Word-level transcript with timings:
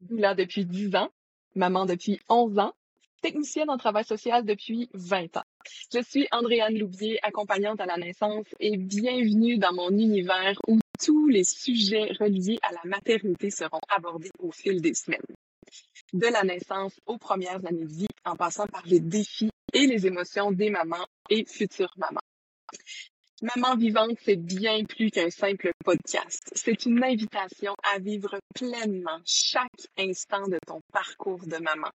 Doula 0.00 0.34
depuis 0.34 0.64
10 0.64 0.94
ans, 0.94 1.10
maman 1.56 1.84
depuis 1.84 2.20
11 2.28 2.58
ans, 2.60 2.72
technicienne 3.20 3.68
en 3.68 3.76
travail 3.76 4.04
social 4.04 4.44
depuis 4.44 4.88
20 4.94 5.36
ans. 5.36 5.44
Je 5.92 6.00
suis 6.02 6.28
Andréane 6.30 6.78
Loubier, 6.78 7.18
accompagnante 7.22 7.80
à 7.80 7.86
la 7.86 7.96
naissance 7.96 8.46
et 8.60 8.76
bienvenue 8.76 9.58
dans 9.58 9.72
mon 9.72 9.90
univers 9.90 10.56
où 10.68 10.78
tous 11.04 11.26
les 11.26 11.42
sujets 11.42 12.12
reliés 12.20 12.58
à 12.62 12.72
la 12.72 12.80
maternité 12.84 13.50
seront 13.50 13.80
abordés 13.88 14.30
au 14.38 14.52
fil 14.52 14.80
des 14.80 14.94
semaines. 14.94 15.20
De 16.12 16.26
la 16.26 16.44
naissance 16.44 17.00
aux 17.06 17.18
premières 17.18 17.64
années 17.66 17.84
de 17.84 17.92
vie, 17.92 18.06
en 18.24 18.36
passant 18.36 18.66
par 18.68 18.86
les 18.86 19.00
défis 19.00 19.50
et 19.72 19.86
les 19.86 20.06
émotions 20.06 20.52
des 20.52 20.70
mamans 20.70 21.06
et 21.28 21.44
futures 21.44 21.92
mamans. 21.96 22.20
Maman 23.40 23.76
vivante, 23.76 24.18
c'est 24.24 24.34
bien 24.34 24.82
plus 24.84 25.12
qu'un 25.12 25.30
simple 25.30 25.70
podcast. 25.84 26.50
C'est 26.56 26.86
une 26.86 27.04
invitation 27.04 27.72
à 27.94 28.00
vivre 28.00 28.36
pleinement 28.52 29.20
chaque 29.24 29.86
instant 29.96 30.48
de 30.48 30.58
ton 30.66 30.80
parcours 30.92 31.46
de 31.46 31.58
maman. 31.58 31.90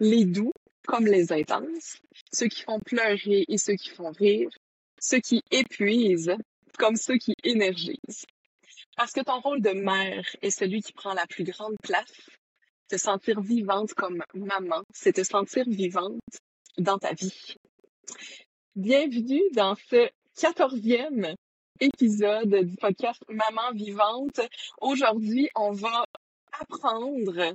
Les 0.00 0.24
doux 0.24 0.50
comme 0.84 1.06
les 1.06 1.32
intenses, 1.32 1.98
ceux 2.32 2.48
qui 2.48 2.62
font 2.62 2.80
pleurer 2.80 3.44
et 3.46 3.58
ceux 3.58 3.74
qui 3.74 3.90
font 3.90 4.10
rire, 4.10 4.50
ceux 4.98 5.20
qui 5.20 5.44
épuisent 5.52 6.34
comme 6.76 6.96
ceux 6.96 7.16
qui 7.16 7.34
énergisent. 7.44 8.26
Parce 8.96 9.12
que 9.12 9.20
ton 9.20 9.40
rôle 9.40 9.62
de 9.62 9.70
mère 9.70 10.26
est 10.42 10.50
celui 10.50 10.82
qui 10.82 10.92
prend 10.92 11.14
la 11.14 11.28
plus 11.28 11.44
grande 11.44 11.76
place. 11.84 12.28
Te 12.88 12.96
sentir 12.96 13.40
vivante 13.40 13.94
comme 13.94 14.24
maman, 14.34 14.82
c'est 14.92 15.12
te 15.12 15.22
sentir 15.22 15.64
vivante 15.68 16.18
dans 16.76 16.98
ta 16.98 17.12
vie. 17.12 17.54
Bienvenue 18.74 19.42
dans 19.54 19.76
ce 19.76 20.08
quatorzième 20.38 21.34
épisode 21.80 22.54
du 22.54 22.76
podcast 22.76 23.22
Maman 23.28 23.72
vivante. 23.74 24.40
Aujourd'hui, 24.80 25.48
on 25.54 25.72
va 25.72 26.04
apprendre 26.58 27.38
à 27.40 27.52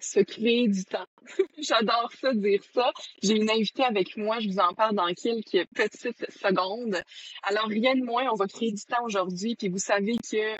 se 0.00 0.20
créer 0.20 0.68
du 0.68 0.84
temps. 0.84 1.06
J'adore 1.58 2.12
ça, 2.20 2.32
dire 2.34 2.62
ça. 2.72 2.92
J'ai 3.22 3.34
une 3.34 3.50
invitée 3.50 3.84
avec 3.84 4.16
moi, 4.16 4.38
je 4.38 4.48
vous 4.48 4.58
en 4.58 4.74
parle 4.74 4.94
dans 4.94 5.12
quelques 5.14 5.66
petites 5.74 6.30
secondes. 6.30 7.02
Alors, 7.42 7.66
rien 7.66 7.94
de 7.96 8.04
moins, 8.04 8.28
on 8.30 8.36
va 8.36 8.46
créer 8.46 8.70
du 8.70 8.84
temps 8.84 9.04
aujourd'hui. 9.04 9.56
Puis 9.56 9.68
vous 9.68 9.78
savez 9.78 10.16
que 10.18 10.56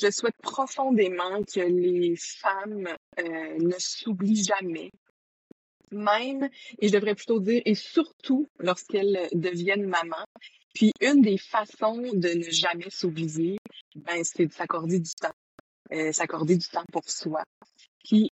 je 0.00 0.10
souhaite 0.10 0.36
profondément 0.42 1.42
que 1.42 1.60
les 1.60 2.14
femmes 2.16 2.88
euh, 3.18 3.58
ne 3.58 3.74
s'oublient 3.78 4.44
jamais. 4.44 4.90
Même, 5.90 6.48
et 6.78 6.88
je 6.88 6.92
devrais 6.92 7.14
plutôt 7.14 7.40
dire, 7.40 7.62
et 7.64 7.74
surtout 7.74 8.46
lorsqu'elles 8.58 9.28
deviennent 9.32 9.86
mamans, 9.86 10.26
puis 10.78 10.92
une 11.00 11.22
des 11.22 11.38
façons 11.38 12.00
de 12.14 12.38
ne 12.38 12.50
jamais 12.50 12.88
s'oublier, 12.88 13.58
ben, 13.96 14.22
c'est 14.22 14.46
de 14.46 14.52
s'accorder 14.52 15.00
du 15.00 15.10
temps. 15.20 15.34
Euh, 15.90 16.12
s'accorder 16.12 16.56
du 16.56 16.68
temps 16.68 16.84
pour 16.92 17.02
soi. 17.10 17.42
Puis 18.04 18.30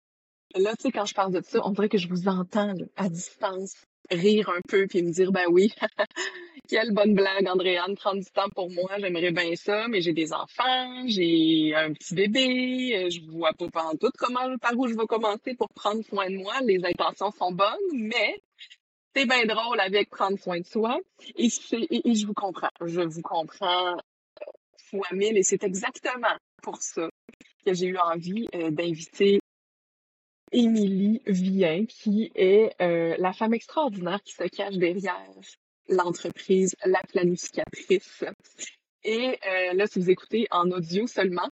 là, 0.54 0.74
tu 0.76 0.82
sais, 0.82 0.92
quand 0.92 1.06
je 1.06 1.14
parle 1.14 1.32
de 1.32 1.40
ça, 1.40 1.60
on 1.64 1.70
dirait 1.70 1.88
que 1.88 1.96
je 1.96 2.06
vous 2.06 2.28
entends 2.28 2.74
à 2.96 3.08
distance 3.08 3.86
rire 4.10 4.50
un 4.50 4.60
peu 4.68 4.86
puis 4.86 5.02
me 5.02 5.10
dire 5.10 5.32
ben 5.32 5.46
oui, 5.50 5.72
quelle 6.68 6.92
bonne 6.92 7.14
blague, 7.14 7.48
Andréane, 7.48 7.94
prendre 7.94 8.20
du 8.22 8.30
temps 8.30 8.50
pour 8.54 8.70
moi, 8.70 8.90
j'aimerais 8.98 9.30
bien 9.30 9.54
ça, 9.56 9.88
mais 9.88 10.02
j'ai 10.02 10.12
des 10.12 10.34
enfants, 10.34 11.06
j'ai 11.06 11.74
un 11.74 11.94
petit 11.94 12.14
bébé, 12.14 12.96
euh, 12.96 13.08
je 13.08 13.22
vois 13.30 13.52
pas 13.54 13.84
en 13.84 13.96
tout 13.96 14.10
comment 14.18 14.54
par 14.58 14.76
où 14.76 14.86
je 14.86 14.94
vais 14.94 15.06
commencer 15.06 15.54
pour 15.54 15.68
prendre 15.74 16.04
soin 16.04 16.28
de 16.28 16.36
moi. 16.36 16.60
Les 16.62 16.84
intentions 16.84 17.30
sont 17.30 17.52
bonnes, 17.52 17.78
mais 17.94 18.36
c'est 19.14 19.26
bien 19.26 19.46
drôle 19.46 19.80
avec 19.80 20.10
prendre 20.10 20.38
soin 20.38 20.58
de 20.58 20.66
soi. 20.66 20.98
Et, 21.36 21.48
je 21.48 22.26
vous 22.26 22.34
comprends. 22.34 22.70
Je 22.84 23.00
vous 23.00 23.22
comprends 23.22 23.92
euh, 23.92 24.44
fois 24.90 25.06
mille. 25.12 25.36
Et 25.36 25.42
c'est 25.42 25.62
exactement 25.62 26.36
pour 26.62 26.82
ça 26.82 27.08
que 27.64 27.74
j'ai 27.74 27.86
eu 27.86 27.98
envie 27.98 28.48
euh, 28.54 28.70
d'inviter 28.70 29.40
Émilie 30.52 31.20
Vien, 31.26 31.84
qui 31.86 32.30
est 32.34 32.74
euh, 32.80 33.16
la 33.18 33.32
femme 33.32 33.54
extraordinaire 33.54 34.22
qui 34.22 34.34
se 34.34 34.44
cache 34.44 34.76
derrière 34.76 35.30
l'entreprise 35.88 36.74
La 36.84 37.00
Planificatrice. 37.02 38.24
Et 39.02 39.38
là, 39.74 39.86
si 39.86 39.98
vous 39.98 40.08
écoutez 40.08 40.46
en 40.50 40.70
audio 40.70 41.06
seulement, 41.06 41.50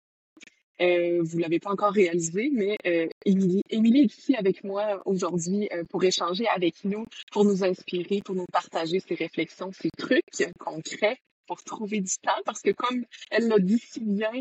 euh, 0.81 1.21
vous 1.23 1.37
l'avez 1.37 1.59
pas 1.59 1.71
encore 1.71 1.93
réalisé, 1.93 2.49
mais 2.51 2.77
euh, 2.85 3.07
Émilie, 3.25 3.61
Émilie 3.69 4.01
est 4.01 4.17
ici 4.17 4.35
avec 4.35 4.63
moi 4.63 5.01
aujourd'hui 5.05 5.69
euh, 5.73 5.83
pour 5.89 6.03
échanger 6.03 6.47
avec 6.47 6.83
nous, 6.83 7.05
pour 7.31 7.45
nous 7.45 7.63
inspirer, 7.63 8.21
pour 8.23 8.35
nous 8.35 8.45
partager 8.51 8.99
ses 8.99 9.15
réflexions, 9.15 9.71
ses 9.71 9.89
trucs 9.97 10.25
concrets 10.59 11.19
pour 11.47 11.63
trouver 11.63 11.99
du 11.99 12.11
temps, 12.21 12.41
parce 12.45 12.61
que 12.61 12.71
comme 12.71 13.03
elle 13.29 13.49
l'a 13.49 13.59
dit 13.59 13.77
si 13.77 13.99
bien, 13.99 14.31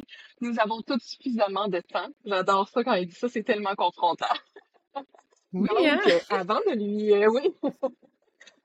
nous 0.40 0.54
avons 0.60 0.80
tous 0.80 1.00
suffisamment 1.00 1.66
de 1.66 1.80
temps. 1.80 2.08
J'adore 2.24 2.68
ça 2.68 2.84
quand 2.84 2.92
elle 2.92 3.06
dit 3.06 3.14
ça, 3.14 3.28
c'est 3.28 3.42
tellement 3.42 3.74
confrontant. 3.74 4.26
Oui, 5.52 5.68
hein? 5.86 5.96
Donc, 5.96 6.12
euh, 6.12 6.18
avant 6.30 6.60
de 6.68 6.76
lui, 6.76 7.12
euh, 7.12 7.28
oui, 7.28 7.52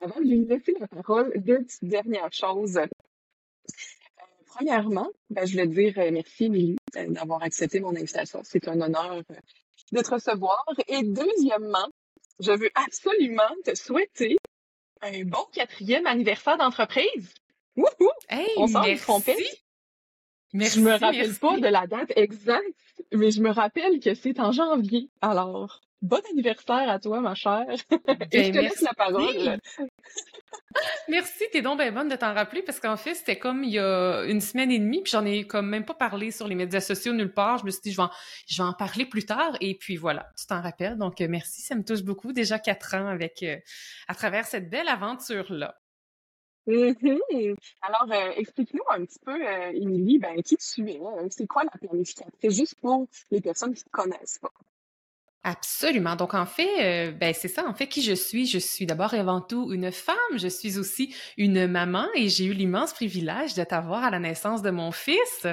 avant 0.01 0.19
de 0.19 0.25
lui 0.25 0.45
laisser 0.45 0.75
la 0.79 0.87
parole, 0.87 1.33
deux 1.37 1.63
petites 1.63 1.85
dernières 1.85 2.31
choses 2.31 2.79
premièrement, 4.55 5.09
ben, 5.29 5.45
je 5.45 5.51
voulais 5.51 5.67
dire 5.67 5.93
euh, 5.97 6.11
merci, 6.11 6.45
Émilie, 6.45 6.77
euh, 6.95 7.07
d'avoir 7.09 7.43
accepté 7.43 7.79
mon 7.79 7.95
invitation. 7.95 8.41
C'est 8.43 8.67
un 8.67 8.79
honneur 8.81 9.21
euh, 9.29 9.35
de 9.91 10.01
te 10.01 10.11
recevoir. 10.11 10.63
Et 10.87 11.03
deuxièmement, 11.03 11.87
je 12.39 12.51
veux 12.51 12.69
absolument 12.75 13.43
te 13.63 13.75
souhaiter 13.75 14.37
un 15.01 15.23
bon 15.23 15.45
quatrième 15.51 16.07
anniversaire 16.07 16.57
d'entreprise. 16.57 17.33
Wouhou! 17.75 18.09
Hey, 18.29 18.47
On 18.57 18.67
s'en 18.67 18.81
merci. 18.81 19.43
Merci, 20.53 20.79
je 20.79 20.85
me 20.85 20.91
rappelle 20.91 21.35
pas 21.35 21.59
de 21.59 21.67
la 21.67 21.85
date 21.85 22.13
exacte, 22.15 22.63
mais 23.11 23.31
je 23.31 23.41
me 23.41 23.49
rappelle 23.49 23.99
que 23.99 24.13
c'est 24.13 24.39
en 24.39 24.53
janvier. 24.53 25.09
Alors, 25.21 25.81
bon 26.01 26.21
anniversaire 26.31 26.89
à 26.89 26.99
toi, 26.99 27.19
ma 27.19 27.35
chère. 27.35 27.67
Et 28.31 28.45
je 28.45 28.51
te 28.51 28.57
laisse 28.59 28.81
la 28.81 28.93
parole. 28.93 29.59
Merci, 31.07 31.43
t'es 31.51 31.61
donc 31.61 31.79
bien 31.79 31.91
bonne 31.91 32.09
de 32.09 32.15
t'en 32.15 32.33
rappeler 32.33 32.61
parce 32.61 32.79
qu'en 32.79 32.97
fait, 32.97 33.13
c'était 33.13 33.37
comme 33.37 33.63
il 33.63 33.71
y 33.71 33.79
a 33.79 34.23
une 34.23 34.41
semaine 34.41 34.71
et 34.71 34.79
demie, 34.79 35.01
puis 35.01 35.11
j'en 35.11 35.25
ai 35.25 35.45
comme 35.45 35.69
même 35.69 35.85
pas 35.85 35.93
parlé 35.93 36.31
sur 36.31 36.47
les 36.47 36.55
médias 36.55 36.81
sociaux 36.81 37.13
nulle 37.13 37.33
part. 37.33 37.59
Je 37.59 37.65
me 37.65 37.71
suis 37.71 37.81
dit, 37.81 37.91
je 37.91 38.01
vais 38.01 38.63
en, 38.63 38.73
parler 38.73 39.05
plus 39.05 39.25
tard. 39.25 39.55
Et 39.61 39.75
puis 39.75 39.95
voilà, 39.95 40.29
tu 40.37 40.45
t'en 40.47 40.61
rappelles. 40.61 40.97
Donc, 40.97 41.21
euh, 41.21 41.27
merci, 41.29 41.61
ça 41.61 41.75
me 41.75 41.83
touche 41.83 42.03
beaucoup. 42.03 42.33
Déjà 42.33 42.59
quatre 42.59 42.95
ans 42.95 43.07
avec, 43.07 43.43
euh, 43.43 43.57
à 44.07 44.15
travers 44.15 44.45
cette 44.45 44.69
belle 44.69 44.87
aventure-là. 44.87 45.79
Mm-hmm. 46.67 47.55
Alors, 47.81 48.11
euh, 48.11 48.31
explique-nous 48.37 48.83
un 48.89 49.05
petit 49.05 49.19
peu, 49.19 49.39
Émilie, 49.73 50.17
ben, 50.17 50.41
qui 50.41 50.57
tu 50.57 50.89
es? 50.89 50.99
C'est 51.29 51.45
quoi 51.45 51.63
la 51.63 51.69
planificatrice, 51.69 52.55
juste 52.55 52.75
pour 52.81 53.07
les 53.29 53.41
personnes 53.41 53.73
qui 53.75 53.83
ne 53.85 53.91
connaissent 53.91 54.39
pas? 54.39 54.51
Absolument. 55.47 56.15
Donc 56.15 56.33
en 56.33 56.47
fait, 56.47 57.09
euh, 57.09 57.11
ben 57.11 57.31
c'est 57.35 57.47
ça. 57.47 57.67
En 57.67 57.75
fait, 57.75 57.85
qui 57.85 58.01
je 58.01 58.13
suis? 58.13 58.47
Je 58.47 58.57
suis 58.57 58.87
d'abord 58.87 59.13
et 59.13 59.19
avant 59.19 59.41
tout 59.41 59.71
une 59.71 59.91
femme. 59.91 60.15
Je 60.37 60.47
suis 60.47 60.79
aussi 60.79 61.13
une 61.37 61.67
maman 61.67 62.07
et 62.15 62.29
j'ai 62.29 62.45
eu 62.45 62.53
l'immense 62.53 62.93
privilège 62.93 63.53
de 63.53 63.63
t'avoir 63.63 64.03
à 64.03 64.09
la 64.09 64.17
naissance 64.17 64.63
de 64.63 64.71
mon 64.71 64.91
fils 64.91 65.45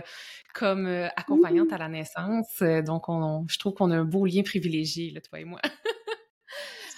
comme 0.54 0.86
euh, 0.86 1.08
accompagnante 1.16 1.74
à 1.74 1.78
la 1.78 1.88
naissance. 1.88 2.62
Donc 2.86 3.10
on, 3.10 3.44
je 3.50 3.58
trouve 3.58 3.74
qu'on 3.74 3.90
a 3.90 3.96
un 3.98 4.04
beau 4.04 4.24
lien 4.24 4.42
privilégié, 4.42 5.10
là, 5.10 5.20
toi 5.20 5.40
et 5.40 5.44
moi. 5.44 5.60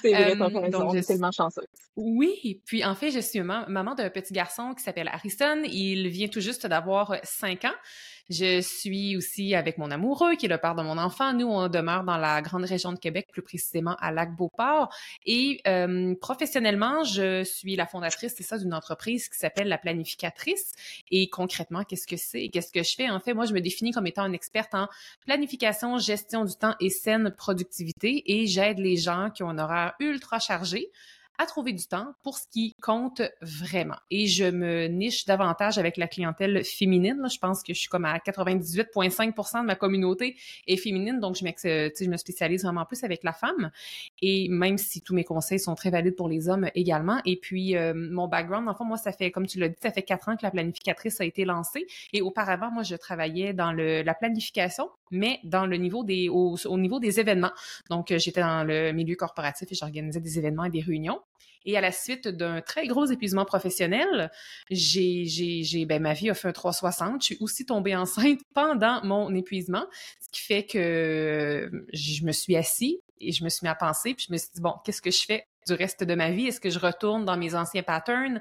C'est 0.01 0.13
vrai, 0.13 0.41
euh, 0.41 0.69
donc, 0.69 1.07
tellement 1.07 1.33
chanceux. 1.33 1.63
Oui, 1.97 2.63
puis 2.67 2.85
en 2.85 2.95
fait, 2.95 3.11
je 3.11 3.21
suis 3.21 3.41
maman 3.41 3.95
d'un 3.95 4.11
petit 4.11 4.35
garçon 4.35 4.75
qui 4.75 4.85
s'appelle 4.85 5.09
Harrison. 5.09 5.63
Il 5.65 6.09
vient 6.09 6.29
tout 6.29 6.41
juste 6.41 6.67
d'avoir 6.67 7.17
cinq 7.23 7.65
ans. 7.65 7.75
Je 8.31 8.61
suis 8.63 9.17
aussi 9.17 9.55
avec 9.55 9.77
mon 9.77 9.91
amoureux, 9.91 10.35
qui 10.37 10.47
est 10.47 10.49
le 10.49 10.57
père 10.57 10.75
de 10.75 10.83
mon 10.83 10.97
enfant. 10.97 11.35
Nous, 11.35 11.47
on 11.47 11.69
demeure 11.69 12.05
dans 12.05 12.17
la 12.17 12.41
grande 12.41 12.65
région 12.65 12.93
de 12.93 12.99
Québec, 12.99 13.29
plus 13.31 13.43
précisément 13.43 13.97
à 14.01 14.13
Lac-Beauport. 14.13 14.89
Et 15.27 15.61
euh, 15.67 16.15
professionnellement, 16.21 17.05
je 17.05 17.45
suis 17.45 17.77
la 17.77 17.87
fondatrice, 17.87 18.35
c'est 18.37 18.43
ça, 18.43 18.59
d'une 18.59 18.73
entreprise 18.73 19.29
qui 19.29 19.39
s'appelle 19.39 19.69
La 19.69 19.77
Planificatrice. 19.77 20.73
Et 21.11 21.29
concrètement, 21.29 21.85
qu'est-ce 21.85 22.07
que 22.07 22.17
c'est? 22.17 22.49
Qu'est-ce 22.49 22.73
que 22.73 22.83
je 22.83 22.95
fais? 22.95 23.11
En 23.11 23.21
fait, 23.21 23.35
moi, 23.35 23.45
je 23.45 23.53
me 23.53 23.61
définis 23.61 23.91
comme 23.91 24.07
étant 24.07 24.25
une 24.25 24.35
experte 24.35 24.75
en 24.75 24.89
planification, 25.27 25.99
gestion 25.99 26.47
du 26.47 26.55
temps 26.55 26.75
et 26.81 26.89
saine 26.89 27.31
productivité. 27.31 28.23
Et 28.27 28.47
j'aide 28.47 28.79
les 28.79 28.97
gens 28.97 29.31
qui 29.35 29.43
ont 29.43 29.51
un 29.51 29.59
horaire 29.59 29.95
ultra 30.01 30.39
chargé 30.39 30.91
à 31.39 31.47
trouver 31.47 31.73
du 31.73 31.87
temps 31.87 32.15
pour 32.23 32.39
ce 32.39 32.47
qui 32.49 32.75
compte 32.81 33.23
vraiment. 33.43 33.97
Et 34.11 34.27
je 34.27 34.45
me 34.45 34.87
niche 34.87 35.25
davantage 35.27 35.79
avec 35.79 35.97
la 35.97 36.07
clientèle 36.07 36.65
féminine. 36.65 37.27
Je 37.31 37.39
pense 37.39 37.63
que 37.63 37.75
je 37.75 37.79
suis 37.79 37.89
comme 37.89 38.05
à 38.05 38.19
98,5% 38.19 39.63
de 39.63 39.67
ma 39.67 39.75
communauté 39.75 40.37
est 40.67 40.77
féminine, 40.77 41.21
donc 41.21 41.37
je, 41.37 41.45
je 41.45 42.11
me 42.11 42.17
spécialise 42.17 42.63
vraiment 42.63 42.85
plus 42.85 43.03
avec 43.05 43.25
la 43.25 43.33
femme. 43.33 43.71
Et 44.23 44.49
même 44.49 44.79
si 44.79 45.01
tous 45.03 45.15
mes 45.15 45.25
conseils 45.25 45.59
sont 45.59 45.75
très 45.75 45.91
valides 45.91 46.17
pour 46.17 46.29
les 46.29 46.49
hommes 46.49 46.69
également. 46.75 47.21
Et 47.25 47.37
puis, 47.37 47.77
euh, 47.77 47.93
mon 47.95 48.29
background, 48.29 48.69
en 48.69 48.75
fait, 48.75 48.85
moi, 48.85 48.97
ça 48.97 49.13
fait, 49.13 49.31
comme 49.31 49.47
tu 49.47 49.59
l'as 49.59 49.69
dit, 49.69 49.77
ça 49.83 49.91
fait 49.91 50.03
quatre 50.03 50.29
ans 50.29 50.37
que 50.37 50.43
la 50.43 50.51
planificatrice 50.51 51.21
a 51.21 51.25
été 51.25 51.45
lancée. 51.45 51.87
Et 52.13 52.23
auparavant, 52.23 52.71
moi, 52.71 52.83
je 52.83 52.97
travaillais 52.97 53.53
dans 53.53 53.73
la 53.73 54.15
planification, 54.15 54.89
mais 55.11 55.41
dans 55.45 55.67
le 55.67 55.77
niveau 55.77 56.05
des, 56.05 56.29
au, 56.29 56.57
au 56.65 56.79
niveau 56.79 57.01
des 57.01 57.21
événements. 57.21 57.53
Donc, 57.91 58.13
j'étais 58.17 58.41
dans 58.41 58.65
le 58.65 58.93
milieu 58.93 59.17
corporatif 59.17 59.71
et 59.71 59.75
j'organisais 59.75 60.21
des 60.21 60.39
événements 60.39 60.65
et 60.65 60.71
des 60.71 60.81
réunions. 60.81 61.21
Et 61.65 61.77
à 61.77 61.81
la 61.81 61.93
suite 61.93 62.29
d'un 62.29 62.61
très 62.61 62.87
gros 62.87 63.07
épuisement 63.07 63.45
professionnel, 63.45 64.31
j'ai, 64.71 65.25
j'ai, 65.27 65.87
ben, 65.87 66.03
ma 66.03 66.13
vie 66.13 66.31
a 66.31 66.35
fait 66.35 66.49
un 66.49 66.53
360. 66.53 67.23
Je 67.23 67.27
suis 67.27 67.37
aussi 67.41 67.65
tombée 67.67 67.97
enceinte 67.97 68.41
pendant 68.55 69.03
mon 69.05 69.35
épuisement, 69.35 69.87
ce 70.21 70.29
qui 70.31 70.41
fait 70.41 70.65
que 70.65 71.71
je 71.93 72.25
me 72.25 72.33
suis 72.33 72.57
assise 72.57 72.99
et 73.21 73.33
je 73.33 73.45
me 73.45 73.49
suis 73.49 73.65
mis 73.65 73.71
à 73.71 73.75
penser, 73.75 74.15
puis 74.15 74.27
je 74.29 74.33
me 74.33 74.39
suis 74.39 74.51
dit, 74.55 74.61
bon, 74.61 74.75
qu'est-ce 74.85 75.01
que 75.01 75.11
je 75.11 75.25
fais 75.25 75.47
du 75.67 75.73
reste 75.73 76.05
de 76.05 76.15
ma 76.15 76.31
vie? 76.31 76.47
Est-ce 76.49 76.61
que 76.61 76.71
je 76.71 76.79
retourne 76.79 77.25
dans 77.25 77.37
mes 77.37 77.55
anciens 77.55 77.83
patterns? 77.83 78.41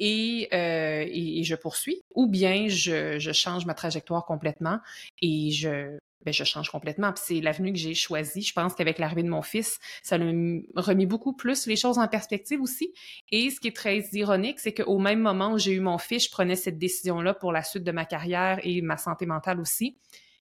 Et, 0.00 0.48
euh, 0.52 1.04
et, 1.06 1.44
je 1.44 1.54
poursuis, 1.54 2.02
ou 2.14 2.26
bien 2.26 2.66
je, 2.68 3.18
je 3.20 3.32
change 3.32 3.64
ma 3.64 3.74
trajectoire 3.74 4.24
complètement 4.24 4.80
et 5.22 5.52
je, 5.52 5.98
ben, 6.24 6.32
je 6.32 6.44
change 6.44 6.70
complètement. 6.70 7.12
C'est 7.16 7.40
l'avenue 7.40 7.72
que 7.72 7.78
j'ai 7.78 7.94
choisie. 7.94 8.42
Je 8.42 8.52
pense 8.52 8.74
qu'avec 8.74 8.98
l'arrivée 8.98 9.22
de 9.22 9.28
mon 9.28 9.42
fils, 9.42 9.78
ça 10.02 10.16
a 10.16 10.18
remis 10.18 11.06
beaucoup 11.06 11.34
plus 11.34 11.66
les 11.66 11.76
choses 11.76 11.98
en 11.98 12.08
perspective 12.08 12.60
aussi. 12.60 12.92
Et 13.30 13.50
ce 13.50 13.60
qui 13.60 13.68
est 13.68 13.76
très 13.76 14.00
ironique, 14.12 14.60
c'est 14.60 14.74
qu'au 14.74 14.98
même 14.98 15.20
moment 15.20 15.52
où 15.52 15.58
j'ai 15.58 15.72
eu 15.72 15.80
mon 15.80 15.98
fils, 15.98 16.24
je 16.24 16.30
prenais 16.30 16.56
cette 16.56 16.78
décision-là 16.78 17.34
pour 17.34 17.52
la 17.52 17.62
suite 17.62 17.84
de 17.84 17.92
ma 17.92 18.04
carrière 18.04 18.58
et 18.62 18.80
ma 18.82 18.96
santé 18.96 19.26
mentale 19.26 19.60
aussi. 19.60 19.98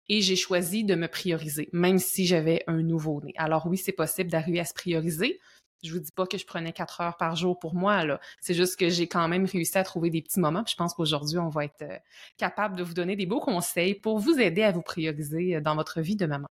Et 0.09 0.21
j'ai 0.21 0.37
choisi 0.37 0.85
de 0.85 0.95
me 0.95 1.07
prioriser, 1.07 1.69
même 1.73 1.99
si 1.99 2.25
j'avais 2.25 2.63
un 2.67 2.81
nouveau-né. 2.81 3.33
Alors 3.35 3.67
oui, 3.67 3.77
c'est 3.77 3.91
possible 3.91 4.31
d'arriver 4.31 4.61
à 4.61 4.65
se 4.65 4.73
prioriser. 4.73 5.39
Je 5.83 5.93
vous 5.93 5.99
dis 5.99 6.11
pas 6.11 6.25
que 6.25 6.37
je 6.37 6.45
prenais 6.45 6.73
quatre 6.73 7.01
heures 7.01 7.17
par 7.17 7.35
jour 7.35 7.57
pour 7.59 7.75
moi, 7.75 8.03
là. 8.03 8.19
C'est 8.41 8.53
juste 8.53 8.77
que 8.77 8.89
j'ai 8.89 9.07
quand 9.07 9.27
même 9.27 9.45
réussi 9.45 9.77
à 9.77 9.83
trouver 9.83 10.09
des 10.09 10.21
petits 10.21 10.39
moments. 10.39 10.63
je 10.67 10.75
pense 10.75 10.93
qu'aujourd'hui, 10.93 11.37
on 11.37 11.49
va 11.49 11.65
être 11.65 11.81
euh, 11.83 11.97
capable 12.37 12.75
de 12.77 12.83
vous 12.83 12.93
donner 12.93 13.15
des 13.15 13.25
beaux 13.25 13.39
conseils 13.39 13.95
pour 13.95 14.19
vous 14.19 14.39
aider 14.39 14.63
à 14.63 14.71
vous 14.71 14.81
prioriser 14.81 15.55
euh, 15.55 15.61
dans 15.61 15.75
votre 15.75 16.01
vie 16.01 16.15
de 16.15 16.25
maman. 16.25 16.47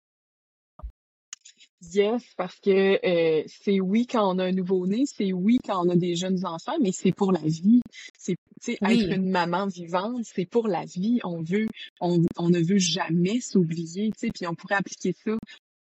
Yes, 1.92 2.22
parce 2.36 2.58
que 2.60 2.98
euh, 3.04 3.42
c'est 3.46 3.80
oui 3.80 4.06
quand 4.06 4.34
on 4.34 4.38
a 4.38 4.44
un 4.44 4.52
nouveau-né, 4.52 5.04
c'est 5.06 5.32
oui 5.32 5.58
quand 5.66 5.84
on 5.84 5.90
a 5.90 5.96
des 5.96 6.16
jeunes 6.16 6.44
enfants, 6.46 6.76
mais 6.80 6.92
c'est 6.92 7.12
pour 7.12 7.32
la 7.32 7.40
vie. 7.40 7.82
C'est 8.18 8.36
être 8.66 9.14
une 9.14 9.28
maman 9.30 9.66
vivante, 9.66 10.24
c'est 10.24 10.46
pour 10.46 10.68
la 10.68 10.84
vie. 10.86 11.20
On 11.24 11.42
veut, 11.42 11.66
on, 12.00 12.22
on 12.38 12.48
ne 12.48 12.60
veut 12.60 12.78
jamais 12.78 13.40
s'oublier, 13.40 14.10
tu 14.12 14.26
sais, 14.26 14.30
puis 14.32 14.46
on 14.46 14.54
pourrait 14.54 14.76
appliquer 14.76 15.14
ça 15.24 15.36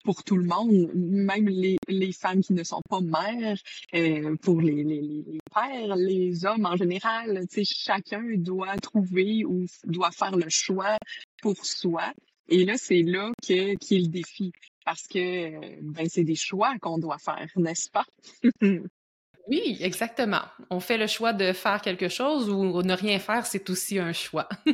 pour 0.05 0.25
tout 0.25 0.37
le 0.37 0.45
monde, 0.45 0.91
même 0.95 1.49
les, 1.49 1.77
les 1.89 2.13
femmes 2.13 2.41
qui 2.41 2.53
ne 2.53 2.65
sont 2.65 2.83
pas 2.89 3.01
mères, 3.01 3.59
euh, 3.95 4.37
pour 4.43 4.61
les, 4.61 4.83
les, 4.85 5.01
les, 5.01 5.39
pères, 5.55 5.97
les 5.97 6.45
hommes 6.45 6.67
en 6.67 6.77
général, 6.77 7.45
chacun 7.65 8.23
doit 8.37 8.77
trouver 8.79 9.45
ou 9.45 9.67
doit 9.85 10.11
faire 10.11 10.37
le 10.37 10.49
choix 10.49 10.99
pour 11.41 11.65
soi. 11.65 12.13
Et 12.49 12.65
là, 12.65 12.75
c'est 12.77 13.03
là 13.03 13.31
que 13.47 13.77
qui 13.77 13.97
est 13.97 14.01
le 14.01 14.09
défi, 14.09 14.53
parce 14.85 15.07
que 15.07 15.81
ben 15.81 16.07
c'est 16.09 16.25
des 16.25 16.35
choix 16.35 16.77
qu'on 16.81 16.99
doit 16.99 17.19
faire, 17.19 17.49
n'est-ce 17.57 17.89
pas? 17.91 18.05
oui, 19.49 19.77
exactement. 19.81 20.43
On 20.71 20.81
fait 20.81 20.99
le 20.99 21.07
choix 21.07 21.33
de 21.33 21.53
faire 21.53 21.81
quelque 21.81 22.09
chose 22.09 22.51
ou 22.51 22.83
ne 22.83 22.95
rien 22.95 23.19
faire, 23.19 23.47
c'est 23.47 23.71
aussi 23.71 23.99
un 23.99 24.13
choix. 24.13 24.49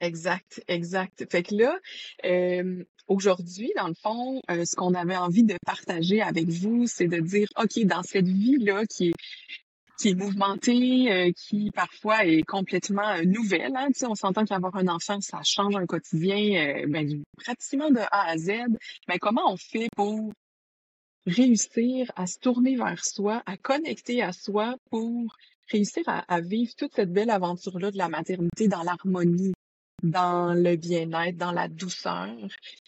Exact, 0.00 0.62
exact. 0.68 1.26
Fait 1.30 1.42
que 1.42 1.56
là, 1.56 1.76
euh, 2.24 2.84
aujourd'hui, 3.08 3.72
dans 3.76 3.88
le 3.88 3.94
fond, 3.94 4.40
euh, 4.50 4.64
ce 4.64 4.76
qu'on 4.76 4.94
avait 4.94 5.16
envie 5.16 5.42
de 5.42 5.56
partager 5.66 6.22
avec 6.22 6.48
vous, 6.48 6.86
c'est 6.86 7.08
de 7.08 7.18
dire, 7.18 7.48
OK, 7.60 7.84
dans 7.84 8.02
cette 8.02 8.28
vie-là 8.28 8.84
qui 8.86 9.08
est 9.08 9.14
qui 10.00 10.10
est 10.10 10.14
mouvementée, 10.14 11.10
euh, 11.10 11.32
qui 11.32 11.72
parfois 11.72 12.24
est 12.24 12.42
complètement 12.42 13.08
euh, 13.16 13.24
nouvelle. 13.24 13.74
Hein, 13.74 13.88
on 14.02 14.14
s'entend 14.14 14.44
qu'avoir 14.44 14.76
un 14.76 14.86
enfant, 14.86 15.20
ça 15.20 15.40
change 15.42 15.74
un 15.74 15.86
quotidien 15.86 16.84
ben, 16.86 17.24
pratiquement 17.36 17.90
de 17.90 17.98
A 17.98 18.28
à 18.28 18.36
Z. 18.38 18.52
Mais 19.08 19.18
comment 19.18 19.52
on 19.52 19.56
fait 19.56 19.88
pour 19.96 20.30
réussir 21.26 22.12
à 22.14 22.28
se 22.28 22.38
tourner 22.38 22.76
vers 22.76 23.04
soi, 23.04 23.42
à 23.44 23.56
connecter 23.56 24.22
à 24.22 24.30
soi 24.30 24.76
pour 24.88 25.36
réussir 25.68 26.04
à 26.06 26.40
vivre 26.42 26.72
toute 26.76 26.94
cette 26.94 27.12
belle 27.12 27.30
aventure-là 27.30 27.90
de 27.90 27.98
la 27.98 28.08
maternité 28.08 28.68
dans 28.68 28.84
l'harmonie, 28.84 29.52
dans 30.02 30.54
le 30.54 30.76
bien-être, 30.76 31.36
dans 31.36 31.52
la 31.52 31.68
douceur. 31.68 32.34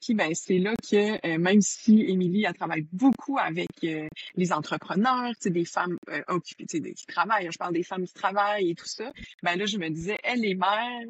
Puis 0.01 0.15
ben 0.15 0.33
c'est 0.35 0.59
là 0.59 0.75
que 0.77 1.27
euh, 1.27 1.39
même 1.39 1.61
si 1.61 2.03
Émilie 2.03 2.45
elle 2.45 2.55
travaille 2.55 2.87
beaucoup 2.93 3.39
avec 3.39 3.69
euh, 3.85 4.07
les 4.37 4.53
entrepreneurs, 4.53 5.33
tu 5.41 5.51
des 5.51 5.65
femmes 5.65 5.97
euh, 6.09 6.23
occupées, 6.29 6.67
qui 6.67 7.07
travaillent, 7.07 7.51
je 7.51 7.59
parle 7.59 7.75
des 7.75 7.83
femmes 7.83 8.07
qui 8.07 8.15
travaillent 8.15 8.71
et 8.71 8.75
tout 8.75 8.87
ça. 8.87 9.13
Ben 9.43 9.57
là 9.57 9.67
je 9.67 9.79
me 9.79 9.89
disais 9.91 10.19
elle 10.23 10.45
est 10.45 10.55
mère, 10.55 11.07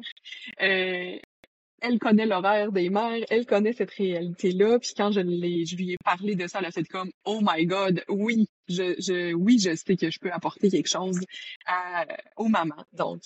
elle 1.81 1.99
connaît 1.99 2.25
l'horaire 2.25 2.71
des 2.71 2.89
mères, 2.89 3.23
elle 3.29 3.45
connaît 3.45 3.73
cette 3.73 3.91
réalité-là. 3.91 4.79
Puis 4.79 4.91
quand 4.95 5.11
je, 5.11 5.21
je 5.21 5.75
lui 5.75 5.91
ai 5.91 5.97
parlé 6.03 6.35
de 6.35 6.47
ça, 6.47 6.59
elle 6.59 6.65
a 6.65 6.71
fait 6.71 6.83
comme 6.83 7.11
Oh 7.25 7.39
my 7.41 7.65
God, 7.65 8.03
oui, 8.07 8.47
je, 8.69 8.95
je 8.99 9.33
oui, 9.33 9.59
je 9.59 9.75
sais 9.75 9.95
que 9.97 10.09
je 10.09 10.19
peux 10.19 10.31
apporter 10.31 10.69
quelque 10.69 10.89
chose 10.89 11.19
à, 11.65 12.05
aux 12.37 12.47
mamans. 12.47 12.85
Donc, 12.93 13.21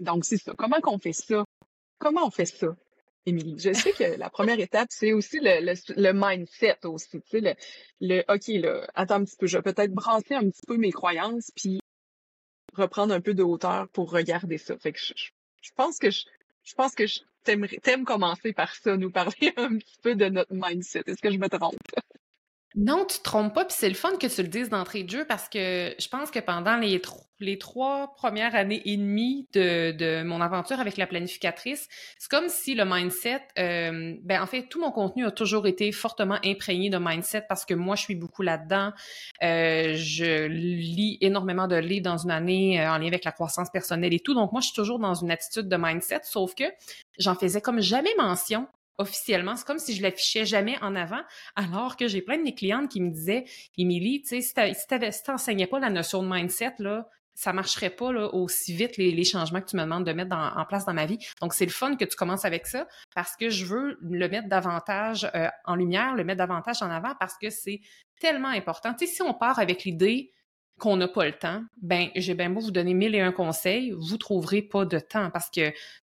donc 0.00 0.24
c'est 0.24 0.36
ça. 0.36 0.52
Comment 0.56 0.80
qu'on 0.80 0.98
fait 0.98 1.12
ça? 1.12 1.44
Comment 1.98 2.26
on 2.26 2.30
fait 2.30 2.46
ça, 2.46 2.76
Émilie? 3.24 3.58
Je 3.58 3.72
sais 3.72 3.92
que 3.92 4.18
la 4.18 4.30
première 4.30 4.60
étape, 4.60 4.88
c'est 4.90 5.12
aussi 5.12 5.38
le, 5.40 6.12
mindset 6.12 6.84
aussi. 6.84 7.20
Tu 7.22 7.28
sais, 7.28 7.40
le, 7.40 7.54
le 8.00 8.24
OK, 8.28 8.48
là, 8.48 8.86
attends 8.94 9.16
un 9.16 9.24
petit 9.24 9.36
peu, 9.36 9.46
je 9.46 9.58
vais 9.58 9.62
peut-être 9.62 9.92
brasser 9.92 10.34
un 10.34 10.48
petit 10.48 10.66
peu 10.66 10.76
mes 10.76 10.92
croyances, 10.92 11.50
puis 11.56 11.80
reprendre 12.74 13.14
un 13.14 13.20
peu 13.20 13.34
de 13.34 13.42
hauteur 13.42 13.88
pour 13.88 14.10
regarder 14.10 14.58
ça. 14.58 14.76
Fait 14.78 14.92
que 14.92 14.98
je, 14.98 15.14
je 15.62 15.70
pense 15.74 15.98
que 15.98 16.10
je, 16.10 16.24
je 16.64 16.74
pense 16.74 16.94
que 16.94 17.06
je 17.06 17.20
t'aimes 17.44 18.04
commencer 18.04 18.52
par 18.52 18.74
ça, 18.74 18.96
nous 18.96 19.10
parler 19.10 19.52
un 19.56 19.78
petit 19.78 19.98
peu 20.02 20.14
de 20.14 20.26
notre 20.26 20.52
mindset. 20.52 21.04
Est-ce 21.06 21.22
que 21.22 21.30
je 21.30 21.38
me 21.38 21.48
trompe? 21.48 21.76
Non, 22.78 23.06
tu 23.06 23.16
te 23.16 23.22
trompes 23.22 23.54
pas, 23.54 23.64
puis 23.64 23.74
c'est 23.74 23.88
le 23.88 23.94
fun 23.94 24.18
que 24.18 24.26
tu 24.26 24.42
le 24.42 24.48
dises 24.48 24.68
d'entrée 24.68 25.02
de 25.02 25.08
jeu 25.08 25.24
parce 25.26 25.48
que 25.48 25.94
je 25.98 26.08
pense 26.08 26.30
que 26.30 26.40
pendant 26.40 26.76
les, 26.76 27.00
trois 27.58 28.14
premières 28.16 28.54
années 28.54 28.82
et 28.84 28.98
demie 28.98 29.48
de, 29.54 29.92
de 29.92 30.22
mon 30.22 30.42
aventure 30.42 30.78
avec 30.78 30.98
la 30.98 31.06
planificatrice, 31.06 31.88
c'est 32.18 32.30
comme 32.30 32.50
si 32.50 32.74
le 32.74 32.84
mindset, 32.84 33.40
euh, 33.58 34.16
ben 34.22 34.42
en 34.42 34.46
fait, 34.46 34.64
tout 34.68 34.78
mon 34.78 34.90
contenu 34.90 35.24
a 35.24 35.30
toujours 35.30 35.66
été 35.66 35.90
fortement 35.90 36.38
imprégné 36.44 36.90
de 36.90 36.98
mindset 36.98 37.46
parce 37.48 37.64
que 37.64 37.72
moi, 37.72 37.96
je 37.96 38.02
suis 38.02 38.14
beaucoup 38.14 38.42
là-dedans. 38.42 38.92
Euh, 39.42 39.94
je 39.94 40.44
lis 40.44 41.16
énormément 41.22 41.68
de 41.68 41.76
livres 41.76 42.04
dans 42.04 42.18
une 42.18 42.30
année 42.30 42.78
euh, 42.78 42.92
en 42.92 42.98
lien 42.98 43.06
avec 43.06 43.24
la 43.24 43.32
croissance 43.32 43.70
personnelle 43.70 44.12
et 44.12 44.20
tout, 44.20 44.34
donc 44.34 44.52
moi, 44.52 44.60
je 44.60 44.66
suis 44.66 44.76
toujours 44.76 44.98
dans 44.98 45.14
une 45.14 45.30
attitude 45.30 45.70
de 45.70 45.76
mindset, 45.78 46.20
sauf 46.24 46.54
que 46.54 46.64
j'en 47.18 47.36
faisais 47.36 47.62
comme 47.62 47.80
jamais 47.80 48.14
mention 48.18 48.68
officiellement. 48.98 49.56
C'est 49.56 49.66
comme 49.66 49.78
si 49.78 49.94
je 49.94 50.02
l'affichais 50.02 50.44
jamais 50.44 50.78
en 50.82 50.94
avant, 50.94 51.20
alors 51.54 51.96
que 51.96 52.08
j'ai 52.08 52.22
plein 52.22 52.38
de 52.38 52.42
mes 52.42 52.54
clientes 52.54 52.90
qui 52.90 53.00
me 53.00 53.10
disaient, 53.10 53.44
Émilie, 53.76 54.22
tu 54.22 54.40
sais, 54.40 54.74
si 54.74 54.86
tu 54.86 55.30
n'enseignais 55.30 55.66
pas 55.66 55.78
la 55.78 55.90
notion 55.90 56.22
de 56.22 56.28
mindset, 56.28 56.74
là, 56.78 57.08
ça 57.36 57.52
marcherait 57.52 57.90
pas 57.90 58.12
là, 58.12 58.32
aussi 58.34 58.74
vite 58.74 58.96
les, 58.96 59.24
changements 59.24 59.60
que 59.60 59.66
tu 59.66 59.76
me 59.76 59.82
demandes 59.82 60.06
de 60.06 60.12
mettre 60.12 60.34
en 60.34 60.64
place 60.64 60.86
dans 60.86 60.94
ma 60.94 61.04
vie. 61.04 61.18
Donc, 61.40 61.52
c'est 61.52 61.66
le 61.66 61.70
fun 61.70 61.94
que 61.94 62.04
tu 62.06 62.16
commences 62.16 62.46
avec 62.46 62.66
ça 62.66 62.88
parce 63.14 63.36
que 63.36 63.50
je 63.50 63.66
veux 63.66 63.98
le 64.00 64.28
mettre 64.28 64.48
davantage 64.48 65.30
euh, 65.34 65.48
en 65.66 65.76
lumière, 65.76 66.14
le 66.14 66.24
mettre 66.24 66.38
davantage 66.38 66.82
en 66.82 66.90
avant 66.90 67.14
parce 67.20 67.36
que 67.36 67.50
c'est 67.50 67.80
tellement 68.20 68.48
important. 68.48 68.94
Tu 68.94 69.06
sais, 69.06 69.12
si 69.12 69.22
on 69.22 69.34
part 69.34 69.58
avec 69.58 69.84
l'idée 69.84 70.32
qu'on 70.78 70.96
n'a 70.96 71.08
pas 71.08 71.26
le 71.26 71.32
temps, 71.32 71.62
ben 71.80 72.08
j'ai 72.16 72.34
bien 72.34 72.50
beau 72.50 72.60
vous 72.60 72.70
donner 72.70 72.94
mille 72.94 73.14
et 73.14 73.20
un 73.20 73.32
conseils, 73.32 73.94
vous 73.98 74.16
trouverez 74.16 74.62
pas 74.62 74.84
de 74.84 74.98
temps 74.98 75.30
parce 75.30 75.50
que 75.50 75.72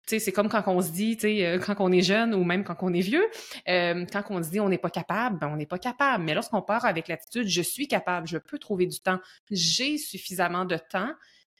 c'est 0.07 0.33
comme 0.33 0.49
quand 0.49 0.63
on 0.67 0.81
se 0.81 0.91
dit, 0.91 1.19
euh, 1.25 1.59
quand 1.59 1.77
on 1.81 1.93
est 1.93 2.03
jeune 2.03 2.35
ou 2.35 2.45
même 2.45 2.65
quand 2.65 2.77
on 2.81 2.93
est 2.93 3.01
vieux, 3.01 3.27
euh, 3.69 4.05
quand 4.13 4.23
on 4.31 4.43
se 4.43 4.51
dit 4.51 4.61
on 4.61 4.69
n'est 4.69 4.79
pas 4.79 4.91
capable, 4.91 5.39
ben 5.39 5.49
on 5.49 5.57
n'est 5.57 5.67
pas 5.67 5.79
capable. 5.79 6.25
Mais 6.25 6.35
lorsqu'on 6.35 6.63
part 6.63 6.85
avec 6.85 7.09
l'attitude 7.09 7.49
je 7.49 7.63
suis 7.63 7.89
capable, 7.89 8.27
je 8.27 8.39
peux 8.39 8.59
trouver 8.59 8.87
du 8.87 9.01
temps, 9.01 9.19
j'ai 9.51 9.99
suffisamment 9.99 10.65
de 10.65 10.77
temps, 10.77 11.11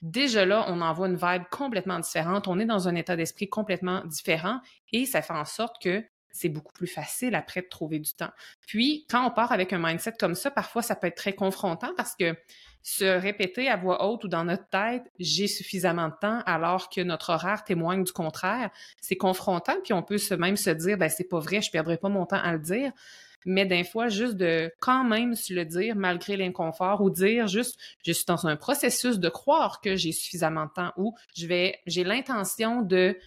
déjà 0.01 0.45
là, 0.45 0.65
on 0.69 0.81
envoie 0.81 1.07
une 1.07 1.17
vibe 1.17 1.43
complètement 1.51 1.99
différente, 1.99 2.47
on 2.47 2.59
est 2.59 2.65
dans 2.65 2.87
un 2.87 2.95
état 2.95 3.15
d'esprit 3.15 3.49
complètement 3.49 4.03
différent 4.05 4.59
et 4.91 5.05
ça 5.05 5.21
fait 5.21 5.33
en 5.33 5.45
sorte 5.45 5.81
que 5.81 6.03
c'est 6.31 6.49
beaucoup 6.49 6.73
plus 6.73 6.87
facile 6.87 7.35
après 7.35 7.61
de 7.61 7.67
trouver 7.67 7.99
du 7.99 8.13
temps. 8.13 8.29
Puis, 8.67 9.05
quand 9.09 9.25
on 9.25 9.31
part 9.31 9.51
avec 9.51 9.73
un 9.73 9.79
mindset 9.79 10.13
comme 10.19 10.35
ça, 10.35 10.51
parfois 10.51 10.81
ça 10.81 10.95
peut 10.95 11.07
être 11.07 11.17
très 11.17 11.33
confrontant 11.33 11.93
parce 11.97 12.15
que 12.15 12.35
se 12.87 13.03
répéter 13.03 13.67
à 13.67 13.75
voix 13.75 14.07
haute 14.07 14.23
ou 14.23 14.29
dans 14.29 14.45
notre 14.45 14.69
tête, 14.69 15.11
j'ai 15.19 15.47
suffisamment 15.47 16.07
de 16.07 16.13
temps, 16.21 16.39
alors 16.45 16.89
que 16.89 17.01
notre 17.01 17.31
horaire 17.31 17.65
témoigne 17.65 18.05
du 18.05 18.13
contraire, 18.13 18.69
c'est 19.01 19.17
confrontant, 19.17 19.73
puis 19.83 19.91
on 19.91 20.01
peut 20.01 20.17
se 20.17 20.33
même 20.33 20.55
se 20.55 20.69
dire, 20.69 20.97
ben 20.97 21.09
c'est 21.09 21.27
pas 21.27 21.39
vrai, 21.39 21.61
je 21.61 21.69
perdrai 21.69 21.97
pas 21.97 22.07
mon 22.07 22.25
temps 22.25 22.39
à 22.41 22.53
le 22.53 22.59
dire. 22.59 22.93
Mais 23.45 23.65
d'un 23.65 23.83
fois, 23.83 24.07
juste 24.07 24.35
de 24.35 24.71
quand 24.79 25.03
même 25.03 25.35
se 25.35 25.53
le 25.53 25.65
dire 25.65 25.97
malgré 25.97 26.37
l'inconfort 26.37 27.01
ou 27.01 27.09
dire 27.09 27.47
juste, 27.47 27.77
je 28.05 28.13
suis 28.13 28.23
dans 28.25 28.47
un 28.47 28.55
processus 28.55 29.19
de 29.19 29.27
croire 29.27 29.81
que 29.81 29.97
j'ai 29.97 30.13
suffisamment 30.13 30.67
de 30.67 30.71
temps 30.71 30.93
ou 30.95 31.13
je 31.35 31.45
vais, 31.45 31.79
j'ai 31.87 32.05
l'intention 32.05 32.83
de 32.83 33.17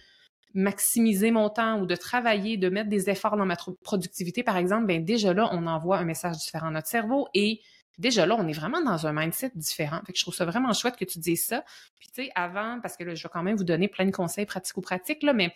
maximiser 0.55 1.29
mon 1.29 1.49
temps 1.49 1.79
ou 1.79 1.85
de 1.85 1.95
travailler, 1.95 2.57
de 2.57 2.69
mettre 2.69 2.89
des 2.89 3.11
efforts 3.11 3.37
dans 3.37 3.45
ma 3.45 3.57
productivité, 3.83 4.41
par 4.41 4.57
exemple, 4.57 4.87
ben 4.87 5.05
déjà 5.05 5.35
là, 5.35 5.49
on 5.51 5.67
envoie 5.67 5.99
un 5.99 6.03
message 6.03 6.37
différent 6.37 6.69
à 6.69 6.71
notre 6.71 6.87
cerveau 6.87 7.27
et 7.35 7.61
déjà 7.97 8.25
là, 8.25 8.35
on 8.37 8.47
est 8.47 8.53
vraiment 8.53 8.81
dans 8.81 9.07
un 9.07 9.13
mindset 9.13 9.51
différent. 9.55 10.01
Fait 10.05 10.13
que 10.13 10.17
je 10.17 10.23
trouve 10.23 10.33
ça 10.33 10.45
vraiment 10.45 10.73
chouette 10.73 10.95
que 10.95 11.05
tu 11.05 11.19
dises 11.19 11.45
ça. 11.45 11.63
Puis 11.99 12.09
tu 12.13 12.23
sais, 12.23 12.31
avant, 12.35 12.79
parce 12.81 12.97
que 12.97 13.03
là, 13.03 13.15
je 13.15 13.23
vais 13.23 13.29
quand 13.31 13.43
même 13.43 13.55
vous 13.55 13.63
donner 13.63 13.87
plein 13.87 14.05
de 14.05 14.11
conseils 14.11 14.45
pratiques 14.45 14.77
ou 14.77 14.81
pratiques, 14.81 15.23
là, 15.23 15.33
mais 15.33 15.53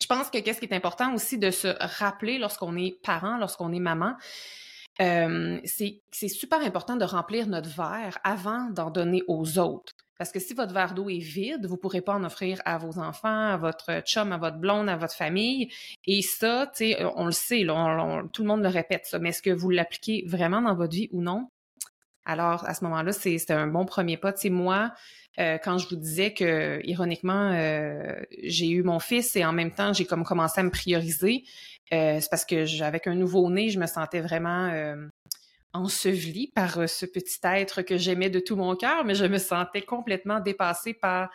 je 0.00 0.06
pense 0.06 0.30
que 0.30 0.38
qu'est-ce 0.38 0.60
qui 0.60 0.66
est 0.66 0.74
important 0.74 1.14
aussi 1.14 1.38
de 1.38 1.50
se 1.50 1.68
rappeler 1.98 2.38
lorsqu'on 2.38 2.76
est 2.76 3.00
parent, 3.02 3.38
lorsqu'on 3.38 3.72
est 3.72 3.80
maman, 3.80 4.14
euh, 5.00 5.60
c'est 5.64 6.28
super 6.28 6.60
important 6.60 6.96
de 6.96 7.04
remplir 7.04 7.46
notre 7.46 7.68
verre 7.68 8.18
avant 8.24 8.70
d'en 8.70 8.90
donner 8.90 9.22
aux 9.26 9.58
autres. 9.58 9.94
Parce 10.18 10.32
que 10.32 10.38
si 10.38 10.54
votre 10.54 10.72
verre 10.72 10.94
d'eau 10.94 11.10
est 11.10 11.18
vide, 11.18 11.66
vous 11.66 11.76
pourrez 11.76 12.00
pas 12.00 12.14
en 12.14 12.24
offrir 12.24 12.60
à 12.64 12.78
vos 12.78 12.98
enfants, 12.98 13.50
à 13.50 13.56
votre 13.56 14.00
chum, 14.00 14.32
à 14.32 14.38
votre 14.38 14.56
blonde, 14.56 14.88
à 14.88 14.96
votre 14.96 15.14
famille. 15.14 15.70
Et 16.06 16.22
ça, 16.22 16.70
on 17.16 17.26
le 17.26 17.32
sait, 17.32 17.66
tout 18.32 18.42
le 18.42 18.48
monde 18.48 18.62
le 18.62 18.68
répète 18.68 19.06
ça. 19.06 19.18
Mais 19.18 19.30
est-ce 19.30 19.42
que 19.42 19.50
vous 19.50 19.70
l'appliquez 19.70 20.24
vraiment 20.26 20.62
dans 20.62 20.74
votre 20.74 20.94
vie 20.94 21.08
ou 21.12 21.22
non? 21.22 21.48
Alors, 22.24 22.68
à 22.68 22.74
ce 22.74 22.82
moment-là, 22.84 23.12
c'est 23.12 23.50
un 23.50 23.68
bon 23.68 23.84
premier 23.84 24.16
pas. 24.16 24.32
Tu 24.32 24.50
moi, 24.50 24.92
euh, 25.38 25.58
quand 25.62 25.78
je 25.78 25.88
vous 25.88 25.96
disais 25.96 26.32
que, 26.32 26.80
ironiquement, 26.84 27.52
euh, 27.52 28.20
j'ai 28.42 28.68
eu 28.68 28.82
mon 28.82 28.98
fils 28.98 29.36
et 29.36 29.44
en 29.44 29.52
même 29.52 29.70
temps, 29.70 29.92
j'ai 29.92 30.06
comme 30.06 30.24
commencé 30.24 30.60
à 30.60 30.64
me 30.64 30.70
prioriser, 30.70 31.44
euh, 31.92 32.18
c'est 32.20 32.28
parce 32.28 32.44
que 32.44 32.82
avec 32.82 33.06
un 33.06 33.14
nouveau-né, 33.14 33.68
je 33.68 33.78
me 33.78 33.86
sentais 33.86 34.20
vraiment 34.20 34.96
ensevelie 35.76 36.52
par 36.54 36.88
ce 36.88 37.06
petit 37.06 37.38
être 37.44 37.82
que 37.82 37.96
j'aimais 37.96 38.30
de 38.30 38.40
tout 38.40 38.56
mon 38.56 38.74
cœur, 38.76 39.04
mais 39.04 39.14
je 39.14 39.24
me 39.24 39.38
sentais 39.38 39.82
complètement 39.82 40.40
dépassée 40.40 40.94
par 40.94 41.30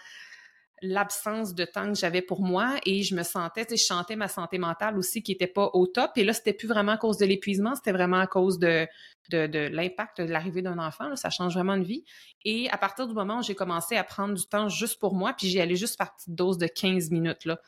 l'absence 0.82 1.54
de 1.54 1.66
temps 1.66 1.88
que 1.92 1.98
j'avais 1.98 2.22
pour 2.22 2.42
moi 2.42 2.80
et 2.86 3.04
je 3.04 3.16
me 3.16 3.24
sentais, 3.24 3.66
je 3.70 3.76
chantais 3.76 4.16
ma 4.16 4.28
santé 4.28 4.58
mentale 4.58 4.98
aussi 4.98 5.22
qui 5.22 5.32
était 5.32 5.48
pas 5.48 5.70
au 5.74 5.88
top. 5.88 6.12
Et 6.16 6.24
là, 6.24 6.34
c'était 6.34 6.54
plus 6.54 6.68
vraiment 6.68 6.94
à 6.94 6.98
cause 6.98 7.18
de 7.18 7.26
l'épuisement, 7.26 7.76
c'était 7.76 7.92
vraiment 7.92 8.20
à 8.20 8.28
cause 8.28 8.60
de 8.60 8.88
l'impact 9.32 10.22
de 10.22 10.32
l'arrivée 10.32 10.62
d'un 10.62 10.78
enfant. 10.80 11.16
ça 11.16 11.30
change 11.30 11.54
vraiment 11.54 11.78
de 11.78 11.84
vie. 11.84 12.04
Et 12.44 12.70
à 12.70 12.78
partir 12.78 13.08
du 13.08 13.14
moment 13.14 13.40
où 13.40 13.44
j'ai 13.44 13.56
commencé 13.56 13.96
à 13.96 14.04
prendre 14.04 14.34
du 14.34 14.46
temps 14.46 14.68
juste 14.68 15.00
pour 15.00 15.14
moi, 15.14 15.34
puis 15.34 15.48
j'y 15.48 15.62
allais 15.62 15.76
juste 15.76 15.98
par 15.98 16.16
petite 16.16 16.36
dose 16.36 16.58
de 16.58 16.68
15 16.68 17.12
minutes, 17.12 17.46
là. 17.46 17.60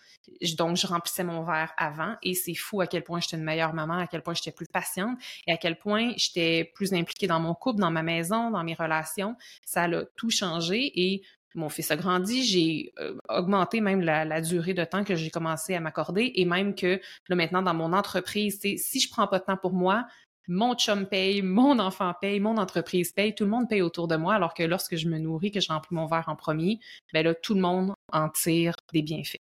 Donc, 0.58 0.78
je 0.78 0.88
remplissais 0.88 1.24
mon 1.24 1.44
verre 1.44 1.74
avant 1.78 2.16
et 2.24 2.34
c'est 2.34 2.56
fou 2.56 2.82
à 2.82 2.88
quel 2.88 3.04
point 3.04 3.20
j'étais 3.20 3.38
une 3.38 3.44
meilleure 3.44 3.74
maman, 3.74 3.98
à 3.98 4.08
quel 4.08 4.22
point 4.22 4.34
j'étais 4.34 4.52
plus 4.52 4.68
patiente 4.68 5.18
et 5.48 5.52
à 5.52 5.58
quel 5.58 5.78
point 5.78 6.14
j'étais 6.16 6.72
plus 6.74 6.94
impliquée 6.94 7.28
dans 7.28 7.40
mon 7.40 7.54
couple, 7.54 7.82
dans 7.82 7.92
ma 7.92 8.04
maison, 8.04 8.50
dans 8.50 8.64
mes 8.64 8.74
relations. 8.74 9.36
Ça 9.66 9.84
a 9.84 10.06
tout 10.16 10.30
changé 10.30 10.92
et 10.96 11.24
mon 11.56 11.70
fils 11.70 11.92
a 11.92 11.96
grandi, 11.96 12.44
j'ai 12.44 12.94
euh, 13.00 13.16
augmenté 13.30 13.82
même 13.82 14.02
la, 14.02 14.42
durée 14.42 14.74
de 14.74 14.84
temps 14.84 15.04
que 15.04 15.16
j'ai 15.16 15.30
commencé 15.30 15.76
à 15.76 15.80
m'accorder 15.80 16.32
et 16.36 16.46
même 16.46 16.76
que 16.76 17.00
là 17.30 17.36
maintenant 17.36 17.62
dans 17.62 17.74
mon 17.74 17.94
entreprise, 17.94 18.60
si 18.60 19.00
je 19.00 19.10
prends 19.10 19.28
pas 19.28 19.40
de 19.40 19.46
temps 19.46 19.58
pour 19.58 19.74
moi, 19.74 20.06
mon 20.48 20.76
chum 20.76 21.06
paye, 21.06 21.42
mon 21.42 21.80
enfant 21.80 22.14
paye, 22.20 22.40
mon 22.40 22.58
entreprise 22.58 23.12
paye, 23.12 23.34
tout 23.34 23.46
le 23.46 23.50
monde 23.50 23.70
paye 23.70 23.82
autour 23.82 24.08
de 24.08 24.16
moi, 24.16 24.36
alors 24.36 24.54
que 24.54 24.64
lorsque 24.64 24.96
je 24.96 25.08
me 25.08 25.18
nourris, 25.18 25.52
que 25.52 25.62
je 25.62 25.72
remplis 25.72 25.96
mon 25.96 26.06
verre 26.06 26.28
en 26.28 26.36
premier, 26.36 26.80
ben 27.14 27.24
là, 27.24 27.34
tout 27.34 27.54
le 27.54 27.62
monde 27.62 27.94
en 28.12 28.30
tire 28.30 28.76
des 28.92 29.02
bienfaits. 29.02 29.43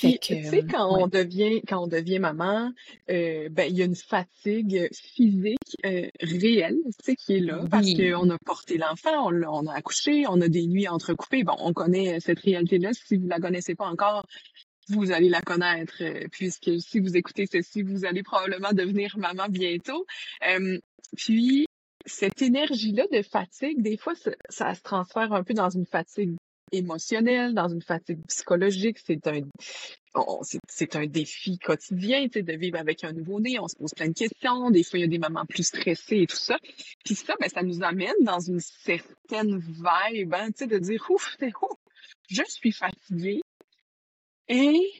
Puis, 0.00 0.18
tu 0.18 0.44
sais, 0.44 0.64
quand 0.64 0.98
on 0.98 1.08
devient, 1.08 1.60
quand 1.68 1.84
on 1.84 1.86
devient 1.86 2.20
maman, 2.20 2.72
euh, 3.10 3.50
ben, 3.50 3.64
il 3.70 3.76
y 3.76 3.82
a 3.82 3.84
une 3.84 3.94
fatigue 3.94 4.88
physique 4.94 5.76
euh, 5.84 6.08
réelle, 6.22 6.78
tu 6.86 7.04
sais, 7.04 7.16
qui 7.16 7.34
est 7.34 7.40
là, 7.40 7.64
parce 7.70 7.92
qu'on 7.92 8.30
a 8.30 8.38
porté 8.38 8.78
l'enfant, 8.78 9.28
on, 9.30 9.42
on, 9.42 9.66
a 9.66 9.74
accouché, 9.74 10.24
on 10.26 10.40
a 10.40 10.48
des 10.48 10.66
nuits 10.66 10.88
entrecoupées. 10.88 11.44
Bon, 11.44 11.56
on 11.58 11.74
connaît 11.74 12.18
cette 12.20 12.40
réalité-là. 12.40 12.92
Si 12.94 13.18
vous 13.18 13.28
la 13.28 13.40
connaissez 13.40 13.74
pas 13.74 13.86
encore, 13.86 14.24
vous 14.88 15.12
allez 15.12 15.28
la 15.28 15.42
connaître, 15.42 15.96
euh, 16.00 16.26
puisque 16.32 16.80
si 16.80 16.98
vous 16.98 17.18
écoutez 17.18 17.44
ceci, 17.46 17.82
vous 17.82 18.06
allez 18.06 18.22
probablement 18.22 18.72
devenir 18.72 19.18
maman 19.18 19.48
bientôt. 19.50 20.06
puis, 21.16 21.66
cette 22.06 22.40
énergie-là 22.40 23.04
de 23.12 23.20
fatigue, 23.20 23.82
des 23.82 23.98
fois, 23.98 24.14
ça, 24.14 24.30
ça, 24.48 24.74
se 24.74 24.80
transfère 24.80 25.34
un 25.34 25.44
peu 25.44 25.52
dans 25.52 25.68
une 25.68 25.84
fatigue 25.84 26.34
émotionnelle, 26.72 27.54
dans 27.54 27.68
une 27.68 27.82
fatigue 27.82 28.20
psychologique. 28.26 28.98
C'est 29.04 29.26
un, 29.26 29.40
c'est 30.68 30.96
un 30.96 31.06
défi 31.06 31.58
quotidien, 31.58 32.24
tu 32.24 32.40
sais, 32.40 32.42
de 32.42 32.52
vivre 32.52 32.78
avec 32.78 33.04
un 33.04 33.12
nouveau-né. 33.12 33.58
On 33.58 33.68
se 33.68 33.76
pose 33.76 33.92
plein 33.94 34.08
de 34.08 34.14
questions. 34.14 34.70
Des 34.70 34.82
fois, 34.82 34.98
il 34.98 35.02
y 35.02 35.04
a 35.04 35.08
des 35.08 35.18
moments 35.18 35.46
plus 35.46 35.64
stressés 35.64 36.22
et 36.22 36.26
tout 36.26 36.36
ça. 36.36 36.58
Puis 37.04 37.14
ça, 37.14 37.34
ben, 37.40 37.48
ça 37.48 37.62
nous 37.62 37.82
amène 37.82 38.14
dans 38.22 38.40
une 38.40 38.60
certaine 38.60 39.58
vibe, 39.58 40.34
hein, 40.34 40.48
tu 40.48 40.58
sais, 40.58 40.66
de 40.66 40.78
dire, 40.78 41.04
ouf, 41.10 41.36
ouf, 41.62 41.78
je 42.28 42.42
suis 42.48 42.72
fatiguée 42.72 43.42
et 44.48 44.92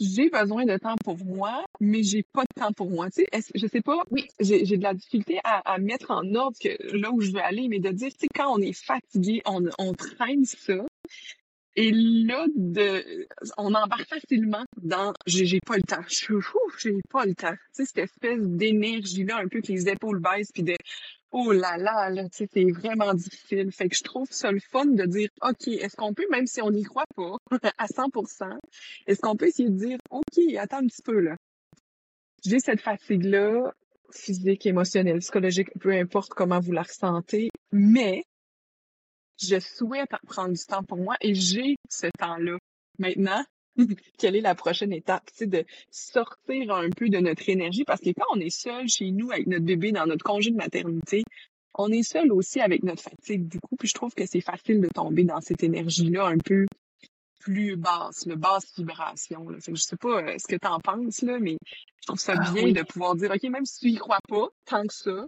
j'ai 0.00 0.30
besoin 0.30 0.64
de 0.64 0.76
temps 0.76 0.96
pour 1.04 1.18
moi, 1.24 1.64
mais 1.80 2.02
j'ai 2.02 2.22
pas 2.22 2.42
de 2.42 2.60
temps 2.60 2.72
pour 2.72 2.90
moi. 2.90 3.10
Tu 3.10 3.24
sais, 3.32 3.50
je 3.54 3.66
sais 3.66 3.80
pas, 3.80 4.02
oui, 4.10 4.26
j'ai 4.40 4.64
de 4.64 4.82
la 4.82 4.94
difficulté 4.94 5.38
à, 5.44 5.72
à, 5.72 5.78
mettre 5.78 6.10
en 6.10 6.34
ordre 6.34 6.56
que 6.60 6.96
là 6.96 7.10
où 7.10 7.20
je 7.20 7.30
veux 7.32 7.42
aller, 7.42 7.68
mais 7.68 7.78
de 7.78 7.90
dire, 7.90 8.10
tu 8.12 8.20
sais, 8.20 8.28
quand 8.34 8.52
on 8.52 8.58
est 8.58 8.72
fatigué, 8.72 9.42
on, 9.46 9.64
on 9.78 9.92
traîne 9.92 10.44
ça. 10.44 10.84
Et 11.74 11.90
là, 11.90 12.46
de, 12.54 13.26
on 13.56 13.74
embarque 13.74 14.06
facilement 14.06 14.64
dans 14.82 15.14
j'ai 15.26 15.58
pas 15.64 15.76
le 15.76 15.82
temps. 15.82 16.04
Je 16.08 16.34
j'ai 16.78 17.00
pas 17.10 17.24
le 17.24 17.34
temps. 17.34 17.52
Tu 17.52 17.58
sais, 17.72 17.84
cette 17.86 17.98
espèce 17.98 18.46
d'énergie-là, 18.46 19.38
un 19.38 19.48
peu 19.48 19.62
que 19.62 19.72
les 19.72 19.88
épaules 19.88 20.20
baissent, 20.20 20.52
puis 20.52 20.62
de 20.62 20.76
oh 21.32 21.52
là 21.52 21.76
là, 21.78 22.10
là, 22.10 22.24
c'est 22.30 22.48
vraiment 22.70 23.14
difficile. 23.14 23.72
Fait 23.72 23.88
que 23.88 23.96
je 23.96 24.02
trouve 24.02 24.28
ça 24.30 24.52
le 24.52 24.60
fun 24.60 24.86
de 24.86 25.04
dire 25.04 25.28
OK, 25.42 25.66
est-ce 25.68 25.96
qu'on 25.96 26.14
peut, 26.14 26.26
même 26.30 26.46
si 26.46 26.62
on 26.62 26.70
n'y 26.70 26.84
croit 26.84 27.06
pas 27.16 27.36
à 27.78 27.86
100% 27.86 28.58
est-ce 29.06 29.20
qu'on 29.20 29.36
peut 29.36 29.48
essayer 29.48 29.68
de 29.68 29.76
dire 29.76 29.98
OK, 30.10 30.38
attends 30.58 30.78
un 30.78 30.86
petit 30.86 31.02
peu 31.02 31.18
là. 31.18 31.36
J'ai 32.44 32.58
cette 32.58 32.80
fatigue-là, 32.80 33.72
physique, 34.10 34.66
émotionnelle, 34.66 35.18
psychologique, 35.20 35.68
peu 35.80 35.92
importe 35.92 36.30
comment 36.30 36.60
vous 36.60 36.72
la 36.72 36.82
ressentez, 36.82 37.50
mais 37.70 38.24
je 39.40 39.58
souhaite 39.60 40.10
prendre 40.26 40.52
du 40.52 40.64
temps 40.64 40.82
pour 40.82 40.98
moi 40.98 41.16
et 41.20 41.34
j'ai 41.34 41.76
ce 41.88 42.06
temps-là. 42.18 42.58
Maintenant, 42.98 43.44
quelle 44.18 44.36
est 44.36 44.40
la 44.40 44.54
prochaine 44.54 44.92
étape? 44.92 45.24
C'est 45.32 45.48
de 45.48 45.64
sortir 45.90 46.72
un 46.72 46.90
peu 46.90 47.08
de 47.08 47.18
notre 47.18 47.48
énergie? 47.48 47.84
Parce 47.84 48.00
que 48.00 48.10
quand 48.10 48.26
on 48.34 48.40
est 48.40 48.50
seul 48.50 48.88
chez 48.88 49.10
nous 49.10 49.30
avec 49.30 49.46
notre 49.46 49.64
bébé 49.64 49.92
dans 49.92 50.06
notre 50.06 50.24
congé 50.24 50.50
de 50.50 50.56
maternité, 50.56 51.24
on 51.74 51.90
est 51.90 52.02
seul 52.02 52.32
aussi 52.32 52.60
avec 52.60 52.82
notre 52.82 53.02
fatigue 53.02 53.48
du 53.48 53.58
coup, 53.60 53.76
puis 53.78 53.88
je 53.88 53.94
trouve 53.94 54.14
que 54.14 54.26
c'est 54.26 54.40
facile 54.40 54.80
de 54.80 54.88
tomber 54.88 55.24
dans 55.24 55.40
cette 55.40 55.62
énergie-là 55.62 56.26
un 56.26 56.38
peu 56.38 56.66
plus 57.40 57.76
basse, 57.76 58.26
le 58.26 58.36
basse 58.36 58.72
vibration. 58.76 59.48
Là. 59.48 59.58
Fait 59.60 59.72
que 59.72 59.78
je 59.78 59.82
sais 59.82 59.96
pas 59.96 60.22
euh, 60.22 60.38
ce 60.38 60.46
que 60.46 60.56
tu 60.56 60.66
en 60.66 60.78
penses, 60.78 61.22
là, 61.22 61.38
mais 61.40 61.56
je 61.66 62.06
trouve 62.06 62.18
ça 62.18 62.34
ah 62.36 62.52
bien 62.52 62.72
de 62.72 62.82
pouvoir 62.82 63.16
dire, 63.16 63.32
OK, 63.32 63.42
même 63.44 63.64
si 63.64 63.80
tu 63.80 63.88
y 63.88 63.96
crois 63.96 64.20
pas 64.28 64.48
tant 64.64 64.86
que 64.86 64.94
ça, 64.94 65.26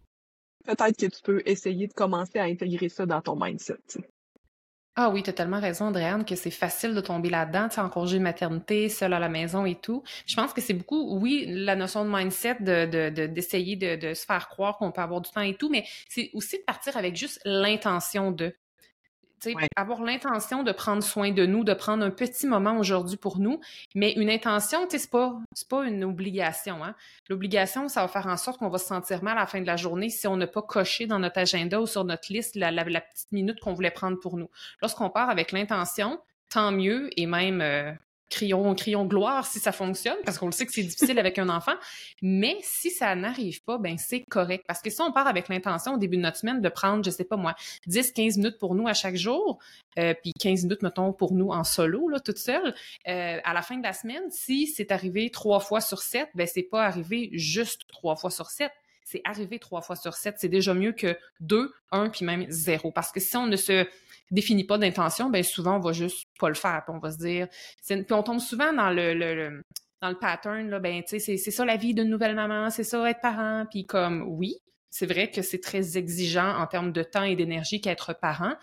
peut-être 0.64 0.96
que 0.96 1.06
tu 1.06 1.22
peux 1.22 1.42
essayer 1.44 1.88
de 1.88 1.92
commencer 1.92 2.38
à 2.38 2.44
intégrer 2.44 2.88
ça 2.88 3.06
dans 3.06 3.20
ton 3.20 3.36
mindset. 3.36 3.78
Ah 4.96 5.10
oui, 5.10 5.24
tu 5.24 5.30
as 5.30 5.32
tellement 5.32 5.58
raison, 5.58 5.86
Andréane, 5.86 6.24
que 6.24 6.36
c'est 6.36 6.52
facile 6.52 6.94
de 6.94 7.00
tomber 7.00 7.28
là-dedans, 7.28 7.68
tu 7.68 7.80
en 7.80 7.88
congé 7.88 8.18
de 8.18 8.22
maternité, 8.22 8.88
seul 8.88 9.12
à 9.12 9.18
la 9.18 9.28
maison 9.28 9.66
et 9.66 9.74
tout. 9.74 10.04
Je 10.24 10.36
pense 10.36 10.52
que 10.52 10.60
c'est 10.60 10.72
beaucoup, 10.74 11.18
oui, 11.18 11.46
la 11.48 11.74
notion 11.74 12.04
de 12.04 12.10
mindset, 12.10 12.58
de, 12.60 13.26
d'essayer 13.26 13.74
de, 13.74 13.96
de, 13.96 14.14
se 14.14 14.24
faire 14.24 14.48
croire 14.48 14.76
qu'on 14.76 14.92
peut 14.92 15.00
avoir 15.00 15.20
du 15.20 15.28
temps 15.32 15.40
et 15.40 15.56
tout, 15.56 15.68
mais 15.68 15.84
c'est 16.08 16.30
aussi 16.32 16.58
de 16.58 16.62
partir 16.62 16.96
avec 16.96 17.16
juste 17.16 17.40
l'intention 17.44 18.30
de. 18.30 18.54
Avoir 19.76 20.02
l'intention 20.02 20.62
de 20.62 20.72
prendre 20.72 21.02
soin 21.02 21.30
de 21.32 21.46
nous, 21.46 21.64
de 21.64 21.74
prendre 21.74 22.04
un 22.04 22.10
petit 22.10 22.46
moment 22.46 22.78
aujourd'hui 22.78 23.16
pour 23.16 23.38
nous, 23.38 23.60
mais 23.94 24.12
une 24.12 24.30
intention, 24.30 24.86
c'est 24.88 25.10
pas, 25.10 25.38
pas 25.68 25.84
une 25.84 26.04
obligation. 26.04 26.84
Hein. 26.84 26.94
L'obligation, 27.28 27.88
ça 27.88 28.02
va 28.02 28.08
faire 28.08 28.26
en 28.26 28.36
sorte 28.36 28.58
qu'on 28.58 28.68
va 28.68 28.78
se 28.78 28.86
sentir 28.86 29.22
mal 29.22 29.36
à 29.36 29.42
la 29.42 29.46
fin 29.46 29.60
de 29.60 29.66
la 29.66 29.76
journée 29.76 30.10
si 30.10 30.26
on 30.26 30.36
n'a 30.36 30.46
pas 30.46 30.62
coché 30.62 31.06
dans 31.06 31.18
notre 31.18 31.38
agenda 31.38 31.80
ou 31.80 31.86
sur 31.86 32.04
notre 32.04 32.32
liste 32.32 32.56
la, 32.56 32.72
petite 32.84 33.32
minute 33.32 33.60
qu'on 33.60 33.74
voulait 33.74 33.90
prendre 33.90 34.18
pour 34.18 34.36
nous. 34.36 34.48
Lorsqu'on 34.80 35.10
part 35.10 35.30
avec 35.30 35.52
l'intention, 35.52 36.20
tant 36.50 36.72
mieux, 36.72 37.10
et 37.16 37.26
même 37.26 37.60
euh, 37.60 37.92
crions, 38.30 38.74
crions 38.74 39.04
gloire 39.04 39.46
si 39.46 39.58
ça 39.58 39.72
fonctionne, 39.72 40.16
parce 40.24 40.38
qu'on 40.38 40.46
le 40.46 40.52
sait 40.52 40.66
que 40.66 40.72
c'est 40.72 40.82
difficile 40.82 41.18
avec 41.18 41.38
un 41.38 41.48
enfant. 41.48 41.74
Mais 42.22 42.56
si 42.62 42.90
ça 42.90 43.14
n'arrive 43.14 43.62
pas, 43.64 43.78
ben 43.78 43.96
c'est 43.98 44.24
correct. 44.28 44.64
Parce 44.66 44.80
que 44.80 44.90
si 44.90 45.00
on 45.00 45.12
part 45.12 45.26
avec 45.26 45.48
l'intention 45.48 45.94
au 45.94 45.98
début 45.98 46.16
de 46.16 46.22
notre 46.22 46.38
semaine 46.38 46.60
de 46.60 46.68
prendre, 46.68 47.04
je 47.04 47.10
sais 47.10 47.24
pas 47.24 47.36
moi, 47.36 47.54
10, 47.86 48.12
15 48.12 48.36
minutes 48.38 48.58
pour 48.58 48.74
nous 48.74 48.88
à 48.88 48.94
chaque 48.94 49.16
jour, 49.16 49.58
euh, 49.98 50.14
puis 50.22 50.32
15 50.38 50.64
minutes, 50.64 50.82
mettons, 50.82 51.12
pour 51.12 51.32
nous 51.32 51.50
en 51.50 51.64
solo, 51.64 52.08
là, 52.08 52.20
toute 52.20 52.38
seule, 52.38 52.74
euh, 53.08 53.38
à 53.44 53.52
la 53.52 53.62
fin 53.62 53.76
de 53.76 53.82
la 53.82 53.92
semaine, 53.92 54.30
si 54.30 54.66
c'est 54.66 54.92
arrivé 54.92 55.30
trois 55.30 55.60
fois 55.60 55.80
sur 55.80 56.02
sept, 56.02 56.28
ben 56.34 56.46
c'est 56.46 56.62
pas 56.62 56.84
arrivé 56.84 57.30
juste 57.32 57.82
trois 57.88 58.16
fois 58.16 58.30
sur 58.30 58.50
sept 58.50 58.72
c'est 59.04 59.20
arrivé 59.24 59.58
trois 59.58 59.82
fois 59.82 59.96
sur 59.96 60.14
sept. 60.14 60.36
C'est 60.38 60.48
déjà 60.48 60.74
mieux 60.74 60.92
que 60.92 61.16
deux, 61.38 61.72
un, 61.92 62.08
puis 62.08 62.24
même 62.24 62.46
zéro. 62.48 62.90
Parce 62.90 63.12
que 63.12 63.20
si 63.20 63.36
on 63.36 63.46
ne 63.46 63.56
se 63.56 63.86
définit 64.30 64.64
pas 64.64 64.78
d'intention, 64.78 65.30
ben 65.30 65.44
souvent 65.44 65.76
on 65.76 65.80
va 65.80 65.92
juste 65.92 66.23
pas 66.38 66.48
le 66.48 66.54
faire, 66.54 66.82
on 66.88 66.98
va 66.98 67.10
se 67.10 67.18
dire, 67.18 67.48
puis 67.86 68.04
on 68.10 68.22
tombe 68.22 68.40
souvent 68.40 68.72
dans 68.72 68.90
le, 68.90 69.62
dans 70.00 70.10
le 70.10 70.18
pattern 70.18 70.68
là, 70.68 70.80
ben 70.80 71.02
tu 71.02 71.18
c'est 71.20 71.36
ça 71.36 71.64
la 71.64 71.76
vie 71.76 71.94
d'une 71.94 72.08
nouvelle 72.08 72.34
maman, 72.34 72.70
c'est 72.70 72.84
ça 72.84 73.08
être 73.08 73.20
parent, 73.20 73.66
puis 73.70 73.86
comme 73.86 74.22
oui, 74.22 74.56
c'est 74.90 75.06
vrai 75.06 75.30
que 75.30 75.42
c'est 75.42 75.60
très 75.60 75.98
exigeant 75.98 76.56
en 76.56 76.66
termes 76.66 76.92
de 76.92 77.02
temps 77.02 77.24
et 77.24 77.34
d'énergie 77.34 77.80
qu'être 77.80 78.12
parent, 78.12 78.54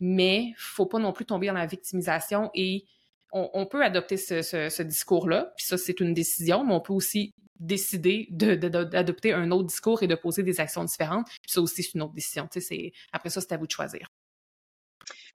mais 0.00 0.52
faut 0.56 0.86
pas 0.86 0.98
non 0.98 1.12
plus 1.12 1.26
tomber 1.26 1.46
dans 1.46 1.52
la 1.52 1.66
victimisation 1.66 2.50
et 2.54 2.84
on, 3.32 3.66
peut 3.66 3.84
adopter 3.84 4.16
ce, 4.16 4.82
discours-là, 4.82 5.52
puis 5.56 5.66
ça, 5.66 5.76
c'est 5.76 6.00
une 6.00 6.14
décision, 6.14 6.64
mais 6.64 6.72
on 6.72 6.80
peut 6.80 6.92
aussi 6.92 7.34
décider 7.58 8.28
d'adopter 8.30 9.32
un 9.32 9.50
autre 9.50 9.66
discours 9.66 10.02
et 10.02 10.06
de 10.06 10.14
poser 10.14 10.42
des 10.42 10.60
actions 10.60 10.84
différentes. 10.84 11.26
Puis 11.26 11.52
ça 11.52 11.60
aussi, 11.60 11.82
c'est 11.82 11.94
une 11.94 12.02
autre 12.02 12.14
décision. 12.14 12.48
Tu 12.50 12.60
sais, 12.60 12.92
après 13.12 13.30
ça, 13.30 13.40
c'est 13.40 13.52
à 13.52 13.56
vous 13.56 13.66
de 13.66 13.70
choisir. 13.70 14.08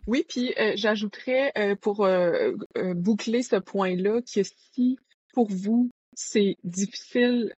Oui, 0.08 0.26
puis 0.28 0.54
euh, 0.60 0.74
j'ajouterais 0.76 1.52
euh, 1.58 1.76
pour 1.76 2.06
euh, 2.06 2.54
boucler 2.96 3.44
ce 3.44 3.58
point-là 3.58 4.22
que 4.22 4.42
si 4.44 4.98
pour 5.34 5.48
vous 5.50 5.92
c'est 6.14 6.58
difficile 6.64 7.54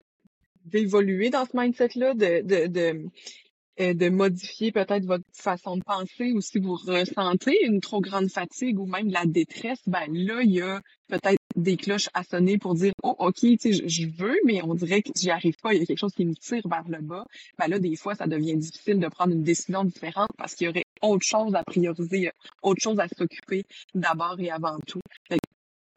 d'évoluer 0.66 1.30
dans 1.30 1.46
ce 1.46 1.56
mindset-là, 1.56 2.14
de, 2.14 2.42
de, 2.42 2.68
de, 2.68 3.94
de 3.94 4.10
modifier 4.10 4.72
peut-être 4.72 5.06
votre 5.06 5.24
façon 5.34 5.78
de 5.78 5.84
penser 5.84 6.34
ou 6.34 6.42
si 6.42 6.60
vous 6.60 6.76
ressentez 6.76 7.58
une 7.66 7.80
trop 7.80 8.02
grande 8.02 8.30
fatigue 8.30 8.80
ou 8.80 8.86
même 8.86 9.10
la 9.10 9.26
détresse, 9.26 9.82
ben 9.88 10.06
là, 10.12 10.42
il 10.44 10.52
y 10.52 10.62
a 10.62 10.82
peut-être 11.08 11.41
des 11.62 11.78
cloches 11.78 12.10
à 12.14 12.24
sonner 12.24 12.58
pour 12.58 12.76
dire 12.76 12.94
oh 13.04 13.16
ok 13.20 13.36
tu 13.36 13.58
sais 13.58 13.88
je 13.88 14.08
veux 14.08 14.38
mais 14.46 14.62
on 14.64 14.74
dirait 14.74 15.02
que 15.02 15.12
j'y 15.16 15.30
arrive 15.30 15.56
pas 15.62 15.74
il 15.74 15.80
y 15.80 15.84
a 15.84 15.86
quelque 15.86 16.00
chose 16.00 16.14
qui 16.14 16.26
me 16.26 16.36
tire 16.36 16.68
vers 16.68 16.88
le 16.88 17.02
bas. 17.02 17.26
Ben 17.58 17.68
là 17.68 17.80
des 17.80 17.96
fois 17.96 18.16
ça 18.16 18.28
devient 18.28 18.56
difficile 18.56 19.00
de 19.00 19.08
prendre 19.08 19.34
une 19.34 19.44
décision 19.44 19.84
différente 19.84 20.30
parce 20.38 20.56
qu'il 20.56 20.68
y 20.68 20.70
aurait 20.70 20.86
autre 21.02 21.26
chose 21.26 21.56
à 21.56 21.64
prioriser 21.64 22.32
autre 22.62 22.82
chose 22.82 23.00
à 23.00 23.08
s'occuper 23.08 23.66
d'abord 23.96 24.40
et 24.40 24.52
avant 24.52 24.78
tout. 24.86 25.02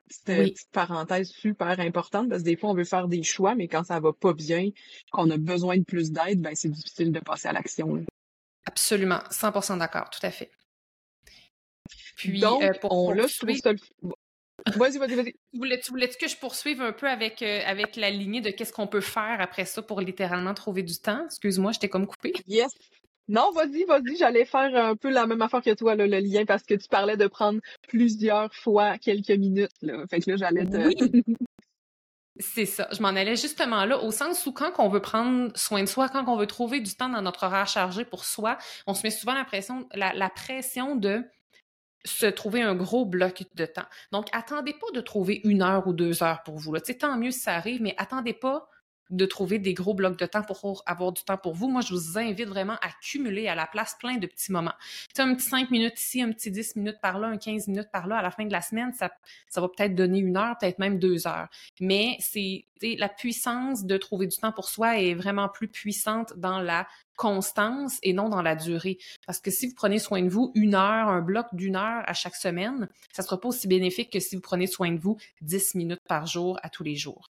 C'est 0.09 0.39
une 0.39 0.51
petite 0.51 0.71
parenthèse 0.71 1.31
super 1.31 1.81
importante 1.81 2.29
parce 2.29 2.43
que 2.43 2.49
des 2.49 2.57
fois 2.57 2.71
on 2.71 2.75
veut 2.75 2.85
faire 2.85 3.09
des 3.09 3.23
choix 3.23 3.55
mais 3.55 3.69
quand 3.69 3.85
ça 3.85 3.99
va 4.01 4.13
pas 4.13 4.33
bien 4.33 4.71
qu'on 5.11 5.31
a 5.31 5.37
besoin 5.37 5.79
de 5.79 5.85
plus 5.85 6.13
d'aide 6.13 6.41
ben 6.41 6.55
c'est 6.55 6.71
difficile 6.71 7.11
de 7.13 7.21
passer 7.21 7.49
à 7.49 7.53
l'action 7.53 8.05
absolument 8.67 9.21
100% 9.31 9.79
d'accord 9.79 10.11
tout 10.11 10.25
à 10.25 10.31
fait. 10.31 10.51
Puis 12.17 12.41
Donc, 12.41 12.63
euh, 12.63 12.73
pour 12.81 12.93
on 12.93 13.13
l'a 13.13 13.27
Vas-y, 14.77 14.99
vas-y, 14.99 15.15
vas-y. 15.15 15.33
Tu 15.33 15.91
voulais, 15.91 16.09
que 16.09 16.29
je 16.29 16.37
poursuive 16.37 16.81
un 16.81 16.93
peu 16.93 17.07
avec, 17.07 17.43
euh, 17.43 17.61
avec 17.67 17.97
la 17.97 18.11
lignée 18.11 18.41
de 18.41 18.51
qu'est-ce 18.51 18.73
qu'on 18.73 18.87
peut 18.87 19.03
faire 19.03 19.37
après 19.41 19.67
ça 19.67 19.83
pour 19.83 20.01
littéralement 20.01 20.55
trouver 20.55 20.83
du 20.83 20.99
temps? 20.99 21.27
Excuse-moi, 21.27 21.73
je 21.73 21.81
t'ai 21.81 21.89
comme 21.89 22.07
coupé. 22.07 22.33
Yes. 22.47 22.73
Non, 23.29 23.53
vas-y, 23.53 23.85
vas-y, 23.85 24.17
j'allais 24.17 24.45
faire 24.45 24.75
un 24.75 24.97
peu 24.97 25.11
la 25.11 25.27
même 25.27 25.43
affaire 25.43 25.63
que 25.63 25.75
toi, 25.75 25.95
le 25.95 26.07
lien, 26.07 26.45
parce 26.45 26.63
que 26.63 26.75
tu 26.75 26.89
parlais 26.89 27.17
de 27.17 27.27
prendre 27.27 27.61
plusieurs 27.89 28.55
fois 28.55 28.99
quelques 28.99 29.31
minutes. 29.31 29.73
Là. 29.83 30.07
Fait 30.09 30.21
que 30.21 30.31
là, 30.31 30.37
j'allais 30.37 30.65
te... 30.65 30.77
Oui. 30.77 31.25
C'est 32.41 32.67
ça. 32.67 32.89
Je 32.91 33.01
m'en 33.01 33.11
allais 33.11 33.37
justement 33.37 33.85
là, 33.85 34.03
au 34.03 34.11
sens 34.11 34.45
où 34.47 34.53
quand 34.53 34.73
on 34.79 34.89
veut 34.89 35.01
prendre 35.01 35.53
soin 35.57 35.83
de 35.83 35.89
soi, 35.89 36.09
quand 36.09 36.27
on 36.27 36.37
veut 36.37 36.49
trouver 36.49 36.81
du 36.81 36.93
temps 36.97 37.09
dans 37.09 37.23
notre 37.23 37.45
horaire 37.45 37.69
chargé 37.69 38.05
pour 38.05 38.25
soi, 38.25 38.59
on 38.89 38.95
se 38.95 39.05
met 39.05 39.13
souvent 39.13 39.35
la 39.35 39.45
pression, 39.45 39.89
la 39.95 40.31
pression 40.31 40.97
de 40.97 41.23
se 42.05 42.27
trouver 42.27 42.63
un 42.63 42.75
gros 42.75 43.07
bloc 43.07 43.45
de 43.55 43.67
temps. 43.67 43.87
Donc, 44.13 44.27
attendez 44.33 44.75
pas 44.75 44.91
de 44.95 45.01
trouver 45.01 45.41
une 45.45 45.63
heure 45.63 45.87
ou 45.87 45.93
deux 45.93 46.23
heures 46.23 46.43
pour 46.43 46.59
vous. 46.59 46.73
Là. 46.73 46.81
tant 46.81 47.17
mieux 47.17 47.31
si 47.31 47.41
ça 47.41 47.55
arrive, 47.55 47.83
mais 47.83 47.95
attendez 47.99 48.35
pas 48.35 48.69
de 49.11 49.27
trouver 49.27 49.59
des 49.59 49.75
gros 49.75 49.95
blocs 49.95 50.19
de 50.19 50.27
temps 50.27 50.43
pour 50.43 50.83
avoir 50.87 51.13
du 51.13 51.23
temps 51.23 51.37
pour 51.37 51.55
vous. 51.55 51.69
Moi, 51.69 51.83
je 51.83 51.95
vous 51.95 52.19
invite 52.19 52.49
vraiment 52.49 52.75
à 52.75 52.89
cumuler 53.03 53.49
à 53.49 53.55
la 53.55 53.67
place 53.67 53.97
plein 53.99 54.17
de 54.17 54.27
petits 54.27 54.53
moments. 54.53 54.75
Tu 55.15 55.21
un 55.21 55.35
petit 55.35 55.49
5 55.49 55.71
minutes 55.71 56.01
ici, 56.01 56.23
un 56.23 56.33
petit 56.33 56.51
10 56.51 56.77
minutes 56.77 57.01
par 57.01 57.19
là, 57.19 57.29
un 57.29 57.37
15 57.37 57.69
minutes 57.69 57.91
par 57.93 58.07
là. 58.07 58.19
À 58.19 58.23
la 58.23 58.31
fin 58.31 58.45
de 58.45 58.53
la 58.53 58.61
semaine, 58.61 58.93
ça, 58.95 59.11
va 59.57 59.69
peut-être 59.69 59.95
donner 59.95 60.19
une 60.19 60.37
heure, 60.37 60.57
peut-être 60.59 60.79
même 60.79 60.99
deux 60.99 61.27
heures. 61.27 61.49
Mais 61.81 62.17
c'est 62.21 62.65
la 62.83 63.09
puissance 63.09 63.85
de 63.85 63.97
trouver 63.97 64.27
du 64.27 64.37
temps 64.37 64.53
pour 64.53 64.69
soi 64.69 64.99
est 64.99 65.15
vraiment 65.15 65.49
plus 65.49 65.69
puissante 65.69 66.35
dans 66.37 66.61
la 66.61 66.87
constance 67.17 67.99
et 68.03 68.13
non 68.13 68.29
dans 68.29 68.43
la 68.43 68.57
durée. 68.57 68.99
Parce 69.27 69.41
que 69.41 69.51
si 69.51 69.69
vous 69.69 69.75
prenez 69.75 69.99
soin 69.99 70.23
de 70.23 70.29
vous 70.29 70.53
une 70.55 70.75
heure, 70.75 71.09
un 71.09 71.23
bloc 71.23 71.47
d'une 71.53 71.77
heure 71.77 72.03
à 72.07 72.13
chaque 72.13 72.37
semaine, 72.37 72.89
ça 73.13 73.23
sera 73.23 73.41
pas 73.41 73.49
aussi 73.49 73.69
bénéfique 73.69 74.11
que 74.13 74.21
si 74.21 74.37
vous 74.37 74.43
prenez 74.43 74.67
soin 74.67 74.93
de 74.93 74.99
vous 74.99 75.17
10 75.43 75.77
minutes 75.77 76.03
par 76.09 76.27
jour 76.27 76.59
à 76.63 76.69
tous 76.69 76.83
les 76.83 76.97
jours. 76.97 77.31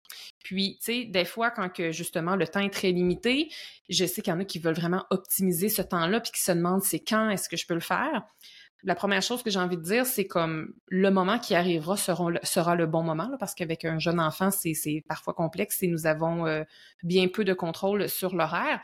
Puis, 0.44 0.78
tu 0.80 0.86
sais, 0.86 1.06
des 1.06 1.26
fois, 1.26 1.52
quand 1.52 1.70
que 1.70 1.92
justement 1.92 2.36
le 2.36 2.48
temps 2.48 2.62
est 2.62 2.74
très 2.74 2.92
limité, 2.92 3.50
je 3.90 4.06
sais 4.06 4.22
qu'il 4.22 4.32
y 4.32 4.36
en 4.36 4.40
a 4.40 4.46
qui 4.46 4.60
veulent 4.60 4.76
vraiment 4.76 5.06
optimiser 5.10 5.70
ce 5.70 5.82
temps-là 5.82 6.20
puis 6.22 6.32
qui 6.32 6.42
se 6.42 6.52
demandent 6.52 6.84
c'est 6.84 7.00
quand 7.00 7.30
est-ce 7.30 7.50
que 7.50 7.58
je 7.58 7.68
peux 7.68 7.74
le 7.74 7.80
faire? 7.80 8.24
La 8.84 8.94
première 8.94 9.24
chose 9.24 9.42
que 9.42 9.50
j'ai 9.50 9.60
envie 9.60 9.76
de 9.76 9.82
dire, 9.82 10.06
c'est 10.06 10.28
comme 10.28 10.74
le 10.88 11.10
moment 11.10 11.40
qui 11.40 11.56
arrivera 11.56 11.98
sera 11.98 12.76
le 12.76 12.86
bon 12.86 13.02
moment, 13.02 13.30
parce 13.40 13.56
qu'avec 13.56 13.86
un 13.86 13.98
jeune 13.98 14.20
enfant, 14.20 14.52
c'est 14.52 15.04
parfois 15.10 15.34
complexe 15.34 15.82
et 15.82 15.88
nous 15.88 16.06
avons 16.06 16.46
euh, 16.46 16.64
bien 17.04 17.28
peu 17.28 17.44
de 17.44 17.54
contrôle 17.54 18.08
sur 18.08 18.36
l'horaire. 18.36 18.80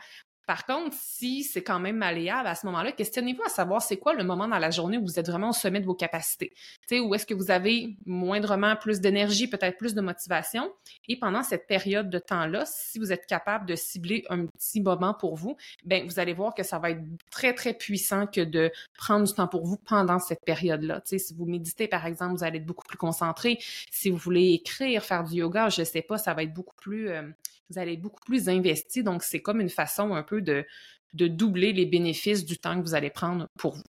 Par 0.46 0.66
contre, 0.66 0.94
si 0.98 1.42
c'est 1.42 1.62
quand 1.62 1.80
même 1.80 1.96
malléable 1.96 2.48
à 2.48 2.54
ce 2.54 2.66
moment-là, 2.66 2.92
questionnez-vous 2.92 3.42
à 3.44 3.48
savoir 3.48 3.82
c'est 3.82 3.96
quoi 3.96 4.14
le 4.14 4.24
moment 4.24 4.46
dans 4.46 4.58
la 4.58 4.70
journée 4.70 4.98
où 4.98 5.02
vous 5.02 5.18
êtes 5.18 5.28
vraiment 5.28 5.50
au 5.50 5.52
sommet 5.52 5.80
de 5.80 5.86
vos 5.86 5.94
capacités. 5.94 6.52
Sais, 6.86 7.00
où 7.00 7.14
est-ce 7.14 7.26
que 7.26 7.34
vous 7.34 7.50
avez 7.50 7.96
moindrement 8.06 8.76
plus 8.76 9.00
d'énergie, 9.00 9.48
peut-être 9.48 9.78
plus 9.78 9.94
de 9.94 10.00
motivation. 10.00 10.72
Et 11.08 11.18
pendant 11.18 11.42
cette 11.42 11.66
période 11.66 12.10
de 12.10 12.18
temps-là, 12.18 12.64
si 12.66 12.98
vous 12.98 13.12
êtes 13.12 13.26
capable 13.26 13.66
de 13.66 13.74
cibler 13.74 14.24
un 14.28 14.46
petit 14.46 14.80
moment 14.80 15.14
pour 15.14 15.36
vous, 15.36 15.56
ben 15.84 16.04
vous 16.06 16.18
allez 16.18 16.34
voir 16.34 16.54
que 16.54 16.62
ça 16.62 16.78
va 16.78 16.90
être 16.90 17.02
très, 17.30 17.54
très 17.54 17.74
puissant 17.74 18.26
que 18.26 18.40
de 18.42 18.70
prendre 18.96 19.26
du 19.26 19.32
temps 19.32 19.48
pour 19.48 19.64
vous 19.64 19.76
pendant 19.76 20.18
cette 20.18 20.44
période-là. 20.44 21.02
Si 21.04 21.34
vous 21.34 21.46
méditez, 21.46 21.88
par 21.88 22.06
exemple, 22.06 22.36
vous 22.36 22.44
allez 22.44 22.58
être 22.58 22.66
beaucoup 22.66 22.86
plus 22.86 22.98
concentré. 22.98 23.58
Si 23.90 24.10
vous 24.10 24.16
voulez 24.16 24.52
écrire, 24.52 25.02
faire 25.02 25.24
du 25.24 25.36
yoga, 25.36 25.68
je 25.68 25.84
sais 25.84 26.02
pas, 26.02 26.18
ça 26.18 26.34
va 26.34 26.42
être 26.42 26.54
beaucoup 26.54 26.76
plus... 26.76 27.08
Euh, 27.08 27.22
vous 27.70 27.78
allez 27.78 27.96
beaucoup 27.96 28.22
plus 28.24 28.48
investi. 28.48 29.02
Donc, 29.02 29.22
c'est 29.22 29.40
comme 29.40 29.60
une 29.60 29.70
façon 29.70 30.14
un 30.14 30.22
peu 30.22 30.40
de, 30.40 30.64
doubler 31.12 31.72
les 31.72 31.86
bénéfices 31.86 32.44
du 32.44 32.58
temps 32.58 32.76
que 32.76 32.84
vous 32.84 32.94
allez 32.94 33.10
prendre 33.10 33.46
pour 33.58 33.74
vous. 33.74 33.82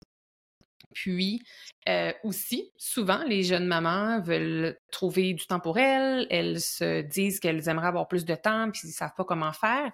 Puis 0.93 1.41
euh, 1.89 2.11
aussi, 2.23 2.71
souvent, 2.77 3.23
les 3.23 3.43
jeunes 3.43 3.65
mamans 3.65 4.21
veulent 4.21 4.77
trouver 4.91 5.33
du 5.33 5.47
temps 5.47 5.59
pour 5.59 5.79
elles. 5.79 6.27
Elles 6.29 6.61
se 6.61 7.01
disent 7.01 7.39
qu'elles 7.39 7.67
aimeraient 7.67 7.87
avoir 7.87 8.07
plus 8.07 8.25
de 8.25 8.35
temps, 8.35 8.69
puis 8.71 8.81
ils 8.83 8.89
ne 8.89 8.93
savent 8.93 9.13
pas 9.17 9.23
comment 9.23 9.53
faire. 9.53 9.91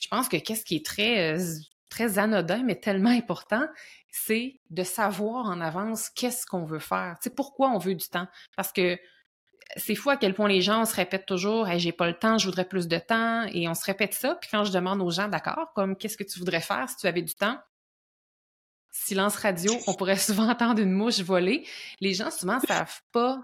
Je 0.00 0.08
pense 0.08 0.28
que 0.28 0.36
qu'est-ce 0.36 0.64
qui 0.64 0.76
est 0.76 0.84
très, 0.84 1.36
très 1.88 2.18
anodin, 2.18 2.62
mais 2.64 2.76
tellement 2.76 3.10
important, 3.10 3.66
c'est 4.10 4.60
de 4.70 4.82
savoir 4.82 5.46
en 5.46 5.60
avance 5.60 6.10
qu'est-ce 6.10 6.46
qu'on 6.46 6.64
veut 6.64 6.78
faire. 6.78 7.16
Sais, 7.20 7.30
pourquoi 7.30 7.70
on 7.70 7.78
veut 7.78 7.94
du 7.94 8.08
temps? 8.08 8.26
Parce 8.56 8.72
que 8.72 8.98
c'est 9.76 9.94
fou 9.94 10.10
à 10.10 10.16
quel 10.16 10.34
point 10.34 10.48
les 10.48 10.62
gens 10.62 10.84
se 10.84 10.94
répètent 10.94 11.26
toujours 11.26 11.66
j'ai 11.76 11.92
pas 11.92 12.06
le 12.06 12.14
temps, 12.14 12.38
je 12.38 12.46
voudrais 12.46 12.64
plus 12.64 12.88
de 12.88 12.98
temps 12.98 13.44
et 13.52 13.68
on 13.68 13.74
se 13.74 13.84
répète 13.84 14.14
ça 14.14 14.34
puis 14.34 14.48
quand 14.50 14.64
je 14.64 14.72
demande 14.72 15.00
aux 15.00 15.10
gens 15.10 15.28
d'accord 15.28 15.72
comme 15.74 15.96
qu'est-ce 15.96 16.16
que 16.16 16.24
tu 16.24 16.38
voudrais 16.38 16.60
faire 16.60 16.88
si 16.88 16.96
tu 16.96 17.06
avais 17.06 17.22
du 17.22 17.34
temps? 17.34 17.58
Silence 18.92 19.36
radio, 19.36 19.72
on 19.86 19.94
pourrait 19.94 20.16
souvent 20.16 20.48
entendre 20.48 20.82
une 20.82 20.92
mouche 20.92 21.20
voler. 21.20 21.64
Les 22.00 22.12
gens 22.12 22.30
souvent 22.30 22.58
savent 22.60 23.00
pas 23.12 23.40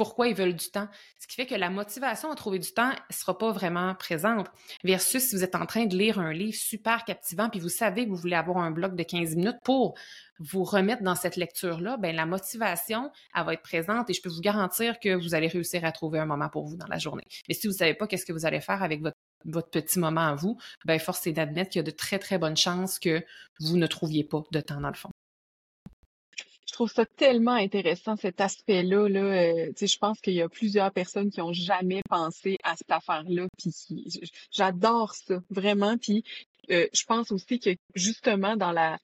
pourquoi 0.00 0.28
ils 0.28 0.34
veulent 0.34 0.56
du 0.56 0.70
temps. 0.70 0.88
Ce 1.18 1.26
qui 1.26 1.34
fait 1.34 1.44
que 1.44 1.54
la 1.54 1.68
motivation 1.68 2.32
à 2.32 2.34
trouver 2.34 2.58
du 2.58 2.72
temps 2.72 2.88
ne 2.88 3.14
sera 3.14 3.36
pas 3.36 3.52
vraiment 3.52 3.94
présente. 3.94 4.46
Versus 4.82 5.22
si 5.22 5.36
vous 5.36 5.44
êtes 5.44 5.54
en 5.54 5.66
train 5.66 5.84
de 5.84 5.94
lire 5.94 6.18
un 6.18 6.32
livre 6.32 6.56
super 6.56 7.04
captivant, 7.04 7.50
puis 7.50 7.60
vous 7.60 7.68
savez 7.68 8.06
que 8.06 8.08
vous 8.08 8.16
voulez 8.16 8.34
avoir 8.34 8.56
un 8.56 8.70
bloc 8.70 8.96
de 8.96 9.02
15 9.02 9.36
minutes 9.36 9.58
pour 9.62 9.98
vous 10.38 10.64
remettre 10.64 11.02
dans 11.02 11.14
cette 11.14 11.36
lecture-là, 11.36 11.98
ben 11.98 12.16
la 12.16 12.24
motivation, 12.24 13.10
elle 13.36 13.44
va 13.44 13.52
être 13.52 13.60
présente 13.60 14.08
et 14.08 14.14
je 14.14 14.22
peux 14.22 14.30
vous 14.30 14.40
garantir 14.40 14.98
que 15.00 15.14
vous 15.22 15.34
allez 15.34 15.48
réussir 15.48 15.84
à 15.84 15.92
trouver 15.92 16.18
un 16.18 16.24
moment 16.24 16.48
pour 16.48 16.64
vous 16.64 16.78
dans 16.78 16.86
la 16.86 16.96
journée. 16.96 17.26
Mais 17.46 17.54
si 17.54 17.66
vous 17.66 17.74
ne 17.74 17.78
savez 17.78 17.92
pas 17.92 18.06
qu'est-ce 18.06 18.24
que 18.24 18.32
vous 18.32 18.46
allez 18.46 18.62
faire 18.62 18.82
avec 18.82 19.02
votre 19.44 19.68
petit 19.68 19.98
moment 19.98 20.28
à 20.28 20.34
vous, 20.34 20.56
ben 20.86 20.98
force 20.98 21.26
est 21.26 21.32
d'admettre 21.32 21.72
qu'il 21.72 21.80
y 21.80 21.84
a 21.84 21.86
de 21.86 21.90
très, 21.90 22.18
très 22.18 22.38
bonnes 22.38 22.56
chances 22.56 22.98
que 22.98 23.22
vous 23.60 23.76
ne 23.76 23.86
trouviez 23.86 24.24
pas 24.24 24.44
de 24.50 24.60
temps 24.60 24.80
dans 24.80 24.88
le 24.88 24.94
fond 24.94 25.10
trouve 26.80 26.92
ça 26.92 27.04
tellement 27.04 27.52
intéressant 27.52 28.16
cet 28.16 28.40
aspect-là. 28.40 29.06
Là, 29.06 29.20
euh, 29.20 29.72
je 29.78 29.98
pense 29.98 30.18
qu'il 30.22 30.32
y 30.32 30.40
a 30.40 30.48
plusieurs 30.48 30.90
personnes 30.92 31.30
qui 31.30 31.42
ont 31.42 31.52
jamais 31.52 32.00
pensé 32.08 32.56
à 32.62 32.74
cette 32.74 32.90
affaire-là. 32.90 33.48
J'adore 34.50 35.12
ça 35.12 35.40
vraiment. 35.50 35.98
Puis 35.98 36.24
euh, 36.70 36.86
je 36.94 37.04
pense 37.04 37.32
aussi 37.32 37.58
que 37.58 37.68
justement 37.94 38.56
dans 38.56 38.72
la 38.72 38.96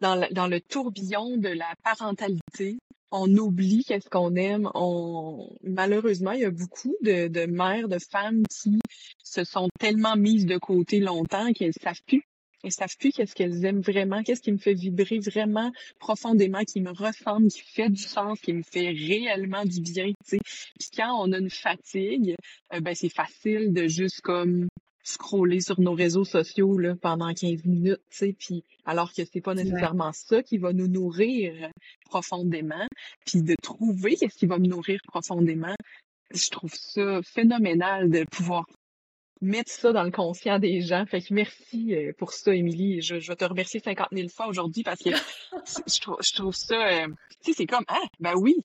dans, 0.00 0.26
dans 0.32 0.48
le 0.48 0.60
tourbillon 0.60 1.36
de 1.36 1.50
la 1.50 1.72
parentalité, 1.84 2.78
on 3.12 3.28
oublie 3.36 3.84
qu'est-ce 3.84 4.08
qu'on 4.08 4.34
aime. 4.34 4.68
On 4.74 5.54
malheureusement, 5.62 6.32
il 6.32 6.40
y 6.40 6.46
a 6.46 6.50
beaucoup 6.50 6.96
de, 7.00 7.28
de 7.28 7.46
mères, 7.46 7.86
de 7.86 7.98
femmes 8.10 8.42
qui 8.48 8.80
se 9.22 9.44
sont 9.44 9.68
tellement 9.78 10.16
mises 10.16 10.46
de 10.46 10.58
côté 10.58 10.98
longtemps 10.98 11.52
qu'elles 11.52 11.74
savent 11.80 12.02
plus 12.08 12.24
elles 12.62 12.72
savent 12.72 12.96
plus 12.98 13.10
qu'est-ce 13.10 13.34
qu'elles 13.34 13.64
aiment 13.64 13.80
vraiment, 13.80 14.22
qu'est-ce 14.22 14.42
qui 14.42 14.52
me 14.52 14.58
fait 14.58 14.74
vibrer 14.74 15.18
vraiment 15.18 15.72
profondément, 15.98 16.62
qui 16.64 16.80
me 16.80 16.90
ressemble, 16.90 17.48
qui 17.48 17.62
fait 17.62 17.88
du 17.88 18.02
sens, 18.02 18.40
qui 18.40 18.52
me 18.52 18.62
fait 18.62 18.90
réellement 18.90 19.64
du 19.64 19.80
bien, 19.80 20.08
tu 20.08 20.14
sais. 20.24 20.38
Puis 20.78 20.90
quand 20.96 21.12
on 21.22 21.32
a 21.32 21.38
une 21.38 21.50
fatigue, 21.50 22.34
euh, 22.72 22.80
ben 22.80 22.94
c'est 22.94 23.08
facile 23.08 23.72
de 23.72 23.86
juste 23.88 24.20
comme 24.20 24.68
scroller 25.02 25.60
sur 25.60 25.80
nos 25.80 25.94
réseaux 25.94 26.24
sociaux 26.24 26.76
là, 26.78 26.94
pendant 27.00 27.32
15 27.32 27.64
minutes, 27.64 28.02
tu 28.10 28.16
sais, 28.16 28.36
puis 28.38 28.64
alors 28.84 29.12
que 29.12 29.22
c'est 29.24 29.40
pas 29.40 29.54
nécessairement 29.54 30.12
ça 30.12 30.42
qui 30.42 30.58
va 30.58 30.72
nous 30.72 30.88
nourrir 30.88 31.70
profondément, 32.04 32.86
puis 33.24 33.42
de 33.42 33.54
trouver 33.62 34.16
qu'est-ce 34.16 34.36
qui 34.36 34.46
va 34.46 34.58
me 34.58 34.66
nourrir 34.66 35.00
profondément, 35.06 35.74
je 36.32 36.48
trouve 36.50 36.74
ça 36.74 37.20
phénoménal 37.22 38.10
de 38.10 38.24
pouvoir 38.30 38.66
mettre 39.40 39.70
ça 39.70 39.92
dans 39.92 40.02
le 40.02 40.10
conscient 40.10 40.58
des 40.58 40.80
gens. 40.80 41.06
Fait 41.06 41.20
que 41.20 41.32
merci 41.32 41.94
euh, 41.94 42.12
pour 42.18 42.32
ça, 42.32 42.54
Émilie. 42.54 43.00
Je, 43.00 43.18
je 43.18 43.28
vais 43.28 43.36
te 43.36 43.44
remercier 43.44 43.80
50 43.80 44.08
000 44.12 44.28
fois 44.28 44.48
aujourd'hui 44.48 44.82
parce 44.82 45.02
que 45.02 45.10
je, 45.86 46.00
trouve, 46.00 46.16
je 46.20 46.34
trouve 46.34 46.54
ça, 46.54 46.74
euh, 46.74 47.06
tu 47.42 47.52
sais, 47.52 47.52
c'est 47.56 47.66
comme, 47.66 47.84
ah, 47.88 48.02
ben 48.18 48.34
oui, 48.36 48.56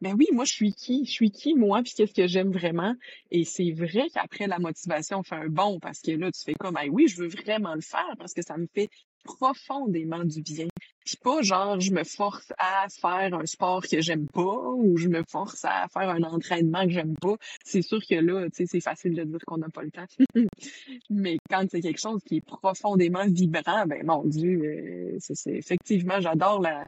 ben 0.00 0.14
oui, 0.18 0.26
moi, 0.32 0.44
je 0.44 0.52
suis 0.52 0.74
qui? 0.74 1.04
Je 1.06 1.12
suis 1.12 1.30
qui, 1.30 1.54
moi, 1.54 1.82
puis 1.82 1.92
qu'est-ce 1.96 2.12
que 2.12 2.26
j'aime 2.26 2.52
vraiment? 2.52 2.94
Et 3.30 3.44
c'est 3.44 3.70
vrai 3.70 4.08
qu'après, 4.12 4.46
la 4.46 4.58
motivation 4.58 5.22
fait 5.22 5.36
un 5.36 5.48
bon 5.48 5.78
parce 5.80 6.00
que 6.00 6.10
là, 6.10 6.30
tu 6.30 6.42
fais 6.44 6.54
comme, 6.54 6.76
ah 6.76 6.84
oui, 6.90 7.08
je 7.08 7.22
veux 7.22 7.28
vraiment 7.28 7.74
le 7.74 7.80
faire 7.80 8.14
parce 8.18 8.34
que 8.34 8.42
ça 8.42 8.56
me 8.56 8.66
fait 8.74 8.90
profondément 9.24 10.24
du 10.24 10.42
bien. 10.42 10.66
Puis 11.04 11.16
pas 11.16 11.42
genre 11.42 11.78
je 11.80 11.92
me 11.92 12.04
force 12.04 12.52
à 12.58 12.86
faire 12.88 13.34
un 13.34 13.46
sport 13.46 13.82
que 13.82 14.00
j'aime 14.00 14.26
pas 14.26 14.70
ou 14.74 14.96
je 14.96 15.08
me 15.08 15.22
force 15.28 15.64
à 15.64 15.86
faire 15.88 16.08
un 16.08 16.22
entraînement 16.22 16.84
que 16.84 16.90
j'aime 16.92 17.14
pas. 17.20 17.36
C'est 17.64 17.82
sûr 17.82 18.00
que 18.08 18.14
là, 18.14 18.44
tu 18.46 18.56
sais, 18.56 18.66
c'est 18.66 18.80
facile 18.80 19.14
de 19.14 19.24
dire 19.24 19.40
qu'on 19.46 19.58
n'a 19.58 19.68
pas 19.68 19.82
le 19.82 19.90
temps. 19.90 20.06
Mais 21.10 21.36
quand 21.50 21.66
c'est 21.70 21.80
quelque 21.80 22.00
chose 22.00 22.22
qui 22.24 22.36
est 22.36 22.46
profondément 22.46 23.26
vibrant, 23.26 23.86
ben 23.86 24.04
mon 24.04 24.24
Dieu, 24.24 24.60
euh, 24.64 25.16
c'est 25.20 25.52
effectivement, 25.52 26.20
j'adore 26.20 26.60
la, 26.60 26.86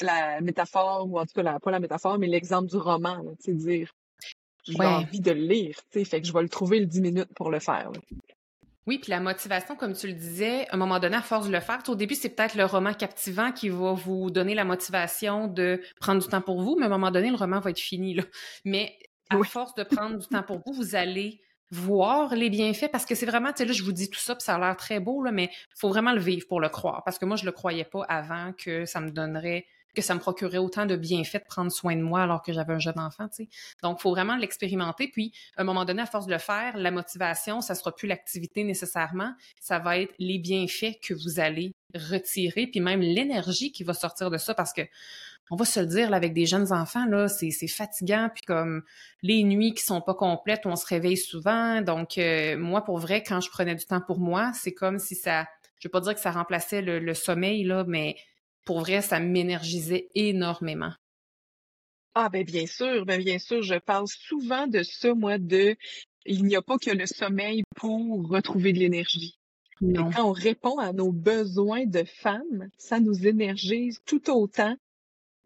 la 0.00 0.40
métaphore, 0.40 1.06
ou 1.08 1.18
en 1.18 1.26
tout 1.26 1.34
cas, 1.34 1.42
la, 1.42 1.60
pas 1.60 1.70
la 1.70 1.80
métaphore, 1.80 2.18
mais 2.18 2.26
l'exemple 2.26 2.68
du 2.68 2.76
roman, 2.76 3.22
tu 3.38 3.44
sais, 3.44 3.52
dire 3.52 3.92
j'ai 4.66 4.82
envie 4.82 5.20
de 5.20 5.30
le 5.30 5.42
lire, 5.42 5.76
tu 5.90 5.98
sais, 5.98 6.04
fait 6.04 6.20
que 6.20 6.26
je 6.26 6.32
vais 6.32 6.42
le 6.42 6.48
trouver 6.48 6.80
le 6.80 6.86
10 6.86 7.00
minutes 7.02 7.34
pour 7.34 7.50
le 7.50 7.60
faire. 7.60 7.90
Oui, 8.86 8.98
puis 8.98 9.10
la 9.10 9.20
motivation, 9.20 9.76
comme 9.76 9.94
tu 9.94 10.06
le 10.06 10.12
disais, 10.12 10.68
à 10.68 10.74
un 10.74 10.76
moment 10.76 10.98
donné, 10.98 11.16
à 11.16 11.22
force 11.22 11.46
de 11.46 11.52
le 11.52 11.60
faire, 11.60 11.80
au 11.88 11.94
début, 11.94 12.14
c'est 12.14 12.28
peut-être 12.28 12.54
le 12.54 12.66
roman 12.66 12.92
captivant 12.92 13.50
qui 13.50 13.70
va 13.70 13.94
vous 13.94 14.30
donner 14.30 14.54
la 14.54 14.64
motivation 14.64 15.48
de 15.48 15.80
prendre 16.00 16.20
du 16.20 16.28
temps 16.28 16.42
pour 16.42 16.60
vous, 16.60 16.76
mais 16.76 16.84
à 16.84 16.86
un 16.86 16.90
moment 16.90 17.10
donné, 17.10 17.30
le 17.30 17.36
roman 17.36 17.60
va 17.60 17.70
être 17.70 17.80
fini. 17.80 18.14
Là. 18.14 18.24
Mais 18.64 18.98
à 19.30 19.42
force 19.44 19.74
de 19.74 19.84
prendre 19.84 20.18
du 20.18 20.26
temps 20.26 20.42
pour 20.42 20.60
vous, 20.66 20.72
vous 20.74 20.94
allez 20.94 21.40
voir 21.70 22.34
les 22.34 22.50
bienfaits 22.50 22.90
parce 22.92 23.06
que 23.06 23.14
c'est 23.14 23.26
vraiment, 23.26 23.52
tu 23.52 23.58
sais, 23.58 23.64
là, 23.64 23.72
je 23.72 23.82
vous 23.82 23.92
dis 23.92 24.10
tout 24.10 24.20
ça, 24.20 24.34
puis 24.34 24.44
ça 24.44 24.56
a 24.56 24.58
l'air 24.58 24.76
très 24.76 25.00
beau, 25.00 25.22
là, 25.22 25.32
mais 25.32 25.50
il 25.52 25.78
faut 25.78 25.88
vraiment 25.88 26.12
le 26.12 26.20
vivre 26.20 26.46
pour 26.46 26.60
le 26.60 26.68
croire. 26.68 27.02
Parce 27.04 27.18
que 27.18 27.24
moi, 27.24 27.36
je 27.36 27.46
le 27.46 27.52
croyais 27.52 27.84
pas 27.84 28.04
avant 28.04 28.52
que 28.52 28.84
ça 28.84 29.00
me 29.00 29.10
donnerait 29.10 29.66
que 29.94 30.02
ça 30.02 30.14
me 30.14 30.20
procurait 30.20 30.58
autant 30.58 30.86
de 30.86 30.96
bienfaits 30.96 31.38
de 31.38 31.48
prendre 31.48 31.70
soin 31.70 31.96
de 31.96 32.02
moi 32.02 32.22
alors 32.22 32.42
que 32.42 32.52
j'avais 32.52 32.72
un 32.72 32.78
jeune 32.78 32.98
enfant, 32.98 33.28
tu 33.28 33.44
sais. 33.44 33.48
Donc, 33.82 33.98
il 34.00 34.02
faut 34.02 34.10
vraiment 34.10 34.36
l'expérimenter. 34.36 35.08
Puis, 35.08 35.32
à 35.56 35.62
un 35.62 35.64
moment 35.64 35.84
donné, 35.84 36.02
à 36.02 36.06
force 36.06 36.26
de 36.26 36.32
le 36.32 36.38
faire, 36.38 36.76
la 36.76 36.90
motivation, 36.90 37.60
ça 37.60 37.74
sera 37.74 37.94
plus 37.94 38.08
l'activité 38.08 38.64
nécessairement, 38.64 39.32
ça 39.60 39.78
va 39.78 39.98
être 39.98 40.14
les 40.18 40.38
bienfaits 40.38 41.00
que 41.02 41.14
vous 41.14 41.40
allez 41.40 41.72
retirer, 41.94 42.66
puis 42.66 42.80
même 42.80 43.00
l'énergie 43.00 43.72
qui 43.72 43.84
va 43.84 43.94
sortir 43.94 44.30
de 44.30 44.38
ça, 44.38 44.54
parce 44.54 44.72
que 44.72 44.82
on 45.50 45.56
va 45.56 45.64
se 45.64 45.78
le 45.78 45.86
dire, 45.86 46.10
là, 46.10 46.16
avec 46.16 46.32
des 46.32 46.46
jeunes 46.46 46.72
enfants, 46.72 47.06
là, 47.06 47.28
c'est, 47.28 47.50
fatigant, 47.68 48.30
puis 48.34 48.42
comme 48.46 48.82
les 49.22 49.42
nuits 49.44 49.74
qui 49.74 49.84
sont 49.84 50.00
pas 50.00 50.14
complètes, 50.14 50.64
on 50.64 50.76
se 50.76 50.86
réveille 50.86 51.18
souvent. 51.18 51.82
Donc, 51.82 52.16
euh, 52.16 52.56
moi, 52.56 52.82
pour 52.82 52.98
vrai, 52.98 53.22
quand 53.22 53.40
je 53.40 53.50
prenais 53.50 53.74
du 53.74 53.84
temps 53.84 54.00
pour 54.00 54.18
moi, 54.18 54.52
c'est 54.54 54.72
comme 54.72 54.98
si 54.98 55.14
ça, 55.14 55.46
je 55.78 55.88
veux 55.88 55.90
pas 55.90 56.00
dire 56.00 56.14
que 56.14 56.20
ça 56.20 56.30
remplaçait 56.30 56.80
le, 56.80 56.98
le 56.98 57.14
sommeil, 57.14 57.62
là, 57.64 57.84
mais 57.86 58.16
pour 58.64 58.80
vrai, 58.80 59.02
ça 59.02 59.20
m'énergisait 59.20 60.08
énormément. 60.14 60.92
Ah 62.14 62.28
ben 62.28 62.44
bien 62.44 62.66
sûr, 62.66 63.04
ben 63.04 63.22
bien 63.22 63.38
sûr, 63.38 63.62
je 63.62 63.74
parle 63.74 64.06
souvent 64.06 64.66
de 64.66 64.82
ça, 64.82 65.14
moi, 65.14 65.38
de 65.38 65.76
il 66.26 66.44
n'y 66.44 66.56
a 66.56 66.62
pas 66.62 66.78
que 66.78 66.90
le 66.90 67.06
sommeil 67.06 67.64
pour 67.76 68.28
retrouver 68.28 68.72
de 68.72 68.78
l'énergie. 68.78 69.38
Quand 69.80 70.24
on 70.24 70.32
répond 70.32 70.78
à 70.78 70.92
nos 70.92 71.12
besoins 71.12 71.84
de 71.84 72.04
femmes, 72.04 72.68
ça 72.78 73.00
nous 73.00 73.26
énergise 73.26 74.00
tout 74.06 74.30
autant. 74.30 74.76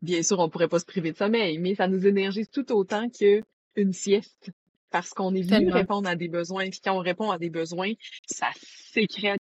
Bien 0.02 0.22
sûr, 0.22 0.38
on 0.38 0.48
pourrait 0.48 0.68
pas 0.68 0.78
se 0.78 0.84
priver 0.84 1.12
de 1.12 1.16
sommeil, 1.16 1.58
mais 1.58 1.74
ça 1.74 1.88
nous 1.88 2.06
énergise 2.06 2.48
tout 2.50 2.70
autant 2.72 3.08
qu'une 3.08 3.92
sieste. 3.92 4.52
Parce 4.90 5.10
qu'on 5.10 5.34
est 5.34 5.42
venu 5.42 5.70
répondre 5.72 6.08
à 6.08 6.14
des 6.14 6.28
besoins. 6.28 6.70
Puis 6.70 6.80
quand 6.82 6.94
on 6.94 7.00
répond 7.00 7.30
à 7.30 7.38
des 7.38 7.50
besoins, 7.50 7.92
ça 8.26 8.48
sécrète 8.92 9.40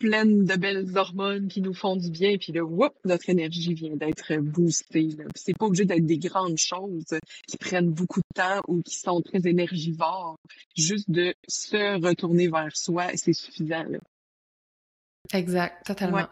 pleine 0.00 0.44
de 0.44 0.56
belles 0.56 0.96
hormones 0.96 1.46
qui 1.48 1.60
nous 1.60 1.74
font 1.74 1.94
du 1.94 2.10
bien, 2.10 2.38
puis 2.38 2.52
là, 2.52 2.64
whoop, 2.64 2.94
notre 3.04 3.28
énergie 3.28 3.74
vient 3.74 3.94
d'être 3.94 4.36
boostée. 4.38 5.10
C'est 5.36 5.56
pas 5.56 5.66
obligé 5.66 5.84
d'être 5.84 6.06
des 6.06 6.18
grandes 6.18 6.58
choses 6.58 7.14
qui 7.46 7.56
prennent 7.58 7.90
beaucoup 7.90 8.20
de 8.20 8.34
temps 8.34 8.62
ou 8.66 8.82
qui 8.82 8.96
sont 8.96 9.20
très 9.20 9.46
énergivores. 9.46 10.36
Juste 10.76 11.10
de 11.10 11.34
se 11.46 12.02
retourner 12.04 12.48
vers 12.48 12.74
soi, 12.74 13.08
c'est 13.14 13.34
suffisant. 13.34 13.84
Là. 13.84 13.98
Exact, 15.34 15.86
totalement. 15.86 16.26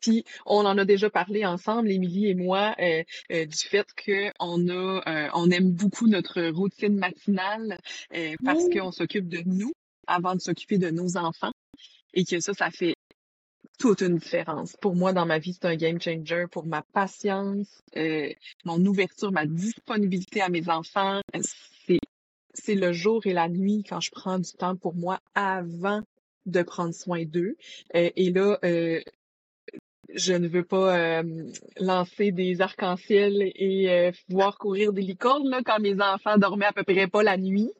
Puis 0.00 0.24
on 0.46 0.64
en 0.64 0.78
a 0.78 0.84
déjà 0.84 1.10
parlé 1.10 1.44
ensemble, 1.44 1.90
Émilie 1.90 2.28
et 2.28 2.34
moi, 2.34 2.74
euh, 2.78 3.02
euh, 3.32 3.44
du 3.44 3.58
fait 3.58 3.86
qu'on 4.04 4.68
a, 4.68 5.02
euh, 5.06 5.28
on 5.34 5.50
aime 5.50 5.72
beaucoup 5.72 6.06
notre 6.06 6.42
routine 6.50 6.96
matinale 6.96 7.78
parce 8.44 8.64
qu'on 8.68 8.92
s'occupe 8.92 9.28
de 9.28 9.42
nous 9.44 9.72
avant 10.06 10.34
de 10.34 10.40
s'occuper 10.40 10.78
de 10.78 10.90
nos 10.90 11.16
enfants 11.16 11.52
et 12.16 12.24
que 12.24 12.40
ça, 12.40 12.54
ça 12.54 12.70
fait 12.70 12.96
toute 13.78 14.00
une 14.00 14.16
différence. 14.16 14.74
Pour 14.80 14.96
moi, 14.96 15.12
dans 15.12 15.26
ma 15.26 15.38
vie, 15.38 15.52
c'est 15.52 15.66
un 15.66 15.76
game 15.76 16.00
changer 16.00 16.46
pour 16.50 16.66
ma 16.66 16.82
patience, 16.82 17.82
euh, 17.96 18.30
mon 18.64 18.84
ouverture, 18.86 19.30
ma 19.30 19.46
disponibilité 19.46 20.40
à 20.40 20.48
mes 20.48 20.68
enfants. 20.68 21.20
C'est, 21.86 22.00
c'est 22.54 22.74
le 22.74 22.92
jour 22.92 23.26
et 23.26 23.34
la 23.34 23.48
nuit 23.48 23.84
quand 23.86 24.00
je 24.00 24.10
prends 24.10 24.38
du 24.38 24.50
temps 24.52 24.76
pour 24.76 24.94
moi 24.94 25.20
avant 25.34 26.00
de 26.46 26.62
prendre 26.62 26.94
soin 26.94 27.24
d'eux. 27.24 27.56
Euh, 27.94 28.10
et 28.16 28.30
là, 28.30 28.58
euh, 28.64 29.00
je 30.14 30.32
ne 30.32 30.48
veux 30.48 30.64
pas 30.64 30.98
euh, 30.98 31.22
lancer 31.78 32.32
des 32.32 32.60
arcs-en-ciel 32.60 33.52
et 33.54 33.90
euh, 33.90 34.12
voir 34.28 34.58
courir 34.58 34.92
des 34.92 35.02
licornes 35.02 35.48
là, 35.48 35.60
quand 35.64 35.78
mes 35.80 36.00
enfants 36.00 36.38
dormaient 36.38 36.66
à 36.66 36.72
peu 36.72 36.84
près 36.84 37.06
pas 37.06 37.22
la 37.22 37.36
nuit. 37.36 37.70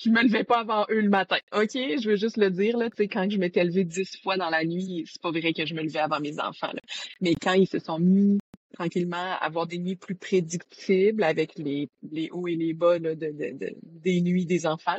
Je 0.00 0.10
me 0.10 0.22
levais 0.22 0.44
pas 0.44 0.60
avant 0.60 0.84
eux 0.90 1.00
le 1.00 1.10
matin. 1.10 1.36
OK, 1.52 1.70
je 1.74 2.08
veux 2.08 2.16
juste 2.16 2.36
le 2.36 2.50
dire 2.50 2.76
là, 2.76 2.88
quand 2.90 3.30
je 3.30 3.38
m'étais 3.38 3.64
levée 3.64 3.84
dix 3.84 4.16
fois 4.22 4.36
dans 4.36 4.50
la 4.50 4.64
nuit, 4.64 5.04
c'est 5.06 5.22
pas 5.22 5.30
vrai 5.30 5.52
que 5.52 5.64
je 5.64 5.74
me 5.74 5.82
levais 5.82 6.00
avant 6.00 6.20
mes 6.20 6.40
enfants. 6.40 6.72
Mais 7.20 7.34
quand 7.34 7.52
ils 7.52 7.68
se 7.68 7.78
sont 7.78 7.98
mis 7.98 8.38
tranquillement 8.80 9.36
avoir 9.40 9.66
des 9.66 9.78
nuits 9.78 9.96
plus 9.96 10.14
prédictibles 10.14 11.22
avec 11.22 11.58
les, 11.58 11.90
les 12.10 12.30
hauts 12.30 12.48
et 12.48 12.56
les 12.56 12.72
bas 12.72 12.98
de, 12.98 13.12
de, 13.12 13.76
des 13.82 14.22
nuits 14.22 14.46
des 14.46 14.66
enfants, 14.66 14.96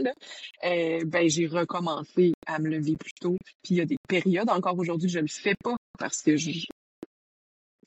euh, 0.64 1.00
ben 1.06 1.28
j'ai 1.28 1.48
recommencé 1.48 2.34
à 2.46 2.60
me 2.60 2.70
lever 2.70 2.96
plus 2.96 3.14
tôt. 3.20 3.36
Puis 3.64 3.74
il 3.74 3.78
y 3.78 3.82
a 3.82 3.86
des 3.86 3.98
périodes, 4.08 4.52
encore 4.52 4.78
aujourd'hui, 4.78 5.10
je 5.10 5.20
le 5.20 5.28
fais 5.28 5.56
pas 5.64 5.76
parce 5.98 6.22
que 6.22 6.36
je, 6.36 6.52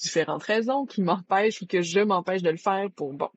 différentes 0.01 0.43
raisons 0.43 0.85
qui 0.85 1.01
m'empêchent 1.01 1.63
ou 1.63 1.67
que 1.67 1.81
je 1.81 2.01
m'empêche 2.01 2.43
de 2.43 2.51
le 2.51 2.57
faire 2.57 2.89
pour 2.97 3.13
bon 3.13 3.31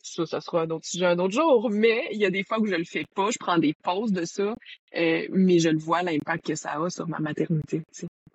ça 0.00 0.24
ça 0.26 0.40
sera 0.40 0.62
un 0.62 0.70
autre 0.70 0.86
sujet 0.86 1.06
un 1.06 1.18
autre 1.18 1.34
jour 1.34 1.68
mais 1.70 2.06
il 2.12 2.20
y 2.20 2.24
a 2.24 2.30
des 2.30 2.44
fois 2.44 2.60
où 2.60 2.66
je 2.66 2.76
le 2.76 2.84
fais 2.84 3.04
pas 3.16 3.30
je 3.30 3.38
prends 3.38 3.58
des 3.58 3.74
pauses 3.82 4.12
de 4.12 4.24
ça 4.24 4.54
euh, 4.96 5.26
mais 5.30 5.58
je 5.58 5.68
le 5.68 5.78
vois 5.78 6.02
l'impact 6.02 6.46
que 6.46 6.54
ça 6.54 6.80
a 6.80 6.88
sur 6.88 7.08
ma 7.08 7.18
maternité 7.18 7.82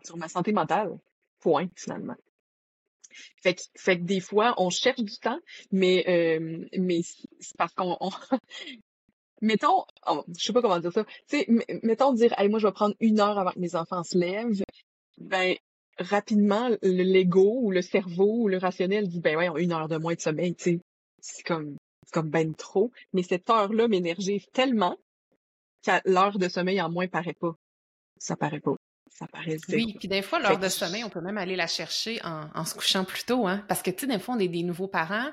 sur 0.03 0.17
ma 0.17 0.27
santé 0.27 0.51
mentale 0.51 0.99
point 1.39 1.67
finalement 1.75 2.15
fait 3.41 3.55
que, 3.55 3.61
fait 3.75 3.97
que 3.97 4.03
des 4.03 4.19
fois 4.19 4.53
on 4.57 4.69
cherche 4.69 5.01
du 5.01 5.17
temps 5.17 5.39
mais 5.71 6.05
euh, 6.07 6.65
mais 6.77 7.01
c'est 7.39 7.57
parce 7.57 7.73
qu'on 7.73 7.97
mettons, 9.41 9.85
oh, 10.07 10.23
je 10.37 10.43
sais 10.43 10.53
pas 10.53 10.61
comment 10.61 10.79
dire 10.79 10.91
ça, 10.91 11.03
tu 11.03 11.37
sais, 11.39 11.47
mettons 11.83 12.13
dire, 12.13 12.33
moi, 12.49 12.59
je 12.59 12.67
vais 12.67 12.73
prendre 12.73 12.95
une 12.99 13.19
heure 13.19 13.37
avant 13.37 13.51
que 13.51 13.59
mes 13.59 13.75
enfants 13.75 14.03
se 14.03 14.17
lèvent, 14.17 14.63
ben, 15.17 15.55
rapidement, 15.97 16.69
le 16.81 17.03
l'ego 17.03 17.59
ou 17.61 17.71
le 17.71 17.81
cerveau 17.81 18.43
ou 18.43 18.47
le 18.47 18.57
rationnel 18.57 19.07
dit, 19.07 19.19
ben 19.19 19.37
ouais, 19.37 19.63
une 19.63 19.71
heure 19.71 19.87
de 19.87 19.97
moins 19.97 20.15
de 20.15 20.21
sommeil, 20.21 20.55
tu 20.55 20.63
sais, 20.63 20.79
c'est 21.21 21.43
comme, 21.43 21.77
comme 22.11 22.29
ben 22.29 22.53
trop. 22.55 22.91
Mais 23.13 23.23
cette 23.23 23.49
heure-là 23.49 23.87
m'énergise 23.87 24.45
tellement 24.53 24.97
qu'à 25.81 26.01
l'heure 26.05 26.37
de 26.37 26.47
sommeil 26.47 26.81
en 26.81 26.89
moins 26.89 27.07
paraît 27.07 27.35
pas. 27.39 27.55
Ça 28.17 28.35
paraît 28.35 28.59
pas. 28.59 28.75
Ça 29.19 29.27
paraît 29.27 29.57
zéro. 29.57 29.73
Oui, 29.73 29.95
puis 29.99 30.07
des 30.07 30.21
fois, 30.21 30.39
l'heure 30.39 30.57
de 30.57 30.69
sommeil, 30.69 31.03
on 31.03 31.09
peut 31.09 31.21
même 31.21 31.37
aller 31.37 31.55
la 31.55 31.67
chercher 31.67 32.19
en, 32.23 32.45
en 32.55 32.65
se 32.65 32.73
couchant 32.73 33.03
plus 33.03 33.23
tôt, 33.23 33.47
hein. 33.47 33.63
Parce 33.67 33.81
que, 33.81 33.91
tu 33.91 34.01
sais, 34.01 34.07
des 34.07 34.19
fois, 34.19 34.35
on 34.35 34.39
est 34.39 34.47
des 34.47 34.63
nouveaux 34.63 34.87
parents, 34.87 35.29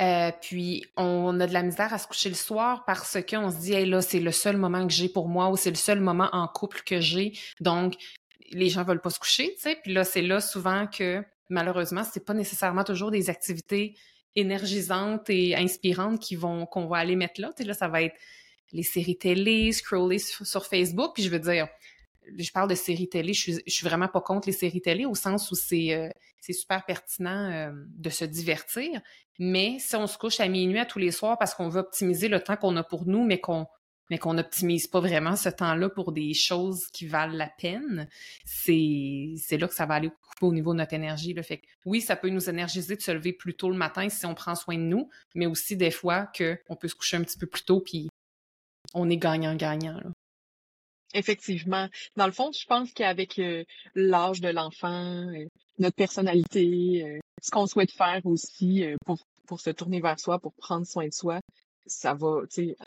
euh, 0.00 0.30
puis 0.40 0.84
on 0.96 1.40
a 1.40 1.46
de 1.46 1.52
la 1.52 1.62
misère 1.62 1.92
à 1.92 1.98
se 1.98 2.06
coucher 2.06 2.28
le 2.28 2.36
soir 2.36 2.84
parce 2.86 3.18
qu'on 3.28 3.50
se 3.50 3.56
dit 3.56 3.72
hey, 3.72 3.84
là 3.84 4.00
c'est 4.00 4.20
le 4.20 4.30
seul 4.30 4.56
moment 4.56 4.86
que 4.86 4.92
j'ai 4.92 5.08
pour 5.08 5.26
moi 5.26 5.48
ou 5.48 5.56
c'est 5.56 5.70
le 5.70 5.76
seul 5.76 5.98
moment 5.98 6.28
en 6.30 6.46
couple 6.46 6.82
que 6.86 7.00
j'ai 7.00 7.32
donc 7.58 7.96
les 8.50 8.68
gens 8.68 8.84
veulent 8.84 9.00
pas 9.00 9.10
se 9.10 9.18
coucher, 9.18 9.54
tu 9.54 9.62
sais. 9.62 9.78
Puis 9.82 9.92
là, 9.92 10.04
c'est 10.04 10.22
là 10.22 10.40
souvent 10.40 10.86
que 10.86 11.22
malheureusement, 11.48 12.02
c'est 12.04 12.24
pas 12.24 12.34
nécessairement 12.34 12.84
toujours 12.84 13.10
des 13.10 13.30
activités 13.30 13.96
énergisantes 14.36 15.28
et 15.30 15.56
inspirantes 15.56 16.20
qui 16.20 16.36
vont 16.36 16.66
qu'on 16.66 16.86
va 16.86 16.98
aller 16.98 17.16
mettre 17.16 17.40
là. 17.40 17.48
Tu 17.56 17.62
sais, 17.62 17.68
là, 17.68 17.74
ça 17.74 17.88
va 17.88 18.02
être 18.02 18.16
les 18.72 18.82
séries 18.82 19.16
télé, 19.16 19.72
scroller 19.72 20.18
sur, 20.18 20.66
Facebook. 20.66 21.12
Puis 21.14 21.22
je 21.22 21.30
veux 21.30 21.38
dire, 21.38 21.68
je 22.36 22.52
parle 22.52 22.68
de 22.68 22.74
séries 22.74 23.08
télé, 23.08 23.32
je 23.32 23.40
suis, 23.40 23.62
suis 23.66 23.86
vraiment 23.86 24.08
pas 24.08 24.20
contre 24.20 24.48
les 24.48 24.52
séries 24.52 24.80
télé 24.80 25.06
au 25.06 25.14
sens 25.14 25.50
où 25.50 25.54
c'est 25.54 25.94
euh, 25.94 26.08
super 26.52 26.84
pertinent 26.84 27.50
euh, 27.50 27.72
de 27.96 28.10
se 28.10 28.24
divertir. 28.24 29.00
Mais 29.38 29.78
si 29.78 29.96
on 29.96 30.06
se 30.06 30.18
couche 30.18 30.40
à 30.40 30.48
minuit 30.48 30.78
à 30.78 30.86
tous 30.86 30.98
les 30.98 31.12
soirs 31.12 31.38
parce 31.38 31.54
qu'on 31.54 31.68
veut 31.68 31.80
optimiser 31.80 32.28
le 32.28 32.40
temps 32.40 32.56
qu'on 32.56 32.76
a 32.76 32.82
pour 32.82 33.06
nous, 33.06 33.24
mais 33.24 33.40
qu'on 33.40 33.66
mais 34.10 34.18
qu'on 34.18 34.34
n'optimise 34.34 34.86
pas 34.86 35.00
vraiment 35.00 35.36
ce 35.36 35.50
temps-là 35.50 35.90
pour 35.90 36.12
des 36.12 36.32
choses 36.32 36.86
qui 36.94 37.06
valent 37.06 37.36
la 37.36 37.50
peine, 37.58 38.08
c'est 38.44 39.34
c'est 39.36 39.58
là 39.58 39.68
que 39.68 39.74
ça 39.74 39.86
va 39.86 39.94
aller 39.96 40.10
au 40.40 40.52
niveau 40.52 40.72
de 40.72 40.78
notre 40.78 40.94
énergie. 40.94 41.34
Là. 41.34 41.42
Fait 41.42 41.58
que, 41.58 41.66
oui, 41.84 42.00
ça 42.00 42.16
peut 42.16 42.30
nous 42.30 42.48
énergiser 42.48 42.96
de 42.96 43.02
se 43.02 43.10
lever 43.10 43.32
plus 43.32 43.54
tôt 43.54 43.70
le 43.70 43.76
matin 43.76 44.08
si 44.08 44.24
on 44.24 44.34
prend 44.34 44.54
soin 44.54 44.76
de 44.76 44.82
nous, 44.82 45.10
mais 45.34 45.46
aussi 45.46 45.76
des 45.76 45.90
fois 45.90 46.30
qu'on 46.36 46.76
peut 46.76 46.88
se 46.88 46.94
coucher 46.94 47.18
un 47.18 47.22
petit 47.22 47.38
peu 47.38 47.46
plus 47.46 47.64
tôt 47.64 47.80
puis 47.80 48.08
on 48.94 49.10
est 49.10 49.18
gagnant-gagnant. 49.18 50.00
Effectivement. 51.14 51.88
Dans 52.16 52.26
le 52.26 52.32
fond, 52.32 52.50
je 52.52 52.66
pense 52.66 52.92
qu'avec 52.92 53.38
euh, 53.38 53.64
l'âge 53.94 54.40
de 54.40 54.48
l'enfant, 54.48 55.26
euh, 55.28 55.46
notre 55.78 55.96
personnalité, 55.96 57.04
euh, 57.04 57.18
ce 57.42 57.50
qu'on 57.50 57.66
souhaite 57.66 57.92
faire 57.92 58.20
aussi 58.24 58.84
pour, 59.06 59.18
pour 59.46 59.60
se 59.60 59.70
tourner 59.70 60.00
vers 60.00 60.20
soi, 60.20 60.38
pour 60.38 60.52
prendre 60.54 60.86
soin 60.86 61.06
de 61.06 61.12
soi, 61.12 61.40
ça 61.88 62.14
va, 62.14 62.42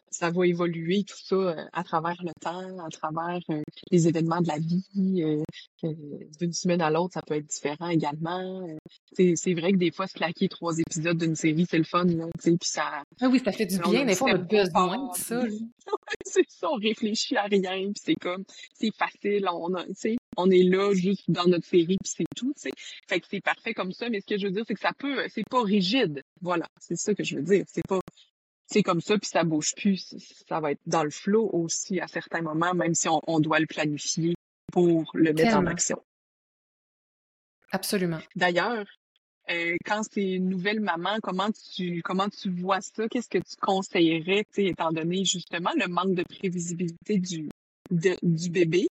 ça 0.10 0.30
va 0.30 0.48
évoluer 0.48 1.04
tout 1.04 1.18
ça 1.18 1.36
euh, 1.36 1.66
à 1.74 1.84
travers 1.84 2.16
le 2.24 2.32
temps, 2.40 2.86
à 2.86 2.90
travers 2.90 3.40
euh, 3.50 3.62
les 3.92 4.08
événements 4.08 4.42
de 4.42 4.48
la 4.48 4.60
vie. 4.60 5.24
Euh, 5.24 5.44
d'une 6.40 6.54
semaine 6.54 6.82
à 6.82 6.92
l'autre, 6.92 7.14
ça 7.16 7.22
peut 7.24 7.36
être 7.36 7.48
différent 7.48 7.90
également. 7.90 8.68
c'est 9.18 9.54
vrai 9.54 9.72
que 9.72 9.78
des 9.78 9.92
fois, 9.92 10.08
se 10.08 10.14
claquer 10.14 10.48
trois 10.48 10.78
épisodes 10.78 11.18
d'une 11.18 11.36
série, 11.36 11.66
c'est 11.68 11.80
le 11.80 11.84
fun, 11.84 12.06
là, 12.06 12.26
puis 12.38 12.56
ça... 12.62 13.04
Ah 13.20 13.28
oui, 13.28 13.42
ça 13.44 13.52
fait 13.52 13.66
du 13.66 13.80
bien. 13.80 14.06
Des 14.06 14.16
fois, 14.16 14.30
on 14.30 14.36
a 14.36 14.38
besoin 14.38 15.10
de 15.10 15.18
ça. 15.18 15.42
c'est 16.26 16.46
ça, 16.50 16.70
on 16.70 16.76
réfléchit 16.76 17.36
à 17.36 17.44
rien, 17.44 17.86
puis 17.86 18.02
c'est 18.04 18.16
comme, 18.16 18.44
c'est 18.74 18.94
facile, 18.96 19.48
on 19.52 19.74
a, 19.74 19.84
on 20.38 20.52
est 20.52 20.64
là 20.64 20.94
juste 20.94 21.30
dans 21.30 21.46
notre 21.46 21.66
série, 21.66 21.98
puis 22.04 22.14
c'est 22.16 22.26
tout, 22.36 22.54
sais. 22.56 22.72
Fait 23.08 23.20
que 23.20 23.26
c'est 23.30 23.42
parfait 23.42 23.74
comme 23.74 23.92
ça, 23.92 24.08
mais 24.10 24.22
ce 24.22 24.28
que 24.28 24.38
je 24.38 24.46
veux 24.48 24.54
dire, 24.54 24.64
c'est 24.68 24.76
que 24.76 24.80
ça 24.80 24.94
peut, 24.98 25.26
c'est 25.30 25.48
pas 25.50 25.64
rigide. 25.64 26.22
Voilà, 26.42 26.68
c'est 26.80 26.96
ça 26.96 27.16
que 27.16 27.24
je 27.24 27.38
veux 27.38 27.44
dire. 27.44 27.64
C'est 27.68 27.86
pas, 27.88 28.00
c'est 28.72 28.84
comme 28.84 29.02
ça, 29.02 29.18
puis 29.18 29.28
ça 29.28 29.44
bouge 29.44 29.74
plus. 29.76 30.16
Ça 30.48 30.60
va 30.60 30.72
être 30.72 30.82
dans 30.86 31.04
le 31.04 31.10
flot 31.10 31.50
aussi 31.52 32.00
à 32.00 32.08
certains 32.08 32.42
moments, 32.42 32.74
même 32.74 32.96
si 32.96 33.08
on, 33.10 33.40
doit 33.40 33.60
le 33.60 33.66
planifier 33.66 34.34
pour 34.72 35.12
le 35.14 35.34
mettre 35.34 35.58
en 35.58 35.66
action. 35.66 36.02
Absolument. 37.72 38.20
D'ailleurs, 38.36 38.86
euh, 39.50 39.76
quand 39.86 40.04
c'est 40.10 40.34
une 40.34 40.50
nouvelle 40.50 40.80
maman, 40.80 41.18
comment 41.22 41.50
tu 41.52 42.02
comment 42.04 42.30
tu 42.30 42.50
vois 42.50 42.82
ça? 42.82 43.08
Qu'est-ce 43.10 43.30
que 43.30 43.40
tu 43.40 43.56
conseillerais, 43.60 44.46
étant 44.58 44.92
donné 44.92 45.26
justement 45.26 45.72
le 45.76 45.88
manque 45.88 46.16
de 46.16 46.24
prévisibilité 46.24 47.18
du, 47.18 47.50
du 47.90 48.50
bébé? 48.50 48.88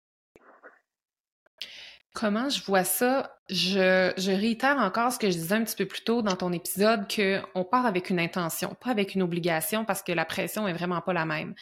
Comment 2.16 2.48
je 2.48 2.64
vois 2.64 2.86
ça? 2.86 3.38
Je, 3.50 4.36
réitère 4.36 4.78
encore 4.78 5.12
ce 5.12 5.20
que 5.20 5.30
je 5.30 5.36
disais 5.36 5.56
un 5.56 5.66
petit 5.66 5.76
peu 5.76 5.86
plus 5.86 6.02
tôt 6.02 6.22
dans 6.22 6.38
ton 6.38 6.54
épisode, 6.54 7.06
qu'on 7.14 7.64
part 7.66 7.86
avec 7.86 8.10
une 8.10 8.22
intention, 8.22 8.74
pas 8.82 8.90
avec 8.90 9.16
une 9.16 9.22
obligation, 9.22 9.84
parce 9.84 10.02
que 10.02 10.14
la 10.14 10.24
pression 10.24 10.66
est 10.66 10.74
vraiment 10.74 11.02
pas 11.02 11.12
la 11.12 11.26
même. 11.26 11.54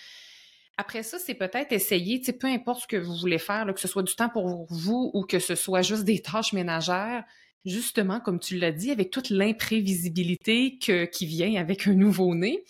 Après 0.77 1.01
ça, 1.01 1.17
c'est 1.17 1.33
peut-être 1.33 1.71
essayer, 1.71 2.19
tu 2.19 2.25
sais, 2.25 2.33
peu 2.33 2.47
importe 2.47 2.83
ce 2.83 2.87
que 2.87 2.97
vous 2.97 3.15
voulez 3.15 3.39
faire, 3.39 3.65
que 3.73 3.79
ce 3.79 3.87
soit 3.87 4.03
du 4.03 4.15
temps 4.15 4.29
pour 4.29 4.67
vous 4.69 5.09
ou 5.15 5.23
que 5.23 5.39
ce 5.39 5.55
soit 5.55 5.81
juste 5.81 6.03
des 6.03 6.21
tâches 6.21 6.53
ménagères, 6.53 7.23
justement, 7.65 8.19
comme 8.19 8.39
tu 8.39 8.57
l'as 8.59 8.71
dit, 8.71 8.91
avec 8.91 9.09
toute 9.09 9.31
l'imprévisibilité 9.31 10.77
qui 10.77 11.25
vient 11.25 11.59
avec 11.59 11.87
un 11.87 11.93
nouveau-né, 11.93 12.63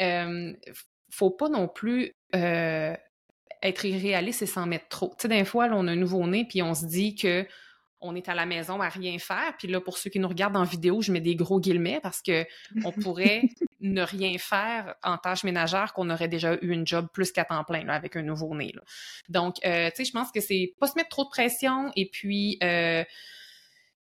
euh, 0.00 0.54
faut 1.10 1.30
pas 1.30 1.50
non 1.50 1.68
plus 1.68 2.14
euh, 2.34 2.96
être 3.62 3.84
irréaliste 3.84 4.42
et 4.42 4.46
s'en 4.46 4.66
mettre 4.66 4.88
trop. 4.88 5.14
Tu 5.18 5.22
sais, 5.22 5.28
des 5.28 5.44
fois, 5.44 5.68
là, 5.68 5.74
on 5.76 5.86
a 5.86 5.92
un 5.92 5.96
nouveau-né, 5.96 6.46
puis 6.48 6.62
on 6.62 6.74
se 6.74 6.86
dit 6.86 7.14
que 7.14 7.46
on 8.02 8.16
est 8.16 8.28
à 8.28 8.34
la 8.34 8.46
maison 8.46 8.80
à 8.80 8.88
rien 8.88 9.18
faire. 9.18 9.54
Puis 9.58 9.68
là, 9.68 9.80
pour 9.80 9.98
ceux 9.98 10.10
qui 10.10 10.18
nous 10.18 10.28
regardent 10.28 10.56
en 10.56 10.64
vidéo, 10.64 11.02
je 11.02 11.12
mets 11.12 11.20
des 11.20 11.36
gros 11.36 11.60
guillemets 11.60 12.00
parce 12.02 12.22
que 12.22 12.46
on 12.84 12.92
pourrait 12.92 13.42
ne 13.80 14.02
rien 14.02 14.36
faire 14.38 14.94
en 15.02 15.18
tâches 15.18 15.44
ménagères 15.44 15.92
qu'on 15.92 16.08
aurait 16.10 16.28
déjà 16.28 16.54
eu 16.54 16.70
une 16.70 16.86
job 16.86 17.08
plus 17.12 17.30
qu'à 17.32 17.44
temps 17.44 17.64
plein 17.64 17.84
là, 17.84 17.94
avec 17.94 18.16
un 18.16 18.22
nouveau-né. 18.22 18.72
Donc, 19.28 19.56
euh, 19.64 19.90
tu 19.90 19.96
sais, 19.96 20.04
je 20.04 20.12
pense 20.12 20.32
que 20.32 20.40
c'est 20.40 20.74
pas 20.80 20.86
se 20.86 20.94
mettre 20.96 21.10
trop 21.10 21.24
de 21.24 21.30
pression 21.30 21.92
et 21.94 22.08
puis 22.08 22.58
euh, 22.62 23.04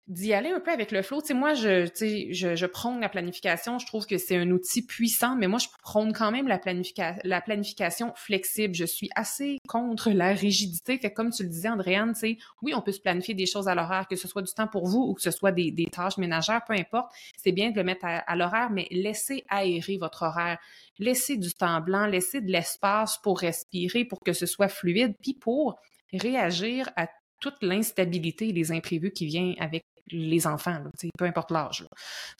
d'y 0.07 0.33
aller 0.33 0.49
un 0.49 0.61
peu 0.61 0.71
avec 0.71 0.91
le 0.91 1.01
flow. 1.01 1.21
Tu 1.21 1.27
sais, 1.27 1.33
moi, 1.33 1.53
je, 1.53 1.85
je, 2.31 2.55
je 2.55 2.65
prône 2.65 3.01
la 3.01 3.09
planification. 3.09 3.77
Je 3.77 3.85
trouve 3.85 4.05
que 4.05 4.17
c'est 4.17 4.37
un 4.37 4.49
outil 4.51 4.85
puissant, 4.85 5.35
mais 5.35 5.47
moi, 5.47 5.59
je 5.59 5.67
prône 5.81 6.13
quand 6.13 6.31
même 6.31 6.47
la, 6.47 6.57
planification 6.57 7.19
la 7.25 7.41
planification 7.41 8.13
flexible. 8.15 8.73
Je 8.73 8.85
suis 8.85 9.09
assez 9.15 9.57
contre 9.67 10.11
la 10.11 10.29
rigidité. 10.29 10.97
Fait 10.97 11.11
comme 11.11 11.31
tu 11.31 11.43
le 11.43 11.49
disais, 11.49 11.67
Andréane, 11.67 12.13
tu 12.13 12.19
sais, 12.19 12.37
oui, 12.61 12.73
on 12.73 12.81
peut 12.81 12.93
se 12.93 13.01
planifier 13.01 13.33
des 13.33 13.45
choses 13.45 13.67
à 13.67 13.75
l'horaire, 13.75 14.07
que 14.07 14.15
ce 14.15 14.29
soit 14.29 14.41
du 14.41 14.53
temps 14.53 14.67
pour 14.67 14.87
vous 14.87 15.01
ou 15.01 15.13
que 15.13 15.21
ce 15.21 15.31
soit 15.31 15.51
des, 15.51 15.71
des 15.71 15.87
tâches 15.87 16.17
ménagères, 16.17 16.61
peu 16.65 16.73
importe. 16.73 17.11
C'est 17.35 17.51
bien 17.51 17.71
de 17.71 17.75
le 17.75 17.83
mettre 17.83 18.05
à, 18.05 18.19
à 18.19 18.35
l'horaire, 18.37 18.69
mais 18.71 18.87
laissez 18.91 19.43
aérer 19.49 19.97
votre 19.97 20.23
horaire. 20.23 20.57
Laissez 20.99 21.35
du 21.35 21.53
temps 21.53 21.81
blanc, 21.81 22.05
laissez 22.05 22.39
de 22.39 22.49
l'espace 22.49 23.17
pour 23.21 23.39
respirer, 23.39 24.05
pour 24.05 24.21
que 24.21 24.31
ce 24.31 24.45
soit 24.45 24.69
fluide, 24.69 25.15
puis 25.21 25.33
pour 25.33 25.75
réagir 26.13 26.89
à 26.95 27.07
toute 27.39 27.61
l'instabilité 27.61 28.49
et 28.49 28.53
les 28.53 28.71
imprévus 28.71 29.11
qui 29.11 29.25
viennent 29.25 29.53
avec 29.59 29.85
les 30.11 30.47
enfants, 30.47 30.83
peu 31.17 31.25
importe 31.25 31.51
l'âge. 31.51 31.85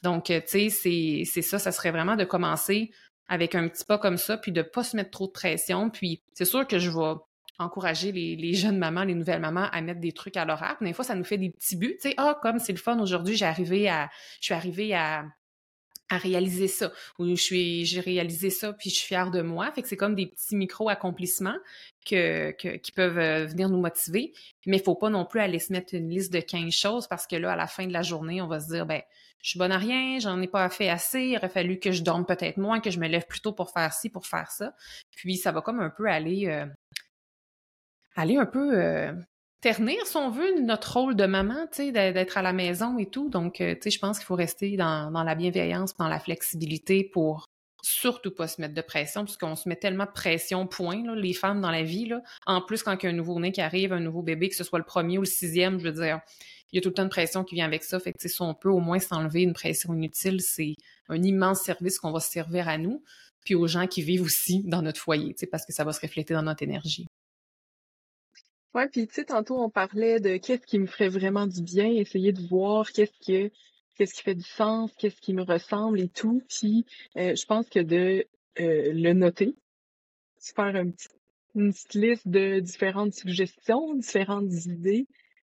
Donc, 0.02 0.30
euh, 0.30 0.40
tu 0.40 0.70
sais, 0.70 1.24
c'est 1.24 1.42
ça, 1.42 1.58
ça 1.58 1.72
serait 1.72 1.90
vraiment 1.90 2.16
de 2.16 2.24
commencer 2.24 2.90
avec 3.28 3.54
un 3.54 3.68
petit 3.68 3.84
pas 3.84 3.98
comme 3.98 4.16
ça, 4.16 4.36
puis 4.38 4.52
de 4.52 4.62
pas 4.62 4.82
se 4.82 4.96
mettre 4.96 5.10
trop 5.10 5.26
de 5.26 5.32
pression. 5.32 5.90
Puis, 5.90 6.22
c'est 6.32 6.44
sûr 6.44 6.66
que 6.66 6.78
je 6.78 6.90
vais 6.90 7.14
encourager 7.58 8.12
les, 8.12 8.54
jeunes 8.54 8.78
mamans, 8.78 9.04
les 9.04 9.14
nouvelles 9.14 9.40
mamans 9.40 9.68
à 9.72 9.80
mettre 9.80 10.00
des 10.00 10.12
trucs 10.12 10.36
à 10.36 10.44
l'horaire. 10.44 10.76
Des 10.80 10.92
fois, 10.92 11.04
ça 11.04 11.14
nous 11.14 11.24
fait 11.24 11.38
des 11.38 11.50
petits 11.50 11.76
buts. 11.76 11.96
Tu 12.00 12.10
sais, 12.10 12.14
ah, 12.16 12.38
comme 12.40 12.58
c'est 12.58 12.72
le 12.72 12.78
fun 12.78 12.98
aujourd'hui, 13.00 13.36
j'ai 13.36 13.44
arrivé 13.44 13.88
à, 13.88 14.08
je 14.40 14.46
suis 14.46 14.54
arrivée 14.54 14.94
à, 14.94 15.24
à 16.10 16.16
réaliser 16.16 16.68
ça 16.68 16.92
ou 17.18 17.26
je 17.26 17.34
suis 17.34 17.84
j'ai 17.84 18.00
réalisé 18.00 18.50
ça 18.50 18.72
puis 18.72 18.90
je 18.90 18.96
suis 18.96 19.06
fière 19.06 19.30
de 19.30 19.42
moi. 19.42 19.70
Fait 19.72 19.82
que 19.82 19.88
c'est 19.88 19.96
comme 19.96 20.14
des 20.14 20.26
petits 20.26 20.56
micro 20.56 20.88
accomplissements 20.88 21.56
que, 22.06 22.50
qui 22.52 22.92
peuvent 22.92 23.18
euh, 23.18 23.46
venir 23.46 23.68
nous 23.68 23.80
motiver. 23.80 24.32
Mais 24.66 24.78
faut 24.78 24.94
pas 24.94 25.10
non 25.10 25.24
plus 25.24 25.40
aller 25.40 25.58
se 25.58 25.72
mettre 25.72 25.94
une 25.94 26.08
liste 26.08 26.32
de 26.32 26.40
15 26.40 26.72
choses 26.72 27.06
parce 27.08 27.26
que 27.26 27.36
là 27.36 27.52
à 27.52 27.56
la 27.56 27.66
fin 27.66 27.86
de 27.86 27.92
la 27.92 28.02
journée 28.02 28.40
on 28.40 28.48
va 28.48 28.60
se 28.60 28.68
dire 28.68 28.86
ben 28.86 29.02
je 29.42 29.50
suis 29.50 29.58
bonne 29.58 29.72
à 29.72 29.78
rien 29.78 30.18
j'en 30.18 30.40
ai 30.40 30.48
pas 30.48 30.68
fait 30.70 30.88
assez 30.88 31.20
il 31.20 31.36
aurait 31.36 31.48
fallu 31.48 31.78
que 31.78 31.92
je 31.92 32.02
dorme 32.02 32.26
peut-être 32.26 32.56
moins 32.56 32.80
que 32.80 32.90
je 32.90 32.98
me 32.98 33.08
lève 33.08 33.26
plus 33.26 33.40
tôt 33.40 33.52
pour 33.52 33.70
faire 33.70 33.92
ci 33.92 34.10
pour 34.10 34.26
faire 34.26 34.50
ça. 34.50 34.74
Puis 35.16 35.36
ça 35.36 35.52
va 35.52 35.60
comme 35.60 35.80
un 35.80 35.90
peu 35.90 36.06
aller 36.06 36.46
euh, 36.48 36.66
aller 38.16 38.36
un 38.36 38.46
peu 38.46 38.78
euh, 38.78 39.12
ternir, 39.60 40.06
si 40.06 40.16
on 40.16 40.30
veut, 40.30 40.60
notre 40.60 40.98
rôle 40.98 41.16
de 41.16 41.26
maman, 41.26 41.66
d'être 41.76 42.38
à 42.38 42.42
la 42.42 42.52
maison 42.52 42.98
et 42.98 43.06
tout. 43.06 43.28
Donc, 43.28 43.60
euh, 43.60 43.74
je 43.84 43.98
pense 43.98 44.18
qu'il 44.18 44.26
faut 44.26 44.34
rester 44.34 44.76
dans, 44.76 45.10
la 45.10 45.34
bienveillance, 45.34 45.94
dans 45.96 46.08
la 46.08 46.20
flexibilité 46.20 47.04
pour 47.04 47.46
surtout 47.82 48.32
pas 48.32 48.48
se 48.48 48.60
mettre 48.60 48.74
de 48.74 48.80
pression, 48.80 49.24
puisqu'on 49.24 49.54
se 49.54 49.68
met 49.68 49.76
tellement 49.76 50.04
de 50.04 50.10
pression, 50.10 50.66
point, 50.66 51.04
là, 51.04 51.14
les 51.14 51.32
femmes 51.32 51.60
dans 51.60 51.70
la 51.70 51.82
vie. 51.82 52.06
Là. 52.06 52.22
En 52.46 52.60
plus, 52.60 52.82
quand 52.82 52.96
il 53.02 53.06
y 53.06 53.08
a 53.08 53.10
un 53.12 53.16
nouveau-né 53.16 53.52
qui 53.52 53.60
arrive, 53.60 53.92
un 53.92 54.00
nouveau 54.00 54.22
bébé, 54.22 54.48
que 54.48 54.56
ce 54.56 54.64
soit 54.64 54.78
le 54.78 54.84
premier 54.84 55.18
ou 55.18 55.22
le 55.22 55.26
sixième, 55.26 55.78
je 55.78 55.84
veux 55.84 56.02
dire, 56.02 56.20
il 56.72 56.76
y 56.76 56.78
a 56.78 56.82
tout 56.82 56.88
le 56.88 56.94
temps 56.94 57.04
de 57.04 57.08
pression 57.08 57.44
qui 57.44 57.54
vient 57.54 57.64
avec 57.64 57.84
ça. 57.84 57.98
Fait 57.98 58.12
que, 58.12 58.28
si 58.28 58.42
on 58.42 58.54
peut 58.54 58.68
au 58.68 58.80
moins 58.80 58.98
s'enlever 58.98 59.42
une 59.42 59.54
pression 59.54 59.94
inutile, 59.94 60.40
c'est 60.40 60.74
un 61.08 61.22
immense 61.22 61.60
service 61.60 61.98
qu'on 61.98 62.12
va 62.12 62.20
se 62.20 62.30
servir 62.30 62.68
à 62.68 62.78
nous, 62.78 63.02
puis 63.44 63.54
aux 63.54 63.66
gens 63.66 63.86
qui 63.86 64.02
vivent 64.02 64.22
aussi 64.22 64.62
dans 64.64 64.82
notre 64.82 65.00
foyer, 65.00 65.34
parce 65.50 65.64
que 65.64 65.72
ça 65.72 65.84
va 65.84 65.92
se 65.92 66.00
refléter 66.00 66.34
dans 66.34 66.42
notre 66.42 66.62
énergie. 66.62 67.07
Ouais, 68.74 68.88
puis 68.88 69.06
tu 69.06 69.14
sais, 69.14 69.24
tantôt 69.24 69.62
on 69.62 69.70
parlait 69.70 70.20
de 70.20 70.36
qu'est-ce 70.36 70.66
qui 70.66 70.78
me 70.78 70.86
ferait 70.86 71.08
vraiment 71.08 71.46
du 71.46 71.62
bien, 71.62 71.86
essayer 71.90 72.32
de 72.32 72.46
voir 72.48 72.90
qu'est-ce 72.92 73.18
que 73.26 73.50
qu'est-ce 73.96 74.14
qui 74.14 74.22
fait 74.22 74.34
du 74.34 74.44
sens, 74.44 74.92
qu'est-ce 74.98 75.20
qui 75.20 75.34
me 75.34 75.42
ressemble 75.42 76.00
et 76.00 76.08
tout. 76.08 76.42
Puis 76.48 76.84
euh, 77.16 77.34
je 77.34 77.46
pense 77.46 77.68
que 77.68 77.80
de 77.80 78.26
euh, 78.60 78.92
le 78.92 79.12
noter, 79.12 79.54
faire 80.40 80.76
un 80.76 80.90
petit, 80.90 81.08
une 81.54 81.72
petite 81.72 81.94
liste 81.94 82.28
de 82.28 82.60
différentes 82.60 83.14
suggestions, 83.14 83.94
différentes 83.94 84.52
idées 84.66 85.06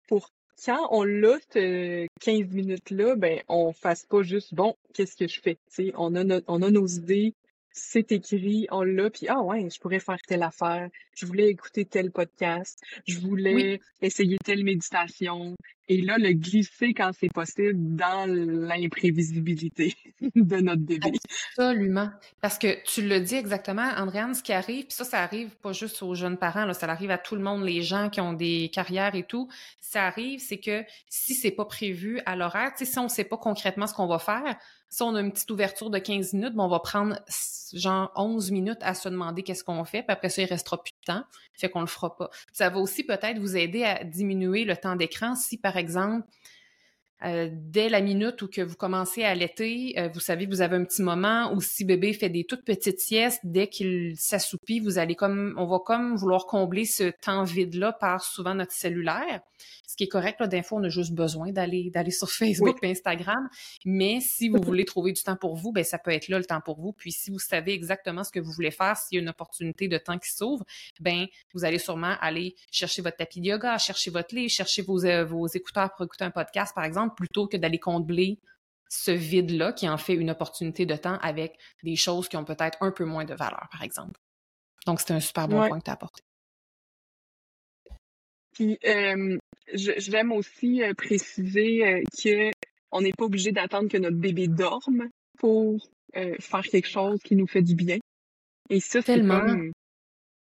pour 0.07 0.29
quand 0.65 0.87
on 0.91 1.03
l'a, 1.03 1.39
15 1.49 2.07
minutes-là, 2.51 3.15
ben, 3.15 3.41
on 3.49 3.73
fasse 3.73 4.05
pas 4.05 4.21
juste, 4.21 4.53
bon, 4.53 4.75
qu'est-ce 4.93 5.15
que 5.15 5.27
je 5.27 5.41
fais? 5.41 5.57
sais 5.67 5.91
on 5.97 6.15
a, 6.15 6.41
on 6.47 6.61
a 6.61 6.71
nos 6.71 6.87
idées, 6.87 7.33
c'est 7.73 8.11
écrit, 8.11 8.67
on 8.71 8.83
l'a, 8.83 9.09
puis 9.09 9.27
ah 9.27 9.41
ouais, 9.41 9.67
je 9.69 9.79
pourrais 9.79 9.99
faire 9.99 10.19
telle 10.27 10.43
affaire, 10.43 10.89
je 11.15 11.25
voulais 11.25 11.49
écouter 11.49 11.85
tel 11.85 12.11
podcast, 12.11 12.79
je 13.07 13.19
voulais 13.19 13.81
essayer 14.01 14.37
telle 14.37 14.63
méditation, 14.63 15.55
et 15.89 16.01
là, 16.01 16.17
le 16.17 16.31
glisser 16.33 16.93
quand 16.93 17.11
c'est 17.19 17.31
possible 17.31 17.95
dans 17.95 18.25
l'imprévisibilité 18.29 19.95
de 20.35 20.57
notre 20.57 20.81
bébé. 20.81 21.11
Absolument. 21.57 22.09
Parce 22.41 22.57
que 22.57 22.81
tu 22.85 23.01
le 23.07 23.19
dis 23.19 23.35
exactement, 23.35 23.89
Andréane, 23.97 24.33
ce 24.33 24.43
qui 24.43 24.53
arrive, 24.53 24.85
puis 24.85 24.93
ça, 24.93 25.03
ça 25.03 25.21
arrive 25.21 25.49
pas 25.57 25.73
juste 25.73 26.01
aux 26.03 26.15
jeunes 26.15 26.37
parents, 26.37 26.65
là, 26.65 26.73
ça 26.73 26.87
arrive 26.87 27.11
à 27.11 27.17
tout 27.17 27.35
le 27.35 27.41
monde, 27.41 27.63
les 27.63 27.81
gens 27.81 28.09
qui 28.09 28.21
ont 28.21 28.33
des 28.33 28.69
carrières 28.71 29.15
et 29.15 29.23
tout. 29.23 29.49
Ça 29.81 30.05
arrive, 30.05 30.39
c'est 30.39 30.59
que 30.59 30.83
si 31.09 31.33
c'est 31.33 31.51
pas 31.51 31.65
prévu 31.65 32.21
à 32.25 32.35
l'horaire, 32.35 32.71
si 32.75 32.99
on 32.99 33.09
sait 33.09 33.23
pas 33.23 33.37
concrètement 33.37 33.87
ce 33.87 33.93
qu'on 33.93 34.07
va 34.07 34.19
faire, 34.19 34.57
si 34.93 35.01
on 35.01 35.15
a 35.15 35.21
une 35.21 35.31
petite 35.31 35.49
ouverture 35.49 35.89
de 35.89 35.97
15 35.97 36.33
minutes, 36.33 36.53
on 36.55 36.67
va 36.67 36.79
prendre 36.79 37.17
genre 37.73 38.11
11 38.15 38.51
minutes 38.51 38.77
à 38.81 38.93
se 38.93 39.09
demander 39.09 39.41
qu'est-ce 39.41 39.63
qu'on 39.63 39.83
fait, 39.85 40.03
puis 40.03 40.11
après 40.13 40.29
ça, 40.29 40.43
il 40.43 40.45
restera 40.45 40.81
plus 40.83 40.91
de 40.91 41.05
temps, 41.13 41.23
fait 41.53 41.67
qu'on 41.67 41.81
le 41.81 41.87
fera 41.87 42.15
pas. 42.15 42.29
Ça 42.51 42.69
va 42.69 42.77
aussi 42.77 43.03
peut-être 43.03 43.39
vous 43.39 43.57
aider 43.57 43.83
à 43.83 44.03
diminuer 44.03 44.65
le 44.65 44.77
temps 44.77 44.95
d'écran 44.95 45.33
si, 45.33 45.57
par 45.57 45.77
exemple, 45.77 46.27
euh, 47.25 47.49
dès 47.51 47.89
la 47.89 48.01
minute 48.01 48.41
où 48.41 48.47
que 48.47 48.61
vous 48.61 48.75
commencez 48.75 49.23
à 49.23 49.29
allaiter, 49.29 49.93
euh, 49.97 50.09
vous 50.09 50.19
savez, 50.19 50.45
vous 50.45 50.61
avez 50.61 50.75
un 50.75 50.83
petit 50.83 51.01
moment 51.01 51.53
où 51.53 51.61
si 51.61 51.85
bébé 51.85 52.11
fait 52.13 52.29
des 52.29 52.43
toutes 52.43 52.65
petites 52.65 52.99
siestes, 52.99 53.39
dès 53.43 53.67
qu'il 53.67 54.15
s'assoupit, 54.17 54.79
vous 54.79 54.97
allez 54.97 55.15
comme, 55.15 55.53
on 55.57 55.65
va 55.65 55.79
comme 55.79 56.15
vouloir 56.15 56.45
combler 56.45 56.85
ce 56.85 57.11
temps 57.11 57.43
vide-là 57.43 57.93
par 57.93 58.23
souvent 58.23 58.55
notre 58.55 58.73
cellulaire. 58.73 59.41
Ce 59.87 59.95
qui 59.95 60.05
est 60.05 60.09
correct, 60.09 60.39
là, 60.39 60.47
d'infos, 60.47 60.77
on 60.77 60.83
a 60.83 60.89
juste 60.89 61.13
besoin 61.13 61.51
d'aller, 61.51 61.91
d'aller 61.91 62.11
sur 62.11 62.29
Facebook 62.31 62.79
et 62.81 62.91
Instagram. 62.91 63.47
Mais 63.85 64.19
si 64.21 64.49
vous 64.49 64.59
voulez 64.61 64.85
trouver 64.85 65.13
du 65.13 65.21
temps 65.21 65.35
pour 65.35 65.55
vous, 65.55 65.71
ben, 65.71 65.83
ça 65.83 65.99
peut 65.99 66.11
être 66.11 66.27
là 66.27 66.39
le 66.39 66.45
temps 66.45 66.61
pour 66.61 66.79
vous. 66.79 66.93
Puis 66.93 67.11
si 67.11 67.31
vous 67.31 67.39
savez 67.39 67.73
exactement 67.73 68.23
ce 68.23 68.31
que 68.31 68.39
vous 68.39 68.51
voulez 68.51 68.71
faire, 68.71 68.97
s'il 68.97 69.17
y 69.17 69.19
a 69.19 69.21
une 69.21 69.29
opportunité 69.29 69.87
de 69.87 69.97
temps 69.97 70.17
qui 70.17 70.31
s'ouvre, 70.31 70.65
ben, 70.99 71.27
vous 71.53 71.63
allez 71.63 71.77
sûrement 71.77 72.15
aller 72.21 72.55
chercher 72.71 73.01
votre 73.01 73.17
tapis 73.17 73.39
de 73.39 73.47
yoga, 73.47 73.77
chercher 73.77 74.09
votre 74.09 74.33
livre, 74.33 74.49
chercher 74.49 74.81
vos, 74.81 75.05
euh, 75.05 75.23
vos 75.23 75.47
écouteurs 75.47 75.93
pour 75.93 76.05
écouter 76.05 76.25
un 76.25 76.31
podcast, 76.31 76.73
par 76.73 76.85
exemple 76.85 77.12
plutôt 77.15 77.47
que 77.47 77.57
d'aller 77.57 77.79
combler 77.79 78.39
ce 78.89 79.11
vide-là 79.11 79.73
qui 79.73 79.89
en 79.89 79.97
fait 79.97 80.13
une 80.13 80.29
opportunité 80.29 80.85
de 80.85 80.95
temps 80.95 81.17
avec 81.21 81.57
des 81.83 81.95
choses 81.95 82.29
qui 82.29 82.37
ont 82.37 82.45
peut-être 82.45 82.77
un 82.81 82.91
peu 82.91 83.05
moins 83.05 83.25
de 83.25 83.33
valeur, 83.33 83.67
par 83.71 83.81
exemple. 83.81 84.19
Donc, 84.85 84.99
c'est 84.99 85.13
un 85.13 85.19
super 85.19 85.47
bon 85.47 85.67
point 85.67 85.79
que 85.79 85.85
tu 85.85 85.89
as 85.89 85.93
apporté. 85.93 86.21
Puis, 88.53 88.77
euh, 88.85 89.37
j'aime 89.73 90.31
aussi 90.31 90.83
euh, 90.83 90.93
préciser 90.93 91.85
euh, 91.85 92.03
que 92.21 92.51
on 92.91 93.01
n'est 93.01 93.13
pas 93.13 93.25
obligé 93.25 93.51
d'attendre 93.51 93.89
que 93.89 93.97
notre 93.97 94.17
bébé 94.17 94.47
dorme 94.47 95.09
pour 95.39 95.77
euh, 96.15 96.35
faire 96.39 96.61
quelque 96.61 96.87
chose 96.87 97.19
qui 97.23 97.35
nous 97.35 97.47
fait 97.47 97.63
du 97.63 97.73
bien. 97.73 97.97
Et 98.69 98.79
ça, 98.79 99.01
c'est 99.01 99.19
comme 99.19 99.72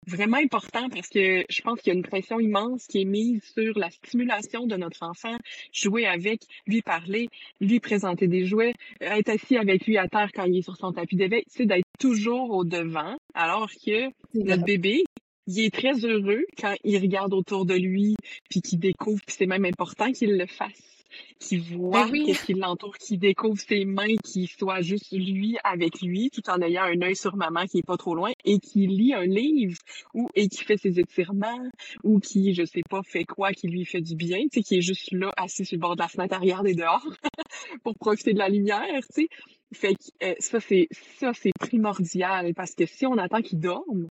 vraiment 0.08 0.38
important 0.38 0.88
parce 0.88 1.08
que 1.08 1.44
je 1.48 1.60
pense 1.62 1.80
qu'il 1.80 1.92
y 1.92 1.96
a 1.96 1.98
une 1.98 2.04
pression 2.04 2.40
immense 2.40 2.86
qui 2.86 3.02
est 3.02 3.04
mise 3.04 3.42
sur 3.54 3.78
la 3.78 3.90
stimulation 3.90 4.66
de 4.66 4.76
notre 4.76 5.02
enfant, 5.02 5.36
jouer 5.72 6.06
avec, 6.06 6.40
lui 6.66 6.82
parler, 6.82 7.28
lui 7.60 7.78
présenter 7.80 8.26
des 8.26 8.44
jouets, 8.44 8.74
être 9.00 9.28
assis 9.28 9.56
avec 9.56 9.86
lui 9.86 9.98
à 9.98 10.08
terre 10.08 10.30
quand 10.34 10.44
il 10.44 10.58
est 10.58 10.62
sur 10.62 10.76
son 10.76 10.92
tapis 10.92 11.16
d'éveil, 11.16 11.44
c'est 11.48 11.66
d'être 11.66 11.86
toujours 11.98 12.50
au 12.50 12.64
devant, 12.64 13.16
alors 13.34 13.70
que 13.70 14.08
notre 14.34 14.64
bébé, 14.64 15.04
il 15.46 15.60
est 15.60 15.74
très 15.74 16.04
heureux 16.04 16.44
quand 16.60 16.74
il 16.84 16.98
regarde 16.98 17.32
autour 17.32 17.64
de 17.64 17.74
lui, 17.74 18.16
puis 18.50 18.60
qu'il 18.60 18.78
découvre, 18.78 19.20
puis 19.26 19.36
c'est 19.38 19.46
même 19.46 19.64
important 19.64 20.12
qu'il 20.12 20.36
le 20.36 20.46
fasse 20.46 20.97
qui 21.38 21.58
voit 21.58 22.08
ben 22.08 22.24
qu'est-ce 22.24 22.44
qui 22.44 22.54
l'entoure, 22.54 22.96
qui 22.98 23.18
découvre 23.18 23.58
ses 23.60 23.84
mains, 23.84 24.16
qui 24.24 24.46
soit 24.46 24.80
juste 24.80 25.12
lui 25.12 25.56
avec 25.64 26.00
lui, 26.00 26.30
tout 26.30 26.48
en 26.50 26.60
ayant 26.60 26.84
un 26.84 27.00
œil 27.02 27.16
sur 27.16 27.36
maman 27.36 27.66
qui 27.66 27.78
est 27.78 27.86
pas 27.86 27.96
trop 27.96 28.14
loin, 28.14 28.32
et 28.44 28.58
qui 28.58 28.86
lit 28.86 29.14
un 29.14 29.24
livre, 29.24 29.78
ou 30.14 30.28
et 30.34 30.48
qui 30.48 30.64
fait 30.64 30.76
ses 30.76 30.98
étirements, 30.98 31.68
ou 32.04 32.20
qui, 32.20 32.54
je 32.54 32.64
sais 32.64 32.82
pas, 32.88 33.02
fait 33.02 33.24
quoi 33.24 33.52
qui 33.52 33.68
lui 33.68 33.84
fait 33.84 34.00
du 34.00 34.16
bien, 34.16 34.42
tu 34.44 34.48
sais, 34.54 34.62
qui 34.62 34.76
est 34.76 34.82
juste 34.82 35.12
là, 35.12 35.32
assis 35.36 35.64
sur 35.64 35.76
le 35.76 35.80
bord 35.80 35.96
de 35.96 36.02
la 36.02 36.08
fenêtre 36.08 36.34
à 36.34 36.38
regarder 36.38 36.74
dehors 36.74 37.06
pour 37.82 37.94
profiter 37.96 38.32
de 38.32 38.38
la 38.38 38.48
lumière, 38.48 39.00
tu 39.14 39.22
sais. 39.22 39.28
Fait 39.72 39.94
que 39.94 40.26
euh, 40.26 40.34
ça, 40.38 40.60
c'est 40.60 40.88
ça, 41.18 41.32
c'est 41.34 41.52
primordial, 41.58 42.54
parce 42.54 42.74
que 42.74 42.86
si 42.86 43.06
on 43.06 43.18
attend 43.18 43.42
qu'il 43.42 43.60
dorme, 43.60 44.08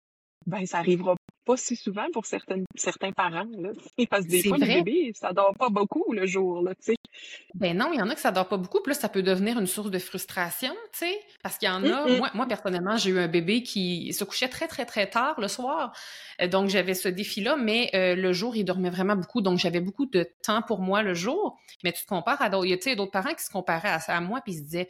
ben 0.48 0.66
ça 0.66 0.80
arrivera 0.80 1.16
pas 1.46 1.58
si 1.58 1.76
souvent 1.76 2.06
pour 2.14 2.26
certaines, 2.26 2.66
certains 2.76 3.12
parents. 3.12 3.48
Là. 3.58 3.72
Parce 4.10 4.26
que 4.26 4.32
des 4.32 4.44
fois, 4.44 4.58
vrai. 4.58 4.78
le 4.78 4.84
bébé, 4.84 5.12
ça 5.14 5.34
dort 5.34 5.54
pas 5.58 5.70
beaucoup 5.70 6.14
le 6.14 6.26
jour. 6.26 6.62
Là, 6.62 6.74
ben 7.54 7.78
non, 7.78 7.92
il 7.94 8.00
y 8.00 8.02
en 8.02 8.10
a 8.10 8.16
que 8.16 8.22
ça 8.22 8.32
dort 8.32 8.48
pas 8.48 8.58
beaucoup. 8.58 8.80
Puis 8.82 8.94
là, 8.94 9.00
ça 9.00 9.10
peut 9.10 9.24
devenir 9.24 9.60
une 9.60 9.68
source 9.68 9.92
de 9.92 10.00
frustration, 10.00 10.74
tu 10.94 11.00
sais. 11.00 11.20
Parce 11.44 11.58
qu'il 11.58 11.68
y 11.68 11.72
en 11.72 11.84
a, 11.84 12.08
moi, 12.18 12.30
moi, 12.34 12.46
personnellement, 12.48 12.98
j'ai 12.98 13.12
eu 13.12 13.20
un 13.20 13.28
bébé 13.28 13.64
qui 13.64 14.14
se 14.14 14.24
couchait 14.24 14.48
très, 14.48 14.68
très, 14.68 14.86
très 14.86 15.10
tard 15.10 15.40
le 15.40 15.48
soir. 15.48 15.94
Euh, 16.42 16.48
donc, 16.48 16.70
j'avais 16.70 16.94
ce 16.94 17.10
défi-là, 17.10 17.58
mais 17.58 17.90
euh, 17.94 18.16
le 18.16 18.34
jour, 18.34 18.56
il 18.56 18.64
dormait 18.64 18.90
vraiment 18.90 19.16
beaucoup. 19.16 19.42
Donc, 19.42 19.60
j'avais 19.60 19.82
beaucoup 19.82 20.06
de 20.06 20.26
temps 20.44 20.62
pour 20.62 20.80
moi 20.80 21.04
le 21.04 21.14
jour. 21.14 21.60
Mais 21.84 21.92
tu 21.92 22.04
te 22.04 22.08
compares 22.08 22.42
à 22.42 22.50
d'autres. 22.50 22.66
Il 22.66 22.72
y 22.72 22.92
a 22.92 22.96
d'autres 22.96 23.12
parents 23.12 23.34
qui 23.34 23.44
se 23.44 23.50
comparaient 23.50 23.90
à, 23.90 24.00
à 24.08 24.22
moi 24.22 24.42
puis 24.42 24.54
ils 24.54 24.58
se 24.58 24.64
disaient 24.64 24.90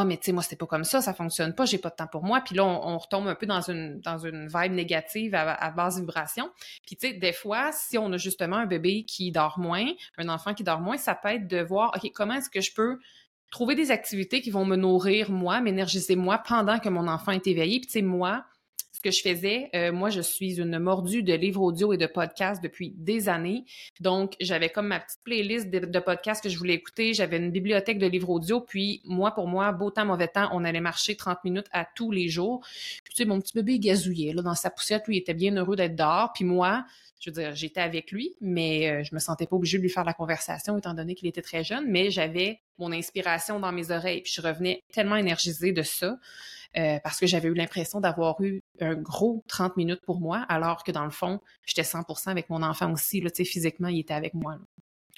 ah 0.00 0.04
mais 0.04 0.16
tu 0.16 0.26
sais 0.26 0.32
moi 0.32 0.42
c'était 0.42 0.56
pas 0.56 0.66
comme 0.66 0.84
ça 0.84 1.00
ça 1.00 1.14
fonctionne 1.14 1.54
pas 1.54 1.64
j'ai 1.64 1.78
pas 1.78 1.90
de 1.90 1.96
temps 1.96 2.06
pour 2.06 2.24
moi. 2.24 2.40
Puis 2.40 2.54
là 2.54 2.64
on, 2.64 2.98
retombe 2.98 3.28
un 3.28 3.34
peu 3.34 3.46
dans 3.46 3.60
une 3.60 4.00
dans 4.00 4.18
une 4.18 4.48
vibe 4.48 4.72
négative 4.72 5.34
à, 5.34 5.54
à 5.54 5.70
basse 5.70 5.98
vibration. 5.98 6.50
Puis 6.86 6.96
tu 6.96 7.08
sais 7.08 7.14
des 7.14 7.32
fois 7.32 7.70
si 7.72 7.98
on 7.98 8.12
a 8.12 8.16
justement 8.16 8.56
un 8.56 8.66
bébé 8.66 9.04
qui 9.04 9.30
dort 9.32 9.58
moins 9.58 9.86
un 10.18 10.28
enfant 10.28 10.54
qui 10.54 10.64
dort 10.64 10.80
moins 10.80 10.96
ça 10.96 11.14
peut 11.14 11.28
être 11.28 11.46
de 11.46 11.60
voir 11.60 11.92
ok 11.96 12.10
comment 12.14 12.34
est-ce 12.34 12.50
que 12.50 12.60
je 12.60 12.72
peux 12.72 12.98
trouver 13.50 13.74
des 13.74 13.90
activités 13.90 14.40
qui 14.40 14.50
vont 14.50 14.64
me 14.64 14.76
nourrir 14.76 15.30
moi 15.30 15.60
m'énergiser 15.60 16.16
moi 16.16 16.38
pendant 16.38 16.78
que 16.78 16.88
mon 16.88 17.08
enfant 17.08 17.32
est 17.32 17.46
éveillé. 17.46 17.80
Puis 17.80 17.86
tu 17.86 17.92
sais 17.92 18.02
moi 18.02 18.44
que 19.02 19.10
je 19.10 19.22
faisais, 19.22 19.70
euh, 19.74 19.92
moi, 19.92 20.10
je 20.10 20.20
suis 20.20 20.60
une 20.60 20.78
mordue 20.78 21.22
de 21.22 21.34
livres 21.34 21.62
audio 21.62 21.92
et 21.92 21.96
de 21.96 22.06
podcasts 22.06 22.62
depuis 22.62 22.92
des 22.96 23.28
années. 23.28 23.64
Donc, 24.00 24.34
j'avais 24.40 24.68
comme 24.68 24.88
ma 24.88 25.00
petite 25.00 25.20
playlist 25.24 25.70
de, 25.70 25.98
podcasts 25.98 26.42
que 26.42 26.48
je 26.48 26.58
voulais 26.58 26.74
écouter. 26.74 27.14
J'avais 27.14 27.36
une 27.36 27.50
bibliothèque 27.50 27.98
de 27.98 28.06
livres 28.06 28.30
audio. 28.30 28.60
Puis, 28.60 29.02
moi, 29.04 29.32
pour 29.32 29.48
moi, 29.48 29.72
beau 29.72 29.90
temps, 29.90 30.06
mauvais 30.06 30.28
temps, 30.28 30.48
on 30.52 30.64
allait 30.64 30.80
marcher 30.80 31.16
30 31.16 31.44
minutes 31.44 31.68
à 31.72 31.86
tous 31.94 32.10
les 32.10 32.28
jours. 32.28 32.60
Puis, 33.04 33.14
tu 33.14 33.22
sais, 33.22 33.24
mon 33.24 33.40
petit 33.40 33.52
bébé, 33.54 33.74
il 33.74 33.80
gazouillait 33.80 34.32
là, 34.32 34.42
dans 34.42 34.54
sa 34.54 34.70
poussette. 34.70 35.06
Lui, 35.06 35.16
il 35.16 35.20
était 35.20 35.34
bien 35.34 35.56
heureux 35.56 35.76
d'être 35.76 35.96
dehors. 35.96 36.32
Puis 36.34 36.44
moi, 36.44 36.84
je 37.20 37.30
veux 37.30 37.34
dire, 37.34 37.54
j'étais 37.54 37.80
avec 37.80 38.10
lui, 38.12 38.34
mais 38.40 38.90
euh, 38.90 39.04
je 39.04 39.14
me 39.14 39.20
sentais 39.20 39.46
pas 39.46 39.56
obligée 39.56 39.76
de 39.76 39.82
lui 39.82 39.90
faire 39.90 40.04
la 40.04 40.14
conversation 40.14 40.78
étant 40.78 40.94
donné 40.94 41.14
qu'il 41.14 41.28
était 41.28 41.42
très 41.42 41.62
jeune, 41.62 41.84
mais 41.86 42.10
j'avais 42.10 42.60
mon 42.80 42.92
inspiration 42.92 43.60
dans 43.60 43.72
mes 43.72 43.90
oreilles, 43.90 44.22
puis 44.22 44.32
je 44.34 44.40
revenais 44.40 44.82
tellement 44.92 45.16
énergisée 45.16 45.72
de 45.72 45.82
ça. 45.82 46.18
Euh, 46.76 47.00
parce 47.02 47.18
que 47.18 47.26
j'avais 47.26 47.48
eu 47.48 47.54
l'impression 47.54 48.00
d'avoir 48.00 48.40
eu 48.40 48.62
un 48.80 48.94
gros 48.94 49.42
30 49.48 49.76
minutes 49.76 50.02
pour 50.06 50.20
moi, 50.20 50.46
alors 50.48 50.84
que 50.84 50.92
dans 50.92 51.04
le 51.04 51.10
fond, 51.10 51.40
j'étais 51.66 51.82
100% 51.82 52.28
avec 52.30 52.48
mon 52.48 52.62
enfant 52.62 52.92
aussi. 52.92 53.20
Là, 53.20 53.30
physiquement, 53.34 53.88
il 53.88 53.98
était 53.98 54.14
avec 54.14 54.34
moi. 54.34 54.56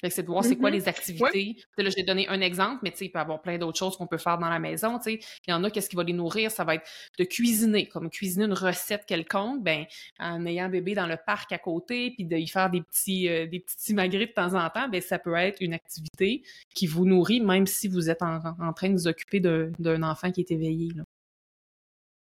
C'est 0.09 0.23
de 0.23 0.27
voir 0.27 0.43
c'est 0.43 0.55
quoi 0.55 0.69
mm-hmm. 0.69 0.73
les 0.73 0.87
activités. 0.87 1.55
Là, 1.77 1.89
j'ai 1.89 2.03
donné 2.03 2.27
un 2.27 2.41
exemple, 2.41 2.79
mais 2.83 2.93
il 2.99 3.11
peut 3.11 3.19
y 3.19 3.21
avoir 3.21 3.41
plein 3.41 3.57
d'autres 3.57 3.77
choses 3.77 3.97
qu'on 3.97 4.07
peut 4.07 4.17
faire 4.17 4.37
dans 4.37 4.49
la 4.49 4.59
maison. 4.59 4.99
Il 5.05 5.19
y 5.47 5.53
en 5.53 5.63
a, 5.63 5.71
qu'est-ce 5.71 5.89
qui 5.89 5.95
va 5.95 6.03
les 6.03 6.13
nourrir? 6.13 6.51
Ça 6.51 6.63
va 6.63 6.75
être 6.75 6.85
de 7.17 7.23
cuisiner, 7.23 7.87
comme 7.87 8.09
cuisiner 8.09 8.45
une 8.45 8.53
recette 8.53 9.05
quelconque, 9.05 9.63
ben, 9.63 9.85
en 10.19 10.45
ayant 10.45 10.65
un 10.65 10.69
bébé 10.69 10.93
dans 10.93 11.07
le 11.07 11.17
parc 11.17 11.51
à 11.51 11.57
côté, 11.57 12.11
puis 12.11 12.25
de 12.25 12.35
y 12.35 12.47
faire 12.47 12.69
des 12.69 12.81
petits, 12.81 13.29
euh, 13.29 13.47
des 13.47 13.59
petits 13.59 13.93
magrets 13.93 14.27
de 14.27 14.31
temps 14.31 14.53
en 14.53 14.69
temps, 14.69 14.87
ben, 14.89 15.01
ça 15.01 15.19
peut 15.19 15.35
être 15.35 15.61
une 15.61 15.73
activité 15.73 16.43
qui 16.73 16.87
vous 16.87 17.05
nourrit, 17.05 17.41
même 17.41 17.67
si 17.67 17.87
vous 17.87 18.09
êtes 18.09 18.21
en, 18.21 18.73
train 18.73 18.89
de 18.89 18.93
vous 18.93 19.07
occuper 19.07 19.39
d'un 19.39 20.03
enfant 20.03 20.31
qui 20.31 20.41
est 20.41 20.51
éveillé. 20.51 20.89
Là. 20.95 21.03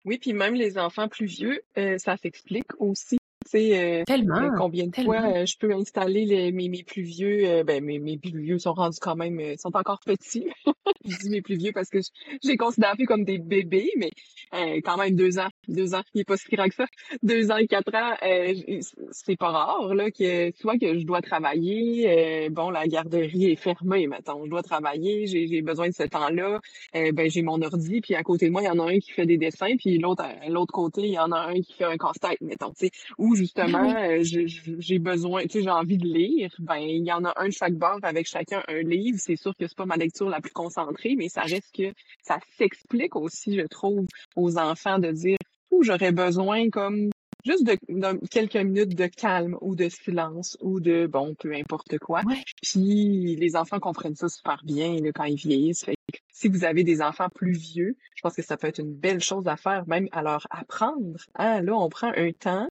Oui, 0.05 0.19
puis 0.19 0.33
même 0.33 0.55
les 0.55 0.79
enfants 0.79 1.09
plus 1.09 1.27
vieux, 1.27 1.61
euh, 1.79 1.99
ça 1.99 2.17
s'explique 2.17 2.71
aussi. 2.79 3.19
Euh, 3.55 4.05
tellement. 4.05 4.37
Euh, 4.37 4.51
combien 4.57 4.87
de 4.87 4.95
fois 4.95 5.23
euh, 5.23 5.47
je 5.47 5.57
peux 5.59 5.73
installer 5.73 6.25
les, 6.25 6.53
mes, 6.53 6.69
mes 6.69 6.83
plus 6.83 7.03
vieux, 7.03 7.49
euh, 7.49 7.65
ben 7.65 7.85
mes, 7.85 7.99
mes 7.99 8.19
plus 8.19 8.39
vieux 8.41 8.59
sont 8.59 8.73
rendus 8.73 8.99
quand 9.01 9.17
même, 9.17 9.41
sont 9.59 9.75
encore 9.77 10.01
petits. 10.05 10.47
je 11.05 11.17
dis 11.19 11.31
mes 11.31 11.43
plus 11.43 11.57
vieux 11.57 11.73
parce 11.73 11.89
que 11.89 12.01
je, 12.01 12.09
je 12.43 12.49
les 12.49 12.57
considère 12.57 12.95
plus 12.95 13.07
comme 13.07 13.25
des 13.25 13.39
bébés, 13.39 13.91
mais 13.97 14.11
quand 14.83 14.97
même 14.97 15.15
deux 15.15 15.39
ans, 15.39 15.49
deux 15.69 15.95
ans, 15.95 16.03
il 16.15 16.23
est 16.23 16.25
pas 16.25 16.37
si 16.37 16.49
grand 16.49 16.69
que 16.69 16.75
ça. 16.75 16.87
Deux 17.23 17.51
ans 17.51 17.57
et 17.57 17.67
quatre 17.67 17.95
ans, 17.95 18.15
c'est 19.11 19.37
pas 19.37 19.51
rare 19.51 19.95
là 19.95 20.11
que 20.11 20.53
soit 20.57 20.79
que 20.79 20.99
je 20.99 21.05
dois 21.05 21.21
travailler, 21.21 22.49
bon 22.51 22.71
la 22.71 22.87
garderie 22.87 23.53
est 23.53 23.57
fermée, 23.57 24.07
maintenant 24.07 24.41
je 24.45 24.51
dois 24.51 24.63
travailler, 24.63 25.27
j'ai 25.27 25.63
besoin 25.63 25.89
de 25.89 25.95
ce 25.95 26.05
temps-là, 26.05 26.61
ben 26.95 27.31
j'ai 27.31 27.43
mon 27.43 27.61
ordi, 27.63 28.01
puis 28.01 28.15
à 28.15 28.23
côté 28.23 28.47
de 28.47 28.53
moi 28.53 28.63
il 28.63 28.67
y 28.67 28.69
en 28.69 28.79
a 28.79 28.91
un 28.91 28.99
qui 28.99 29.13
fait 29.13 29.27
des 29.27 29.39
dessins, 29.39 29.77
puis 29.77 29.99
l'autre 29.99 30.25
à 30.25 30.49
l'autre 30.49 30.73
côté 30.73 31.03
il 31.03 31.13
y 31.13 31.19
en 31.19 31.33
a 31.33 31.39
un 31.39 31.61
qui 31.61 31.75
fait 31.75 31.85
un 31.85 31.97
casse-tête, 31.97 32.41
mettons, 32.41 32.71
tu 32.71 32.87
sais, 32.87 32.91
ou 33.19 33.36
justement, 33.37 33.95
euh, 33.97 34.23
j'ai 34.23 34.99
besoin, 34.99 35.43
tu 35.43 35.51
sais, 35.51 35.63
j'ai 35.63 35.71
envie 35.71 35.99
de 35.99 36.07
lire, 36.07 36.51
ben 36.59 36.77
il 36.77 37.05
y 37.05 37.13
en 37.13 37.25
a 37.25 37.33
un 37.37 37.47
de 37.47 37.53
chaque 37.53 37.75
bord 37.75 37.99
avec 38.03 38.27
chacun 38.27 38.63
un 38.69 38.81
livre. 38.81 39.19
C'est 39.21 39.37
sûr 39.37 39.55
que 39.57 39.67
c'est 39.67 39.77
pas 39.77 39.87
ma 39.87 39.97
lecture 39.97 40.29
la 40.29 40.41
plus 40.41 40.53
concentrée, 40.53 41.15
mais 41.17 41.29
ça 41.29 41.43
reste 41.43 41.75
que 41.77 41.93
ça 42.23 42.39
s'explique 42.57 43.17
aussi, 43.17 43.57
je 43.57 43.67
trouve, 43.67 44.07
aux 44.35 44.59
enfants 44.59 44.99
de 44.99 45.13
dire 45.13 45.39
où 45.71 45.83
j'aurais 45.83 46.13
besoin 46.13 46.71
comme 46.71 47.11
juste 47.45 47.65
de, 47.65 47.77
quelques 48.29 48.57
minutes 48.57 48.95
de 48.97 49.07
calme 49.07 49.57
ou 49.61 49.77
de 49.77 49.89
silence 49.89 50.57
ou 50.61 50.81
de 50.81 51.07
bon 51.07 51.35
peu 51.39 51.55
importe 51.55 51.99
quoi. 51.99 52.23
Puis 52.63 53.37
les 53.37 53.57
enfants 53.57 53.79
comprennent 53.79 54.17
ça 54.17 54.29
super 54.29 54.61
bien 54.65 54.97
là, 55.01 55.13
quand 55.15 55.25
ils 55.25 55.37
vieillissent. 55.37 55.85
Fait 55.85 55.97
si 56.33 56.49
vous 56.49 56.65
avez 56.65 56.85
des 56.85 57.01
enfants 57.01 57.29
plus 57.35 57.53
vieux, 57.53 57.97
je 58.15 58.21
pense 58.21 58.35
que 58.35 58.43
ça 58.43 58.57
peut 58.57 58.67
être 58.67 58.81
une 58.81 58.95
belle 58.95 59.21
chose 59.21 59.47
à 59.47 59.57
faire, 59.57 59.87
même 59.87 60.07
à 60.13 60.23
leur 60.23 60.47
apprendre. 60.51 61.19
Hein, 61.35 61.63
là, 61.63 61.75
on 61.75 61.89
prend 61.89 62.13
un 62.15 62.31
temps 62.33 62.69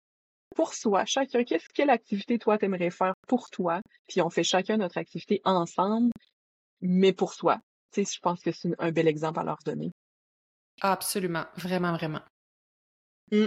pour 0.56 0.74
soi, 0.74 1.06
chacun, 1.06 1.44
qu'est-ce 1.44 1.68
quelle 1.74 1.90
activité 1.90 2.40
toi 2.40 2.58
t'aimerais 2.58 2.90
faire 2.90 3.14
pour 3.28 3.50
toi, 3.50 3.82
puis 4.08 4.22
on 4.22 4.30
fait 4.30 4.44
chacun 4.44 4.78
notre 4.78 4.98
activité 4.98 5.42
ensemble, 5.44 6.12
mais 6.82 7.14
pour 7.14 7.34
soi. 7.34 7.60
Tu 7.92 8.04
sais, 8.04 8.14
je 8.16 8.20
pense 8.20 8.42
que 8.42 8.52
c'est 8.52 8.74
un 8.80 8.92
bel 8.92 9.08
exemple 9.08 9.40
à 9.40 9.44
leur 9.44 9.60
donner. 9.66 9.92
Absolument, 10.82 11.46
vraiment, 11.58 11.94
vraiment. 11.94 12.22
Mmh. 13.32 13.46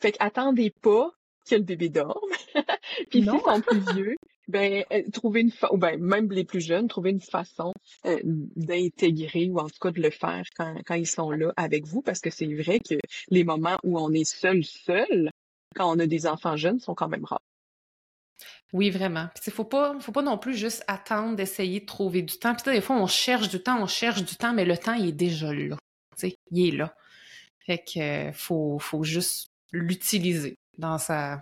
Fait 0.00 0.12
qu'attendez 0.12 0.70
pas 0.82 1.10
que 1.48 1.54
le 1.54 1.62
bébé 1.62 1.88
dorme. 1.88 2.30
puis 3.10 3.22
s'ils 3.22 3.26
sont 3.26 3.60
plus 3.60 3.80
vieux, 3.94 4.16
ben 4.48 4.84
euh, 4.92 5.02
trouver 5.12 5.42
une 5.42 5.50
fa 5.50 5.72
ou 5.72 5.78
ben 5.78 6.00
même 6.00 6.30
les 6.32 6.44
plus 6.44 6.60
jeunes, 6.60 6.88
trouver 6.88 7.10
une 7.10 7.20
façon 7.20 7.72
euh, 8.06 8.18
d'intégrer 8.24 9.48
ou 9.50 9.58
en 9.58 9.68
tout 9.68 9.78
cas 9.80 9.90
de 9.90 10.00
le 10.00 10.10
faire 10.10 10.44
quand, 10.56 10.80
quand 10.86 10.94
ils 10.94 11.06
sont 11.06 11.30
là 11.30 11.52
avec 11.56 11.86
vous, 11.86 12.02
parce 12.02 12.20
que 12.20 12.30
c'est 12.30 12.52
vrai 12.54 12.80
que 12.80 12.94
les 13.28 13.44
moments 13.44 13.78
où 13.84 13.98
on 13.98 14.12
est 14.12 14.24
seul, 14.24 14.64
seul, 14.64 15.30
quand 15.74 15.90
on 15.90 15.98
a 15.98 16.06
des 16.06 16.26
enfants 16.26 16.56
jeunes 16.56 16.80
sont 16.80 16.94
quand 16.94 17.08
même 17.08 17.24
rares. 17.24 17.40
Oui, 18.72 18.90
vraiment. 18.90 19.28
Puis, 19.34 19.44
il 19.46 19.52
faut 19.52 19.64
pas, 19.64 19.98
faut 20.00 20.12
pas 20.12 20.22
non 20.22 20.36
plus 20.36 20.54
juste 20.54 20.84
attendre 20.86 21.36
d'essayer 21.36 21.80
de 21.80 21.86
trouver 21.86 22.22
du 22.22 22.38
temps. 22.38 22.54
Puis, 22.54 22.70
des 22.70 22.80
fois, 22.80 22.96
on 22.96 23.06
cherche 23.06 23.48
du 23.48 23.62
temps, 23.62 23.80
on 23.80 23.86
cherche 23.86 24.22
du 24.22 24.36
temps, 24.36 24.52
mais 24.52 24.64
le 24.64 24.76
temps, 24.76 24.92
il 24.92 25.08
est 25.08 25.12
déjà 25.12 25.52
là. 25.52 25.76
Il 26.50 26.68
est 26.68 26.76
là. 26.76 26.94
Fait 27.60 27.78
que, 27.78 28.30
faut, 28.32 28.78
faut 28.78 29.04
juste 29.04 29.48
l'utiliser 29.72 30.56
dans 30.76 30.98
sa, 30.98 31.40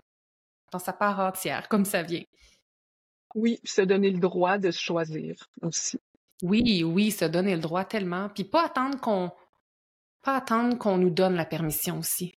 dans 0.73 0.79
sa 0.79 0.93
part 0.93 1.19
entière, 1.21 1.69
comme 1.69 1.85
ça 1.85 2.03
vient. 2.03 2.25
Oui, 3.35 3.59
se 3.65 3.83
donner 3.83 4.11
le 4.11 4.19
droit 4.19 4.59
de 4.59 4.71
se 4.71 4.81
choisir 4.81 5.37
aussi. 5.63 5.99
Oui, 6.43 6.85
oui, 6.85 7.11
se 7.11 7.25
donner 7.25 7.55
le 7.55 7.61
droit 7.61 7.85
tellement. 7.85 8.29
Puis 8.29 8.45
pas 8.45 8.67
attendre 8.67 9.01
qu'on, 9.01 9.33
pas 10.23 10.37
attendre 10.37 10.79
qu'on 10.79 10.97
nous 10.99 11.11
donne 11.11 11.35
la 11.35 11.45
permission 11.45 11.99
aussi 11.99 12.35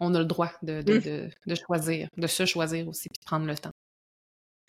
on 0.00 0.14
a 0.14 0.18
le 0.18 0.24
droit 0.24 0.50
de, 0.62 0.82
de, 0.82 0.94
mmh. 0.94 1.30
de, 1.46 1.54
choisir, 1.54 2.08
de 2.16 2.26
se 2.26 2.46
choisir 2.46 2.88
aussi, 2.88 3.08
puis 3.08 3.20
de 3.20 3.26
prendre 3.26 3.46
le 3.46 3.54
temps. 3.54 3.72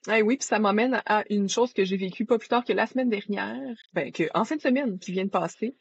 oui, 0.07 0.37
puis 0.37 0.45
ça 0.45 0.59
m'amène 0.59 1.01
à 1.05 1.23
une 1.29 1.49
chose 1.49 1.73
que 1.73 1.83
j'ai 1.83 1.97
vécue 1.97 2.25
pas 2.25 2.37
plus 2.37 2.49
tard 2.49 2.63
que 2.63 2.73
la 2.73 2.87
semaine 2.87 3.09
dernière, 3.09 3.75
ben 3.93 4.11
que 4.11 4.23
en 4.33 4.43
fin 4.43 4.55
de 4.55 4.61
semaine 4.61 4.99
qui 4.99 5.11
vient 5.11 5.25
de 5.25 5.29
passer, 5.29 5.75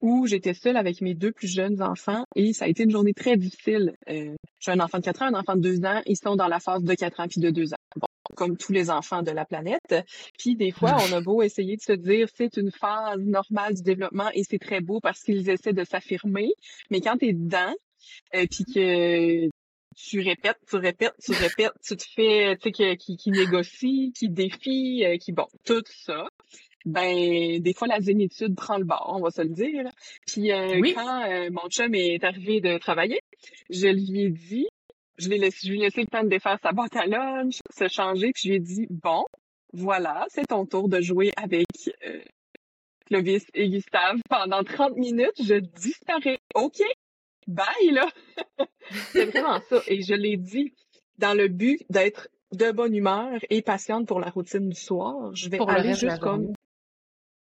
où 0.00 0.26
j'étais 0.26 0.54
seule 0.54 0.76
avec 0.76 1.00
mes 1.00 1.14
deux 1.14 1.32
plus 1.32 1.48
jeunes 1.48 1.82
enfants 1.82 2.24
et 2.34 2.52
ça 2.52 2.66
a 2.66 2.68
été 2.68 2.82
une 2.82 2.90
journée 2.90 3.14
très 3.14 3.36
difficile. 3.36 3.94
Euh, 4.08 4.34
j'ai 4.60 4.70
un 4.70 4.80
enfant 4.80 4.98
de 4.98 5.04
4 5.04 5.22
ans, 5.22 5.26
un 5.26 5.40
enfant 5.40 5.56
de 5.56 5.60
2 5.60 5.84
ans, 5.84 6.02
ils 6.06 6.16
sont 6.16 6.36
dans 6.36 6.48
la 6.48 6.60
phase 6.60 6.82
de 6.82 6.94
4 6.94 7.20
ans 7.20 7.28
puis 7.28 7.40
de 7.40 7.50
2 7.50 7.72
ans. 7.72 7.76
Bon, 7.96 8.06
comme 8.36 8.56
tous 8.56 8.72
les 8.72 8.90
enfants 8.90 9.22
de 9.22 9.30
la 9.30 9.44
planète. 9.44 9.94
Puis 10.38 10.56
des 10.56 10.70
fois, 10.70 10.96
on 11.08 11.12
a 11.12 11.20
beau 11.20 11.42
essayer 11.42 11.76
de 11.76 11.82
se 11.82 11.92
dire 11.92 12.28
c'est 12.34 12.56
une 12.56 12.70
phase 12.70 13.18
normale 13.20 13.74
du 13.74 13.82
développement 13.82 14.30
et 14.34 14.44
c'est 14.44 14.58
très 14.58 14.80
beau 14.80 15.00
parce 15.00 15.22
qu'ils 15.22 15.48
essaient 15.48 15.72
de 15.72 15.84
s'affirmer, 15.84 16.50
mais 16.90 17.00
quand 17.00 17.16
tu 17.16 17.28
es 17.28 17.32
dedans, 17.32 17.74
euh, 18.34 18.46
puis 18.50 18.64
que 18.64 19.48
tu 19.96 20.20
répètes, 20.20 20.58
tu 20.68 20.76
répètes, 20.76 21.14
tu 21.22 21.32
répètes, 21.32 21.72
tu 21.82 21.96
te 21.96 22.04
fais, 22.14 22.56
tu 22.58 22.70
sais, 22.72 22.96
qui, 22.96 23.16
qui 23.16 23.30
négocie, 23.30 24.12
qui 24.16 24.28
défie, 24.28 25.04
euh, 25.04 25.16
qui, 25.16 25.32
bon, 25.32 25.46
tout 25.64 25.82
ça. 25.86 26.28
Ben, 26.84 27.60
des 27.60 27.74
fois, 27.74 27.88
la 27.88 28.00
zénitude 28.00 28.54
prend 28.54 28.78
le 28.78 28.84
bord, 28.84 29.12
on 29.16 29.20
va 29.20 29.30
se 29.30 29.42
le 29.42 29.48
dire. 29.48 29.90
Puis 30.26 30.52
euh, 30.52 30.80
quand 30.94 31.24
euh, 31.28 31.50
mon 31.50 31.68
chum 31.68 31.94
est 31.94 32.22
arrivé 32.22 32.60
de 32.60 32.78
travailler, 32.78 33.20
je 33.70 33.88
lui 33.88 34.22
ai 34.22 34.30
dit, 34.30 34.68
je, 35.18 35.28
l'ai 35.28 35.38
laissé, 35.38 35.66
je 35.66 35.72
lui 35.72 35.80
ai 35.80 35.84
laissé 35.84 36.02
le 36.02 36.06
temps 36.06 36.22
de 36.22 36.28
défaire 36.28 36.58
sa 36.62 36.72
boîte 36.72 36.94
à 36.94 37.06
lunch, 37.06 37.58
se 37.76 37.88
changer, 37.88 38.30
puis 38.32 38.42
je 38.44 38.48
lui 38.50 38.56
ai 38.56 38.60
dit, 38.60 38.86
bon, 38.90 39.24
voilà, 39.72 40.26
c'est 40.28 40.46
ton 40.46 40.64
tour 40.66 40.88
de 40.88 41.00
jouer 41.00 41.32
avec 41.36 41.66
Clovis 43.06 43.44
et 43.54 43.68
Gustave 43.68 44.20
pendant 44.28 44.62
30 44.62 44.96
minutes, 44.96 45.42
je 45.42 45.54
disparais. 45.54 46.38
OK, 46.54 46.80
bye, 47.46 47.90
là! 47.92 48.08
c'est 49.12 49.26
vraiment 49.26 49.60
ça. 49.68 49.80
Et 49.86 50.02
je 50.02 50.14
l'ai 50.14 50.36
dit 50.36 50.74
dans 51.18 51.34
le 51.34 51.48
but 51.48 51.80
d'être 51.90 52.28
de 52.52 52.70
bonne 52.70 52.94
humeur 52.94 53.40
et 53.50 53.62
patiente 53.62 54.06
pour 54.06 54.20
la 54.20 54.30
routine 54.30 54.68
du 54.68 54.80
soir. 54.80 55.34
Je 55.34 55.48
vais 55.48 55.58
aller 55.66 55.94
juste 55.94 56.20
comme 56.20 56.52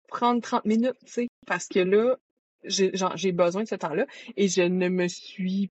prendre 0.08 0.42
30 0.42 0.66
minutes, 0.66 0.98
tu 1.06 1.12
sais, 1.12 1.28
parce 1.48 1.68
que 1.68 1.80
là, 1.80 2.18
j'ai 2.64 3.32
besoin 3.32 3.64
de 3.64 3.68
ce 3.68 3.76
temps-là 3.76 4.06
et 4.36 4.48
je 4.48 4.62
ne 4.62 4.90
me 4.90 5.08
suis 5.08 5.72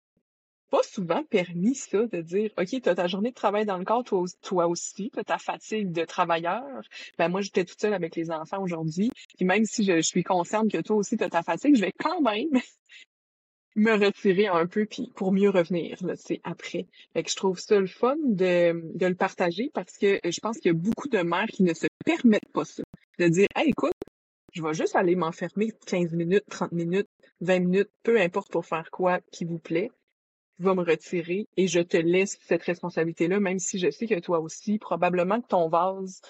pas 0.70 0.82
souvent 0.82 1.22
permis 1.24 1.74
ça, 1.74 2.06
de 2.06 2.22
dire, 2.22 2.50
OK, 2.56 2.68
tu 2.68 2.88
as 2.88 2.94
ta 2.94 3.06
journée 3.06 3.28
de 3.28 3.34
travail 3.34 3.66
dans 3.66 3.76
le 3.76 3.84
corps, 3.84 4.04
toi, 4.04 4.24
toi 4.40 4.66
aussi, 4.68 5.10
tu 5.12 5.20
as 5.20 5.24
ta 5.24 5.36
fatigue 5.36 5.92
de 5.92 6.06
travailleur. 6.06 6.82
Ben 7.18 7.28
moi, 7.28 7.42
j'étais 7.42 7.66
toute 7.66 7.78
seule 7.78 7.92
avec 7.92 8.16
les 8.16 8.30
enfants 8.30 8.62
aujourd'hui. 8.62 9.10
Puis 9.36 9.44
même 9.44 9.66
si 9.66 9.84
je, 9.84 9.96
je 9.96 10.00
suis 10.00 10.24
consciente 10.24 10.72
que 10.72 10.78
toi 10.78 10.96
aussi, 10.96 11.18
tu 11.18 11.24
as 11.24 11.28
ta 11.28 11.42
fatigue, 11.42 11.76
je 11.76 11.82
vais 11.82 11.92
quand 11.92 12.22
même 12.22 12.58
me 13.74 13.92
retirer 13.92 14.46
un 14.46 14.66
peu 14.66 14.86
puis 14.86 15.12
pour 15.14 15.32
mieux 15.32 15.50
revenir 15.50 16.04
là, 16.04 16.14
c'est 16.16 16.40
après. 16.44 16.86
Fait 17.12 17.22
que 17.22 17.30
je 17.30 17.36
trouve 17.36 17.58
ça 17.58 17.78
le 17.78 17.86
fun 17.86 18.16
de, 18.24 18.96
de 18.96 19.06
le 19.06 19.14
partager 19.14 19.70
parce 19.72 19.96
que 19.96 20.20
je 20.24 20.40
pense 20.40 20.58
qu'il 20.58 20.72
y 20.72 20.74
a 20.74 20.78
beaucoup 20.78 21.08
de 21.08 21.18
mères 21.18 21.46
qui 21.46 21.62
ne 21.62 21.74
se 21.74 21.86
permettent 22.04 22.52
pas 22.52 22.64
ça. 22.64 22.82
De 23.18 23.28
dire 23.28 23.46
Hey, 23.56 23.70
écoute, 23.70 23.92
je 24.52 24.62
vais 24.62 24.74
juste 24.74 24.96
aller 24.96 25.16
m'enfermer 25.16 25.72
15 25.86 26.12
minutes, 26.12 26.44
30 26.50 26.72
minutes, 26.72 27.08
20 27.40 27.60
minutes, 27.60 27.90
peu 28.02 28.20
importe 28.20 28.50
pour 28.50 28.66
faire 28.66 28.90
quoi 28.90 29.20
qui 29.30 29.44
vous 29.44 29.58
plaît. 29.58 29.90
Je 30.58 30.64
vais 30.64 30.74
me 30.74 30.82
retirer 30.82 31.46
et 31.56 31.66
je 31.66 31.80
te 31.80 31.96
laisse 31.96 32.38
cette 32.42 32.62
responsabilité-là, 32.62 33.40
même 33.40 33.58
si 33.58 33.78
je 33.78 33.90
sais 33.90 34.06
que 34.06 34.18
toi 34.20 34.40
aussi, 34.40 34.78
probablement 34.78 35.40
que 35.40 35.48
ton 35.48 35.68
vase 35.68 36.20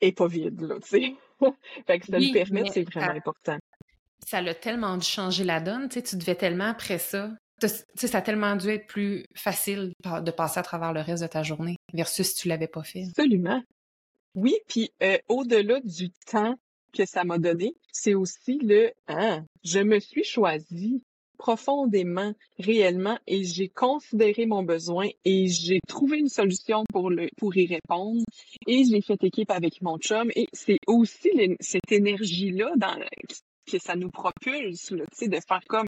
est 0.00 0.16
pas 0.16 0.26
vide, 0.26 0.60
là, 0.62 0.76
tu 0.80 0.88
sais. 0.88 1.14
fait 1.86 1.98
que 1.98 2.06
ça 2.06 2.18
le 2.18 2.32
permet, 2.32 2.68
c'est 2.70 2.84
vraiment 2.84 3.12
important 3.12 3.58
ça 4.26 4.42
l'a 4.42 4.54
tellement 4.54 4.96
dû 4.96 5.06
changer 5.06 5.44
la 5.44 5.60
donne. 5.60 5.88
Tu, 5.88 5.94
sais, 5.94 6.02
tu 6.02 6.16
devais 6.16 6.34
tellement 6.34 6.68
après 6.68 6.98
ça. 6.98 7.30
Ça 7.60 8.18
a 8.18 8.22
tellement 8.22 8.54
dû 8.54 8.68
être 8.68 8.86
plus 8.86 9.24
facile 9.34 9.92
de 10.04 10.30
passer 10.30 10.60
à 10.60 10.62
travers 10.62 10.92
le 10.92 11.00
reste 11.00 11.22
de 11.22 11.28
ta 11.28 11.42
journée 11.42 11.76
versus 11.92 12.28
si 12.28 12.34
tu 12.36 12.48
l'avais 12.48 12.68
pas 12.68 12.84
fait. 12.84 13.04
Absolument. 13.08 13.62
Oui, 14.34 14.54
puis 14.68 14.92
euh, 15.02 15.18
au-delà 15.28 15.80
du 15.80 16.10
temps 16.30 16.54
que 16.92 17.04
ça 17.04 17.24
m'a 17.24 17.38
donné, 17.38 17.74
c'est 17.90 18.14
aussi 18.14 18.58
le 18.58 18.92
hein, 19.08 19.44
je 19.64 19.80
me 19.80 19.98
suis 19.98 20.22
choisi 20.22 21.02
profondément, 21.38 22.34
réellement, 22.58 23.18
et 23.26 23.44
j'ai 23.44 23.68
considéré 23.68 24.44
mon 24.44 24.64
besoin 24.64 25.08
et 25.24 25.46
j'ai 25.46 25.78
trouvé 25.86 26.18
une 26.18 26.28
solution 26.28 26.84
pour 26.92 27.10
le 27.10 27.28
pour 27.36 27.56
y 27.56 27.66
répondre 27.66 28.22
et 28.66 28.84
j'ai 28.84 29.00
fait 29.00 29.22
équipe 29.22 29.50
avec 29.50 29.80
mon 29.80 29.98
chum 29.98 30.30
et 30.34 30.48
c'est 30.52 30.80
aussi 30.86 31.30
cette 31.60 31.92
énergie 31.92 32.50
là 32.50 32.72
dans 32.76 32.98
que 33.70 33.78
ça 33.78 33.96
nous 33.96 34.10
propulse, 34.10 34.86
tu 34.86 34.98
sais, 35.12 35.28
de 35.28 35.38
faire 35.46 35.62
comme 35.68 35.86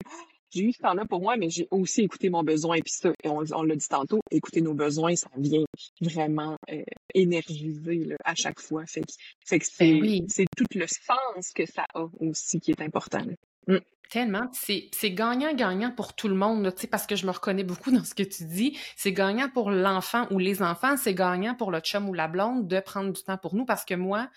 j'ai 0.53 0.65
eu 0.65 0.73
ce 0.73 0.79
temps-là 0.79 1.05
pour 1.05 1.21
moi, 1.21 1.37
mais 1.37 1.49
j'ai 1.49 1.69
aussi 1.71 2.03
écouté 2.03 2.29
mon 2.29 2.43
besoin. 2.43 2.81
Puis 2.81 2.93
ça, 2.93 3.13
on, 3.25 3.45
on 3.53 3.63
l'a 3.63 3.77
dit 3.77 3.89
tantôt, 3.89 4.21
écouter 4.31 4.61
nos 4.61 4.75
besoins, 4.75 5.15
ça 5.15 5.29
vient 5.37 5.65
vraiment 6.01 6.57
euh, 6.71 6.83
énergiser 7.15 8.05
là, 8.05 8.17
à 8.25 8.35
chaque 8.35 8.61
fois. 8.61 8.85
Fait 8.87 9.03
que, 9.03 9.13
fait 9.47 9.59
que 9.59 9.65
ben 9.79 10.27
c'est, 10.29 10.47
tout 10.57 10.67
le 10.75 10.87
sens 10.87 11.53
que 11.55 11.67
ça 11.67 11.85
a 11.95 12.05
aussi 12.19 12.61
qui 12.61 12.73
est 12.73 12.83
important. 12.83 13.25
Mm. 13.67 13.79
Tellement. 14.11 14.51
C'est 14.53 15.11
gagnant-gagnant 15.13 15.93
pour 15.93 16.15
tout 16.15 16.27
le 16.27 16.35
monde, 16.35 16.65
là, 16.65 16.73
parce 16.91 17.07
que 17.07 17.15
je 17.15 17.27
me 17.27 17.31
reconnais 17.31 17.63
beaucoup 17.63 17.91
dans 17.93 18.05
ce 18.05 18.15
que 18.15 18.25
tu 18.25 18.45
dis. 18.45 18.77
C'est 18.97 19.13
gagnant 19.13 19.49
pour 19.49 19.71
l'enfant 19.71 20.27
ou 20.33 20.39
les 20.39 20.63
enfants, 20.63 20.97
c'est 20.97 21.15
gagnant 21.15 21.55
pour 21.55 21.71
le 21.71 21.79
chum 21.79 22.09
ou 22.09 22.13
la 22.13 22.27
blonde 22.27 22.67
de 22.67 22.81
prendre 22.81 23.13
du 23.13 23.23
temps 23.23 23.39
pour 23.39 23.55
nous 23.55 23.65
parce 23.65 23.85
que 23.85 23.95
moi, 23.95 24.29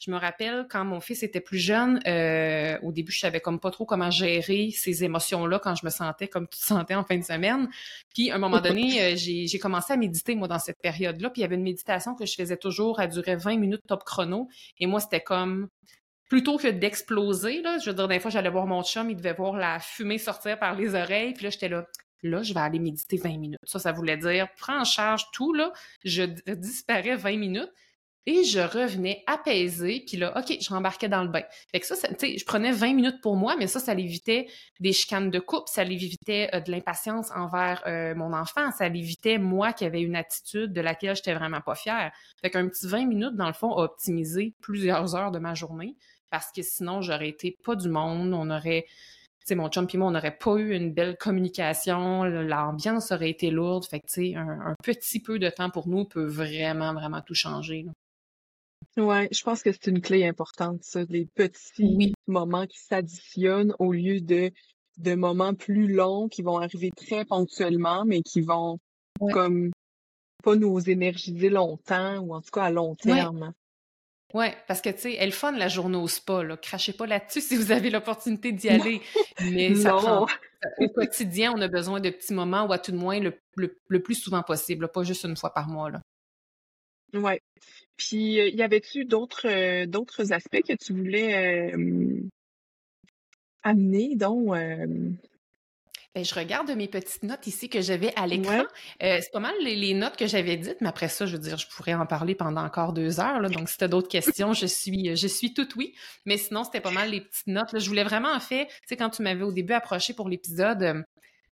je 0.00 0.10
me 0.10 0.16
rappelle 0.16 0.66
quand 0.68 0.84
mon 0.84 1.00
fils 1.00 1.22
était 1.22 1.40
plus 1.40 1.58
jeune, 1.58 2.00
euh, 2.06 2.78
au 2.82 2.90
début, 2.90 3.12
je 3.12 3.20
savais 3.20 3.40
comme 3.40 3.60
pas 3.60 3.70
trop 3.70 3.84
comment 3.84 4.10
gérer 4.10 4.70
ces 4.72 5.04
émotions-là 5.04 5.58
quand 5.58 5.74
je 5.74 5.84
me 5.84 5.90
sentais 5.90 6.26
comme 6.26 6.48
tu 6.48 6.58
te 6.58 6.64
sentais 6.64 6.94
en 6.94 7.04
fin 7.04 7.18
de 7.18 7.22
semaine. 7.22 7.68
Puis, 8.14 8.30
à 8.30 8.36
un 8.36 8.38
moment 8.38 8.60
donné, 8.60 9.00
euh, 9.12 9.16
j'ai 9.16 9.58
commencé 9.58 9.92
à 9.92 9.96
méditer, 9.96 10.34
moi, 10.34 10.48
dans 10.48 10.58
cette 10.58 10.80
période-là. 10.80 11.28
Puis, 11.28 11.40
il 11.40 11.42
y 11.42 11.44
avait 11.44 11.56
une 11.56 11.62
méditation 11.62 12.14
que 12.14 12.24
je 12.24 12.34
faisais 12.34 12.56
toujours, 12.56 12.98
elle 13.00 13.10
durait 13.10 13.36
20 13.36 13.58
minutes 13.58 13.82
top 13.86 14.02
chrono. 14.04 14.48
Et 14.78 14.86
moi, 14.86 15.00
c'était 15.00 15.20
comme 15.20 15.68
plutôt 16.30 16.56
que 16.56 16.68
d'exploser, 16.68 17.60
là, 17.60 17.76
je 17.78 17.90
veux 17.90 17.96
dire, 17.96 18.08
des 18.08 18.20
fois, 18.20 18.30
j'allais 18.30 18.48
voir 18.48 18.66
mon 18.66 18.82
chum, 18.82 19.10
il 19.10 19.16
devait 19.16 19.34
voir 19.34 19.52
la 19.52 19.80
fumée 19.80 20.16
sortir 20.16 20.58
par 20.58 20.74
les 20.76 20.94
oreilles, 20.94 21.34
puis 21.34 21.44
là, 21.44 21.50
j'étais 21.50 21.68
là, 21.68 21.86
là, 22.22 22.42
je 22.42 22.54
vais 22.54 22.60
aller 22.60 22.78
méditer 22.78 23.16
20 23.16 23.36
minutes. 23.36 23.58
Ça, 23.64 23.80
ça 23.80 23.92
voulait 23.92 24.16
dire, 24.16 24.46
prends 24.56 24.80
en 24.80 24.84
charge 24.84 25.24
tout, 25.32 25.52
là, 25.52 25.72
je 26.04 26.22
disparais 26.54 27.16
20 27.16 27.36
minutes, 27.36 27.72
et 28.26 28.44
je 28.44 28.60
revenais 28.60 29.24
apaisée, 29.26 30.04
puis 30.06 30.16
là, 30.16 30.36
OK, 30.38 30.56
je 30.60 30.68
rembarquais 30.68 31.08
dans 31.08 31.22
le 31.22 31.28
bain. 31.28 31.42
Fait 31.72 31.80
que 31.80 31.86
ça, 31.86 31.96
tu 31.96 32.14
sais, 32.18 32.38
je 32.38 32.44
prenais 32.44 32.70
20 32.70 32.94
minutes 32.94 33.20
pour 33.22 33.34
moi, 33.34 33.56
mais 33.58 33.66
ça, 33.66 33.80
ça 33.80 33.94
l'évitait 33.94 34.46
des 34.78 34.92
chicanes 34.92 35.30
de 35.30 35.38
couple, 35.40 35.68
ça 35.68 35.82
l'évitait 35.82 36.50
euh, 36.54 36.60
de 36.60 36.70
l'impatience 36.70 37.30
envers 37.34 37.82
euh, 37.86 38.14
mon 38.14 38.32
enfant, 38.34 38.70
ça 38.72 38.88
l'évitait 38.88 39.38
moi 39.38 39.72
qui 39.72 39.84
avais 39.84 40.02
une 40.02 40.16
attitude 40.16 40.72
de 40.72 40.80
laquelle 40.80 41.16
j'étais 41.16 41.34
vraiment 41.34 41.62
pas 41.62 41.74
fière. 41.74 42.12
Fait 42.40 42.50
qu'un 42.50 42.68
petit 42.68 42.86
20 42.86 43.06
minutes, 43.06 43.36
dans 43.36 43.48
le 43.48 43.54
fond, 43.54 43.72
a 43.72 43.84
optimisé 43.84 44.54
plusieurs 44.60 45.16
heures 45.16 45.30
de 45.30 45.38
ma 45.38 45.54
journée, 45.54 45.96
parce 46.30 46.50
que 46.52 46.62
sinon, 46.62 47.02
j'aurais 47.02 47.28
été 47.28 47.56
pas 47.64 47.76
du 47.76 47.88
monde, 47.88 48.32
on 48.32 48.50
aurait... 48.50 48.86
sais, 49.44 49.54
mon 49.54 49.68
chum 49.68 49.86
et 49.92 49.96
moi, 49.96 50.08
on 50.08 50.12
n'aurait 50.12 50.36
pas 50.36 50.56
eu 50.56 50.74
une 50.74 50.92
belle 50.92 51.16
communication, 51.16 52.24
l'ambiance 52.24 53.12
aurait 53.12 53.30
été 53.30 53.50
lourde. 53.50 53.84
Fait 53.86 54.00
que, 54.00 54.06
tu 54.06 54.32
sais, 54.32 54.34
un, 54.36 54.60
un, 54.60 54.74
petit 54.82 55.20
peu 55.20 55.38
de 55.38 55.50
temps 55.50 55.70
pour 55.70 55.88
nous 55.88 56.04
peut 56.04 56.26
vraiment, 56.26 56.94
vraiment 56.94 57.20
tout 57.20 57.34
changer. 57.34 57.82
Là. 57.82 57.92
Ouais, 58.96 59.28
je 59.30 59.42
pense 59.42 59.62
que 59.62 59.70
c'est 59.72 59.86
une 59.86 60.00
clé 60.00 60.26
importante, 60.26 60.82
ça, 60.82 61.04
les 61.08 61.26
petits 61.26 62.12
moments 62.26 62.66
qui 62.66 62.78
s'additionnent 62.78 63.74
au 63.78 63.92
lieu 63.92 64.20
de, 64.20 64.50
de 64.98 65.14
moments 65.14 65.54
plus 65.54 65.86
longs 65.86 66.28
qui 66.28 66.42
vont 66.42 66.58
arriver 66.58 66.90
très 66.96 67.24
ponctuellement, 67.24 68.04
mais 68.04 68.22
qui 68.22 68.40
vont 68.40 68.78
comme 69.32 69.70
pas 70.42 70.56
nous 70.56 70.88
énergiser 70.88 71.50
longtemps 71.50 72.18
ou 72.18 72.34
en 72.34 72.40
tout 72.40 72.50
cas 72.50 72.64
à 72.64 72.70
long 72.70 72.94
terme. 72.94 73.52
Ouais, 74.34 74.54
parce 74.68 74.80
que 74.80 74.90
tu 74.90 74.98
sais, 74.98 75.16
elle 75.18 75.32
fun 75.32 75.52
la 75.52 75.68
journée 75.68 75.96
au 75.96 76.08
spa, 76.08 76.42
là. 76.42 76.56
Crachez 76.56 76.92
pas 76.92 77.06
là-dessus 77.06 77.40
si 77.40 77.56
vous 77.56 77.72
avez 77.72 77.90
l'opportunité 77.90 78.52
d'y 78.52 78.68
aller. 78.68 79.00
Mais 79.40 79.74
ça 79.74 79.92
prend, 79.92 80.26
au 80.78 80.88
quotidien, 80.88 81.52
on 81.56 81.60
a 81.60 81.68
besoin 81.68 82.00
de 82.00 82.10
petits 82.10 82.34
moments 82.34 82.64
ou 82.66 82.72
à 82.72 82.78
tout 82.78 82.92
de 82.92 82.96
moins 82.96 83.18
le, 83.20 83.34
le 83.56 84.02
plus 84.02 84.14
souvent 84.14 84.42
possible, 84.42 84.88
pas 84.88 85.02
juste 85.02 85.24
une 85.24 85.36
fois 85.36 85.52
par 85.52 85.68
mois. 85.68 85.90
Là. 85.90 86.00
Ouais. 87.14 87.40
Puis, 87.96 88.36
il 88.36 88.54
y 88.54 88.62
avait-tu 88.62 89.04
d'autres 89.04 89.84
d'autres 89.86 90.32
aspects 90.32 90.62
que 90.62 90.74
tu 90.74 90.92
voulais 90.92 91.72
amener, 93.62 94.16
donc 94.16 94.54
ben, 96.14 96.24
je 96.24 96.34
regarde 96.34 96.70
mes 96.70 96.88
petites 96.88 97.22
notes 97.22 97.46
ici 97.46 97.68
que 97.68 97.80
j'avais 97.80 98.12
à 98.16 98.26
l'écran. 98.26 98.64
c'est 99.00 99.30
pas 99.32 99.40
mal 99.40 99.54
les, 99.62 99.94
notes 99.94 100.16
que 100.16 100.26
j'avais 100.26 100.56
dites, 100.56 100.80
mais 100.80 100.88
après 100.88 101.08
ça, 101.08 101.26
je 101.26 101.32
veux 101.32 101.38
dire, 101.38 101.56
je 101.56 101.68
pourrais 101.68 101.94
en 101.94 102.06
parler 102.06 102.34
pendant 102.34 102.64
encore 102.64 102.92
deux 102.92 103.20
heures. 103.20 103.40
Là, 103.40 103.48
donc, 103.48 103.68
si 103.68 103.78
tu 103.78 103.84
as 103.84 103.88
d'autres 103.88 104.08
questions, 104.08 104.52
je 104.52 104.66
suis 104.66 105.16
je 105.16 105.26
suis 105.26 105.54
toute 105.54 105.76
oui. 105.76 105.94
Mais 106.26 106.36
sinon, 106.36 106.64
c'était 106.64 106.80
pas 106.80 106.90
mal 106.90 107.10
les 107.10 107.20
petites 107.20 107.46
notes. 107.46 107.72
Là. 107.72 107.78
Je 107.78 107.88
voulais 107.88 108.04
vraiment, 108.04 108.32
en 108.32 108.40
fait, 108.40 108.66
tu 108.66 108.74
sais, 108.88 108.96
quand 108.96 109.10
tu 109.10 109.22
m'avais 109.22 109.42
au 109.42 109.52
début 109.52 109.72
approché 109.72 110.12
pour 110.12 110.28
l'épisode, 110.28 111.04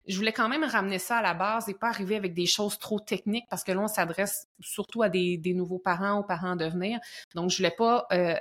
je 0.08 0.16
voulais 0.16 0.32
quand 0.32 0.48
même 0.48 0.64
ramener 0.64 0.98
ça 0.98 1.18
à 1.18 1.22
la 1.22 1.34
base 1.34 1.68
et 1.68 1.74
pas 1.74 1.88
arriver 1.88 2.16
avec 2.16 2.34
des 2.34 2.46
choses 2.46 2.78
trop 2.78 3.00
techniques 3.00 3.46
parce 3.48 3.64
que 3.64 3.72
là, 3.72 3.80
on 3.80 3.88
s'adresse 3.88 4.48
surtout 4.60 5.02
à 5.02 5.08
des, 5.08 5.40
nouveaux 5.54 5.78
parents, 5.78 6.18
aux 6.18 6.24
parents 6.24 6.52
à 6.52 6.56
devenir. 6.56 6.98
Donc, 7.34 7.50
je 7.50 7.58
voulais 7.58 7.74
pas 7.76 8.06
euh, 8.12 8.34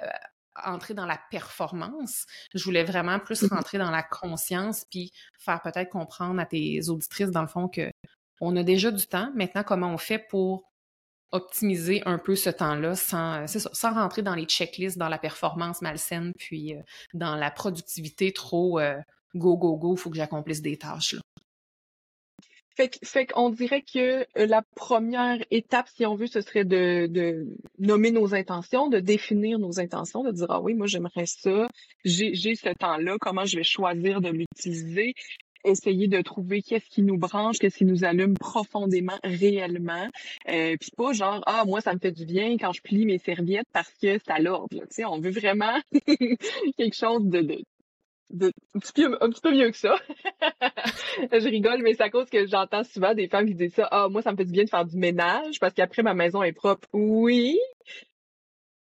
entrer 0.63 0.93
dans 0.93 1.05
la 1.05 1.19
performance. 1.31 2.25
Je 2.53 2.63
voulais 2.63 2.83
vraiment 2.83 3.19
plus 3.19 3.43
mm-hmm. 3.43 3.55
rentrer 3.55 3.77
dans 3.77 3.91
la 3.91 4.03
conscience 4.03 4.85
puis 4.89 5.11
faire 5.39 5.61
peut-être 5.61 5.89
comprendre 5.89 6.39
à 6.39 6.45
tes 6.45 6.89
auditrices, 6.89 7.31
dans 7.31 7.41
le 7.41 7.47
fond, 7.47 7.67
que 7.67 7.89
on 8.41 8.55
a 8.55 8.63
déjà 8.63 8.91
du 8.91 9.05
temps. 9.05 9.31
Maintenant, 9.35 9.63
comment 9.63 9.93
on 9.93 9.97
fait 9.97 10.19
pour 10.29 10.63
optimiser 11.31 12.01
un 12.05 12.17
peu 12.17 12.35
ce 12.35 12.49
temps-là 12.49 12.95
sans, 12.95 13.45
sans 13.47 13.93
rentrer 13.93 14.21
dans 14.23 14.33
les 14.33 14.45
checklists, 14.45 14.97
dans 14.97 15.09
la 15.09 15.19
performance 15.19 15.81
malsaine, 15.81 16.31
puis 16.39 16.73
dans 17.13 17.35
la 17.35 17.51
productivité 17.51 18.33
trop 18.33 18.79
go, 19.35 19.57
go, 19.57 19.77
go, 19.77 19.95
il 19.95 19.99
faut 19.99 20.09
que 20.09 20.15
j'accomplisse 20.15 20.61
des 20.61 20.77
tâches. 20.77 21.13
Là. 21.13 21.21
Fait, 23.03 23.25
qu'on 23.25 23.49
dirait 23.49 23.81
que 23.81 24.21
euh, 24.37 24.45
la 24.45 24.61
première 24.75 25.43
étape, 25.51 25.89
si 25.93 26.05
on 26.05 26.15
veut, 26.15 26.27
ce 26.27 26.39
serait 26.39 26.63
de, 26.63 27.45
nommer 27.77 28.11
nos 28.11 28.33
intentions, 28.33 28.87
de 28.87 28.99
définir 28.99 29.59
nos 29.59 29.81
intentions, 29.81 30.23
de 30.23 30.31
dire 30.31 30.45
ah 30.47 30.61
oui, 30.61 30.75
moi 30.75 30.87
j'aimerais 30.87 31.25
ça, 31.25 31.67
j'ai 32.05 32.55
ce 32.55 32.73
temps-là, 32.79 33.17
comment 33.19 33.43
je 33.43 33.57
vais 33.57 33.63
choisir 33.63 34.21
de 34.21 34.29
l'utiliser, 34.29 35.13
essayer 35.65 36.07
de 36.07 36.21
trouver 36.21 36.61
qu'est-ce 36.61 36.89
qui 36.89 37.01
nous 37.01 37.17
branche, 37.17 37.57
qu'est-ce 37.59 37.79
qui 37.79 37.85
nous 37.85 38.05
allume 38.05 38.35
profondément, 38.35 39.19
réellement, 39.25 40.07
euh, 40.47 40.77
puis 40.79 40.91
pas 40.95 41.11
genre 41.11 41.43
ah 41.47 41.65
moi 41.65 41.81
ça 41.81 41.93
me 41.93 41.99
fait 41.99 42.13
du 42.13 42.25
bien 42.25 42.57
quand 42.57 42.71
je 42.71 42.81
plie 42.81 43.05
mes 43.05 43.17
serviettes 43.19 43.67
parce 43.73 43.91
que 44.01 44.19
c'est 44.19 44.31
à 44.31 44.39
l'ordre. 44.39 44.69
Tu 44.69 44.87
sais, 44.89 45.05
on 45.05 45.19
veut 45.19 45.31
vraiment 45.31 45.77
quelque 46.77 46.95
chose 46.95 47.25
de, 47.25 47.61
un, 48.31 48.79
petit 48.79 48.93
peu, 48.93 49.17
un 49.21 49.29
petit 49.29 49.41
peu 49.41 49.51
mieux 49.51 49.71
que 49.71 49.77
ça. 49.77 49.95
je 51.31 51.49
rigole, 51.49 51.81
mais 51.83 51.93
c'est 51.93 52.03
à 52.03 52.09
cause 52.09 52.29
que 52.29 52.45
j'entends 52.47 52.83
souvent 52.83 53.13
des 53.13 53.27
femmes 53.27 53.47
qui 53.47 53.55
disent 53.55 53.73
ça. 53.73 53.87
Ah, 53.91 54.07
moi, 54.09 54.21
ça 54.21 54.31
me 54.31 54.37
fait 54.37 54.45
du 54.45 54.51
bien 54.51 54.63
de 54.63 54.69
faire 54.69 54.85
du 54.85 54.97
ménage 54.97 55.59
parce 55.59 55.73
qu'après, 55.73 56.03
ma 56.03 56.13
maison 56.13 56.43
est 56.43 56.53
propre. 56.53 56.87
Oui, 56.93 57.57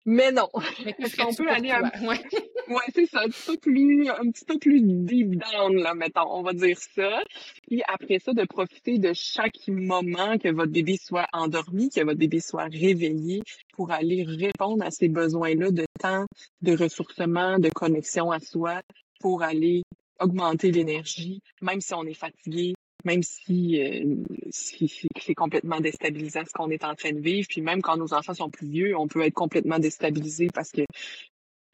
mais 0.06 0.32
non. 0.32 0.50
Est-ce 1.00 1.16
qu'on 1.18 1.34
peut 1.34 1.50
aller 1.50 1.70
un... 1.70 1.84
ouais. 1.84 2.18
ouais 2.68 2.84
c'est 2.96 3.06
ça, 3.06 3.22
un 3.22 3.30
petit 3.30 3.46
peu 3.46 3.58
plus, 3.58 4.10
un 4.10 4.32
petit 4.32 4.46
peu 4.46 4.58
plus 4.58 4.82
deep 4.82 5.36
down, 5.36 5.76
là, 5.76 5.94
mettons, 5.94 6.32
on 6.32 6.42
va 6.42 6.54
dire 6.54 6.78
ça. 6.78 7.22
Puis 7.68 7.84
après 7.88 8.18
ça, 8.18 8.34
de 8.34 8.44
profiter 8.46 8.98
de 8.98 9.12
chaque 9.14 9.68
moment 9.68 10.38
que 10.38 10.50
votre 10.50 10.72
bébé 10.72 10.98
soit 10.98 11.28
endormi, 11.32 11.90
que 11.90 12.04
votre 12.04 12.18
bébé 12.18 12.40
soit 12.40 12.66
réveillé 12.66 13.42
pour 13.74 13.92
aller 13.92 14.24
répondre 14.24 14.84
à 14.84 14.90
ces 14.90 15.10
besoins-là 15.10 15.70
de 15.70 15.86
temps, 16.00 16.26
de 16.62 16.76
ressourcement, 16.76 17.60
de 17.60 17.70
connexion 17.70 18.32
à 18.32 18.40
soi, 18.40 18.82
pour 19.20 19.44
aller 19.44 19.84
augmenter 20.20 20.72
l'énergie, 20.72 21.42
même 21.62 21.82
si 21.82 21.94
on 21.94 22.04
est 22.04 22.14
fatigué, 22.14 22.74
même 23.06 23.24
si, 23.24 23.82
euh, 23.82 24.16
c'est 24.52 25.36
complètement 25.36 25.80
déstabilisant 25.80 26.44
ce 26.46 26.52
qu'on 26.52 26.70
est 26.70 26.84
en 26.84 26.96
train 26.96 27.14
de 27.14 27.20
vivre. 27.20 27.48
Puis 27.50 27.62
même 27.62 27.82
quand 27.82 27.98
nos 27.98 28.14
enfants 28.14 28.34
sont 28.34 28.50
plus 28.50 28.68
vieux, 28.68 28.98
on 28.98 29.08
peut 29.08 29.22
être 29.22 29.34
complètement 29.34 29.80
déstabilisé 29.80 30.48
parce 30.54 30.72
que 30.72 30.82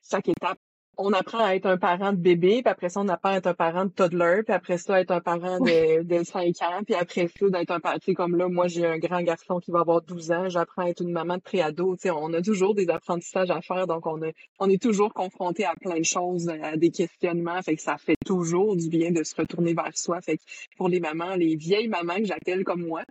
chaque 0.08 0.30
étape 0.30 0.60
on 0.98 1.14
apprend 1.14 1.39
à 1.43 1.56
être 1.56 1.66
un 1.66 1.78
parent 1.78 2.12
de 2.12 2.18
bébé, 2.18 2.62
puis 2.62 2.72
après 2.72 2.89
ça, 2.89 3.02
on 3.02 3.08
apprend 3.08 3.30
à 3.30 3.38
être 3.38 3.48
un 3.48 3.54
parent 3.54 3.86
de 3.86 3.89
toddler, 3.89 4.41
puis 4.43 4.54
après 4.54 4.78
ça, 4.78 5.00
être 5.00 5.12
un 5.12 5.22
parent 5.22 5.60
de, 5.60 6.04
de 6.04 6.24
5 6.24 6.46
ans, 6.62 6.84
puis 6.86 6.96
après 6.96 7.28
ça, 7.28 7.50
d'être 7.50 7.72
un 7.72 7.80
parent, 7.80 8.00
tu 8.00 8.06
sais, 8.06 8.14
comme 8.14 8.36
là, 8.36 8.48
moi, 8.48 8.68
j'ai 8.68 8.86
un 8.86 8.98
grand 8.98 9.22
garçon 9.22 9.60
qui 9.60 9.72
va 9.72 9.80
avoir 9.80 10.02
12 10.02 10.32
ans, 10.32 10.50
j'apprends 10.50 10.84
à 10.84 10.89
être 10.89 11.02
une 11.02 11.12
maman 11.12 11.38
de 11.38 11.41
préado, 11.41 11.96
tu 11.96 12.04
sais, 12.04 12.12
on 12.12 12.34
a 12.34 12.41
toujours 12.41 12.76
des 12.76 12.89
apprentissages 12.89 13.52
à 13.52 13.62
faire, 13.62 13.88
donc 13.88 14.06
on, 14.08 14.22
a, 14.24 14.32
on 14.60 14.70
est 14.70 14.82
toujours 14.82 15.14
confronté 15.14 15.66
à 15.66 15.74
plein 15.76 16.00
de 16.00 16.06
choses, 16.06 16.50
à 16.50 16.78
des 16.78 16.91
questionnements, 16.91 17.62
fait 17.62 17.76
que 17.76 17.82
ça 17.82 17.98
fait 17.98 18.18
toujours 18.26 18.76
du 18.76 18.89
bien 18.89 19.12
de 19.12 19.24
se 19.24 19.36
retourner 19.36 19.74
vers 19.74 19.98
soi, 19.98 20.22
fait 20.22 20.38
que 20.38 20.43
pour 20.78 20.89
les 20.89 21.00
mamans, 21.00 21.36
les 21.36 21.56
vieilles 21.56 21.88
mamans 21.88 22.18
que 22.18 22.26
j'appelle 22.26 22.64
comme 22.64 22.86
moi, 22.86 23.04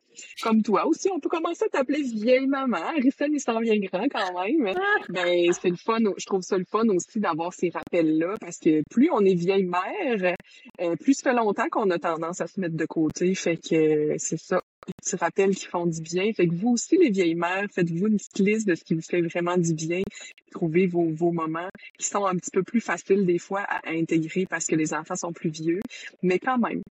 comme 0.42 0.62
toi 0.62 0.86
aussi, 0.86 1.08
on 1.10 1.20
peut 1.20 1.28
commencer 1.28 1.64
à 1.64 1.68
t'appeler 1.68 2.02
vieille 2.02 2.46
maman, 2.46 2.76
Harrison, 2.76 3.26
il 3.30 3.40
s'en 3.40 3.60
vient 3.60 3.78
grand 3.78 4.06
quand 4.08 4.42
même, 4.42 4.74
ben, 5.08 5.52
c'est 5.52 5.70
le 5.70 5.76
fun, 5.76 5.98
je 6.16 6.26
trouve 6.26 6.42
ça 6.42 6.56
le 6.56 6.64
fun 6.64 6.88
aussi 6.88 7.20
d'avoir 7.20 7.52
ces 7.52 7.70
rappel-là, 7.74 8.36
parce 8.40 8.58
que 8.58 8.82
plus 8.90 9.10
on 9.12 9.24
est 9.24 9.34
vieille 9.34 9.66
mère, 9.66 10.34
euh, 10.80 10.96
plus 10.96 11.14
ça 11.14 11.30
fait 11.30 11.36
longtemps 11.36 11.68
qu'on 11.70 11.90
a 11.90 11.98
tendance 11.98 12.40
à 12.40 12.46
se 12.46 12.60
mettre 12.60 12.76
de 12.76 12.86
côté. 12.86 13.34
Fait 13.34 13.56
que 13.56 14.14
c'est 14.18 14.38
ça, 14.38 14.62
petits 14.86 15.16
rappels 15.16 15.54
qui 15.54 15.66
font 15.66 15.86
du 15.86 16.00
bien. 16.00 16.32
Fait 16.32 16.46
que 16.46 16.54
vous 16.54 16.70
aussi, 16.70 16.96
les 16.96 17.10
vieilles 17.10 17.34
mères, 17.34 17.66
faites-vous 17.72 18.06
une 18.06 18.16
petite 18.16 18.38
liste 18.38 18.68
de 18.68 18.74
ce 18.74 18.84
qui 18.84 18.94
vous 18.94 19.02
fait 19.02 19.20
vraiment 19.22 19.56
du 19.56 19.74
bien. 19.74 20.02
Trouvez 20.50 20.86
vos, 20.86 21.10
vos 21.10 21.32
moments 21.32 21.68
qui 21.98 22.06
sont 22.06 22.24
un 22.26 22.36
petit 22.36 22.50
peu 22.52 22.62
plus 22.62 22.80
faciles 22.80 23.26
des 23.26 23.38
fois 23.38 23.62
à 23.62 23.90
intégrer 23.90 24.46
parce 24.46 24.66
que 24.66 24.76
les 24.76 24.94
enfants 24.94 25.16
sont 25.16 25.32
plus 25.32 25.50
vieux. 25.50 25.80
Mais 26.22 26.38
quand 26.38 26.58
même, 26.58 26.82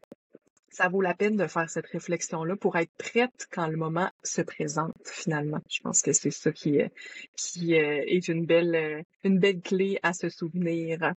ça 0.73 0.89
vaut 0.89 1.01
la 1.01 1.13
peine 1.13 1.37
de 1.37 1.47
faire 1.47 1.69
cette 1.69 1.85
réflexion-là 1.87 2.55
pour 2.55 2.75
être 2.77 2.91
prête 2.97 3.47
quand 3.51 3.67
le 3.67 3.77
moment 3.77 4.09
se 4.23 4.41
présente 4.41 4.95
finalement. 5.05 5.61
Je 5.69 5.79
pense 5.81 6.01
que 6.01 6.13
c'est 6.13 6.31
ça 6.31 6.51
qui, 6.51 6.77
est, 6.77 6.91
qui 7.37 7.75
est 7.75 8.27
une 8.27 8.45
belle, 8.45 9.05
une 9.23 9.39
belle 9.39 9.61
clé 9.61 9.99
à 10.01 10.13
se 10.13 10.29
souvenir. 10.29 11.13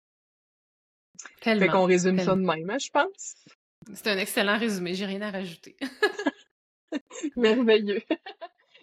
Tellement. 1.40 1.64
Fait 1.64 1.68
qu'on 1.68 1.84
résume 1.84 2.18
ça 2.18 2.34
de 2.36 2.40
même, 2.40 2.68
hein, 2.68 2.76
je 2.78 2.90
pense. 2.90 3.36
C'est 3.94 4.08
un 4.08 4.18
excellent 4.18 4.58
résumé, 4.58 4.94
j'ai 4.94 5.06
rien 5.06 5.22
à 5.22 5.30
rajouter. 5.30 5.76
Merveilleux. 7.36 8.02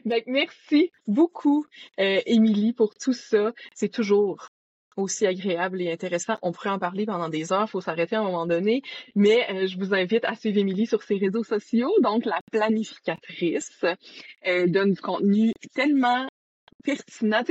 Donc, 0.06 0.24
merci 0.28 0.92
beaucoup, 1.08 1.66
euh, 2.00 2.22
Émilie, 2.26 2.74
pour 2.74 2.96
tout 2.96 3.14
ça. 3.14 3.54
C'est 3.76 3.90
toujours 3.90 4.50
aussi 4.98 5.26
agréable 5.26 5.82
et 5.82 5.92
intéressant. 5.92 6.38
On 6.42 6.52
pourrait 6.52 6.70
en 6.70 6.80
parler 6.80 7.06
pendant 7.06 7.30
des 7.30 7.52
heures, 7.52 7.70
faut 7.70 7.82
s'arrêter 7.82 8.16
à 8.16 8.20
un 8.20 8.24
moment 8.24 8.46
donné, 8.46 8.82
mais 9.16 9.46
euh, 9.50 9.68
je 9.68 9.78
vous 9.78 9.94
invite 9.94 10.26
à 10.26 10.36
suivre 10.36 10.58
Émilie 10.58 10.88
sur 10.88 11.04
ses 11.04 11.18
réseaux 11.18 11.44
sociaux, 11.44 11.92
donc 12.02 12.26
la 12.26 12.40
planificatrice. 12.52 13.86
Elle 14.42 14.72
donne 14.72 14.94
du 14.94 15.02
contenu 15.02 15.52
tellement 15.74 16.28
pertinent. 16.84 17.44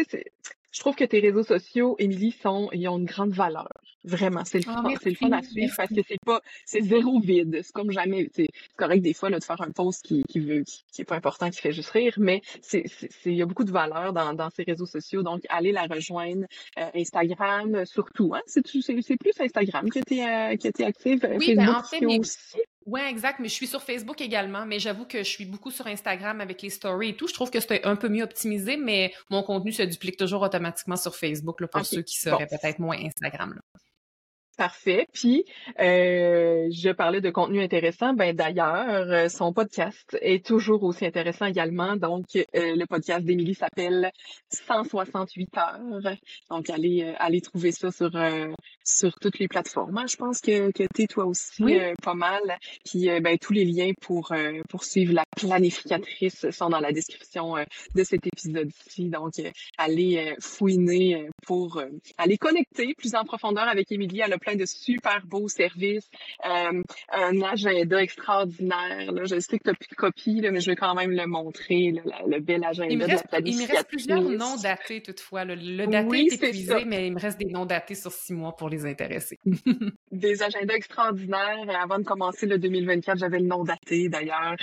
Je 0.73 0.81
trouve 0.81 0.97
que 0.97 1.05
tes 1.05 1.21
réseaux 1.21 1.45
sociaux, 1.45 1.97
Émilie, 1.99 2.33
sont, 2.33 2.71
ils 2.73 2.89
ont 2.89 2.99
une 2.99 3.05
grande 3.05 3.33
valeur. 3.33 3.69
Vraiment, 4.05 4.45
c'est 4.45 4.59
le, 4.59 4.65
ah, 4.67 4.83
fun, 4.83 4.95
c'est 5.01 5.11
le 5.11 5.17
fun 5.17 5.31
à 5.31 5.43
suivre 5.43 5.73
parce 5.77 5.91
que 5.91 6.01
c'est 6.07 6.19
pas, 6.25 6.41
c'est 6.65 6.81
zéro 6.81 7.21
vide. 7.21 7.61
C'est 7.63 7.73
comme 7.73 7.93
jamais, 7.93 8.29
c'est 8.35 8.49
correct 8.77 9.01
des 9.01 9.15
fois 9.15 9.31
là, 9.31 9.39
de 9.39 9.45
faire 9.45 9.61
un 9.61 9.71
post 9.71 10.05
qui, 10.05 10.25
qui 10.29 10.41
veut, 10.41 10.65
qui, 10.93 11.03
est 11.03 11.05
pas 11.05 11.15
important, 11.15 11.51
qui 11.51 11.61
fait 11.61 11.73
juste 11.73 11.91
rire, 11.91 12.15
mais 12.17 12.41
c'est, 12.63 12.85
il 13.27 13.35
y 13.35 13.43
a 13.43 13.47
beaucoup 13.47 13.65
de 13.65 13.71
valeur 13.71 14.13
dans, 14.13 14.33
dans 14.33 14.51
ces 14.51 14.65
réseaux 14.65 14.87
sociaux. 14.87 15.23
Donc, 15.23 15.43
allez 15.51 15.71
la 15.71 15.87
rejoindre. 15.87 16.47
Euh, 16.79 16.91
Instagram, 16.97 17.85
surtout, 17.87 18.35
hein. 18.35 18.41
C'est, 18.47 18.67
c'est, 18.67 19.17
plus 19.17 19.41
Instagram 19.41 19.89
que 19.89 20.01
tu 20.01 20.15
es, 20.15 20.59
que 20.59 20.69
es 20.69 20.85
active. 20.85 21.29
Oui, 21.39 21.55
ben, 21.55 21.69
en 21.69 21.83
fait, 21.85 22.05
aussi. 22.05 22.59
Oui, 22.87 23.01
exact, 23.01 23.39
mais 23.41 23.49
je 23.49 23.55
suis 23.55 23.67
sur 23.67 23.83
Facebook 23.83 24.21
également, 24.21 24.67
mais 24.67 24.79
j'avoue 24.79 25.05
que 25.05 25.19
je 25.19 25.29
suis 25.29 25.45
beaucoup 25.45 25.71
sur 25.71 25.87
Instagram 25.87 26.41
avec 26.41 26.63
les 26.63 26.71
stories 26.71 27.11
et 27.11 27.17
tout. 27.17 27.29
Je 27.29 27.35
trouve 27.35 27.51
que 27.51 27.61
c'est 27.61 27.85
un 27.85 27.97
peu 27.97 28.09
mieux 28.09 28.25
optimisé, 28.25 28.77
mais 28.77 29.13
mon 29.31 29.43
contenu 29.43 29.73
se 29.73 29.83
duplique 29.83 30.17
toujours 30.17 30.43
automatiquement 30.43 30.97
sur 30.97 31.15
Facebook 31.15 31.61
là, 31.61 31.69
pour 31.69 31.85
ceux 31.85 32.03
qui 32.03 32.17
seraient 32.17 32.47
peut-être 32.47 32.79
moins 32.79 32.97
Instagram. 32.99 33.55
Là. 33.55 33.81
Parfait. 34.59 35.07
Puis, 35.15 35.47
euh, 35.81 36.69
je 36.71 36.91
parlais 36.91 37.23
de 37.23 37.31
contenu 37.31 37.63
intéressant. 37.63 38.13
Ben 38.13 38.37
d'ailleurs, 38.37 39.11
euh, 39.11 39.29
son 39.31 39.55
podcast 39.55 40.19
est 40.21 40.45
toujours 40.45 40.83
aussi 40.83 41.07
intéressant 41.07 41.47
également. 41.47 41.97
Donc, 41.97 42.27
euh, 42.37 42.43
le 42.55 42.85
podcast 42.85 43.25
d'Émilie 43.25 43.55
s'appelle 43.55 44.13
168 44.51 45.57
heures. 45.57 46.17
Donc, 46.51 46.69
allez, 46.69 47.15
allez 47.19 47.41
trouver 47.41 47.73
ça 47.73 47.91
sur 47.91 48.11
sur 48.85 49.15
toutes 49.21 49.39
les 49.39 49.49
plateformes. 49.49 49.97
Hein. 49.97 50.07
Je 50.07 50.17
pense 50.17 50.43
que 50.43 50.71
que 50.73 50.85
t'es 50.93 51.07
toi 51.07 51.25
aussi 51.25 51.65
pas 52.03 52.15
mal. 52.15 52.43
Puis, 52.85 53.09
ben 53.21 53.39
tous 53.39 53.55
les 53.55 53.65
liens 53.65 53.93
pour 54.03 54.35
pour 54.69 54.85
suivre 54.85 55.15
la 55.15 55.25
planificatrice 55.35 56.51
sont 56.51 56.69
dans 56.69 56.81
la 56.81 56.93
description 56.93 57.55
de 57.95 58.05
cet 58.05 58.27
épisode-ci. 58.27 59.09
Donc, 59.09 59.33
allez 59.79 60.37
fouiner 60.41 61.29
pour 61.47 61.83
aller 62.19 62.37
connecter 62.37 62.95
plus 62.95 63.15
en 63.15 63.25
profondeur 63.25 63.67
avec 63.67 63.91
Émilie. 63.91 64.21
Elle 64.21 64.35
a 64.35 64.42
plein 64.43 64.57
de 64.57 64.67
super 64.67 65.23
beaux 65.27 65.49
services, 65.49 66.09
euh, 66.45 66.83
un 67.13 67.43
agenda 67.43 68.03
extraordinaire. 68.03 69.13
Là. 69.13 69.25
Je 69.25 69.39
sais 69.41 69.59
que 69.59 69.65
tu 69.65 69.71
n'as 69.71 69.75
plus 69.75 69.89
de 69.91 69.95
copie, 69.95 70.41
là, 70.41 70.51
mais 70.51 70.61
je 70.61 70.71
vais 70.71 70.77
quand 70.77 70.95
même 70.95 71.13
le 71.13 71.27
montrer, 71.27 71.95
le 72.27 72.41
bel 72.41 72.65
agenda 72.65 72.93
il 72.93 72.99
me 72.99 73.07
reste, 73.07 73.25
Il 73.45 73.57
me 73.57 73.67
reste 73.67 73.89
plusieurs 73.89 74.21
noms 74.21 74.57
datés 74.57 75.03
toutefois. 75.03 75.45
Le, 75.45 75.87
daté 75.87 76.27
est 76.27 76.43
épuisé, 76.43 76.85
mais 76.85 77.07
il 77.07 77.15
me 77.15 77.21
reste 77.21 77.39
des 77.39 77.51
noms 77.51 77.67
datés 77.67 77.95
sur 77.95 78.13
six 78.13 78.33
mois 78.33 78.55
pour 78.57 78.69
les 78.69 78.85
intéresser. 78.85 79.39
des 80.13 80.43
agendas 80.43 80.75
extraordinaires. 80.75 81.69
Avant 81.81 81.99
de 81.99 82.05
commencer 82.05 82.47
le 82.47 82.59
2024, 82.59 83.19
j'avais 83.19 83.39
le 83.39 83.47
nom 83.47 83.65
daté 83.65 84.09
d'ailleurs. 84.09 84.57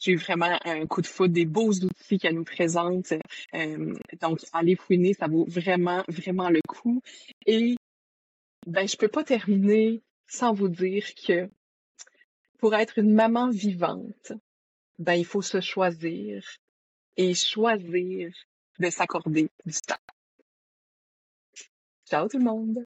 J'ai 0.00 0.12
eu 0.12 0.16
vraiment 0.16 0.58
un 0.64 0.86
coup 0.86 1.00
de 1.00 1.06
foudre, 1.06 1.34
des 1.34 1.46
beaux 1.46 1.72
outils 1.72 2.18
qu'elle 2.18 2.34
nous 2.34 2.44
présente. 2.44 3.12
Euh, 3.54 3.94
donc, 4.20 4.40
allez 4.52 4.76
fouiner, 4.76 5.14
ça 5.14 5.26
vaut 5.26 5.46
vraiment, 5.48 6.02
vraiment 6.08 6.48
le 6.48 6.60
coup. 6.66 7.00
Et 7.46 7.76
ben, 8.66 8.86
je 8.86 8.96
peux 8.96 9.08
pas 9.08 9.24
terminer 9.24 10.02
sans 10.26 10.52
vous 10.52 10.68
dire 10.68 11.04
que 11.14 11.50
pour 12.58 12.74
être 12.74 12.98
une 12.98 13.12
maman 13.12 13.50
vivante, 13.50 14.32
ben, 14.98 15.14
il 15.14 15.24
faut 15.24 15.42
se 15.42 15.60
choisir 15.60 16.44
et 17.16 17.34
choisir 17.34 18.32
de 18.78 18.90
s'accorder 18.90 19.50
du 19.66 19.80
temps. 19.80 19.96
Ciao 22.06 22.28
tout 22.28 22.38
le 22.38 22.44
monde! 22.44 22.84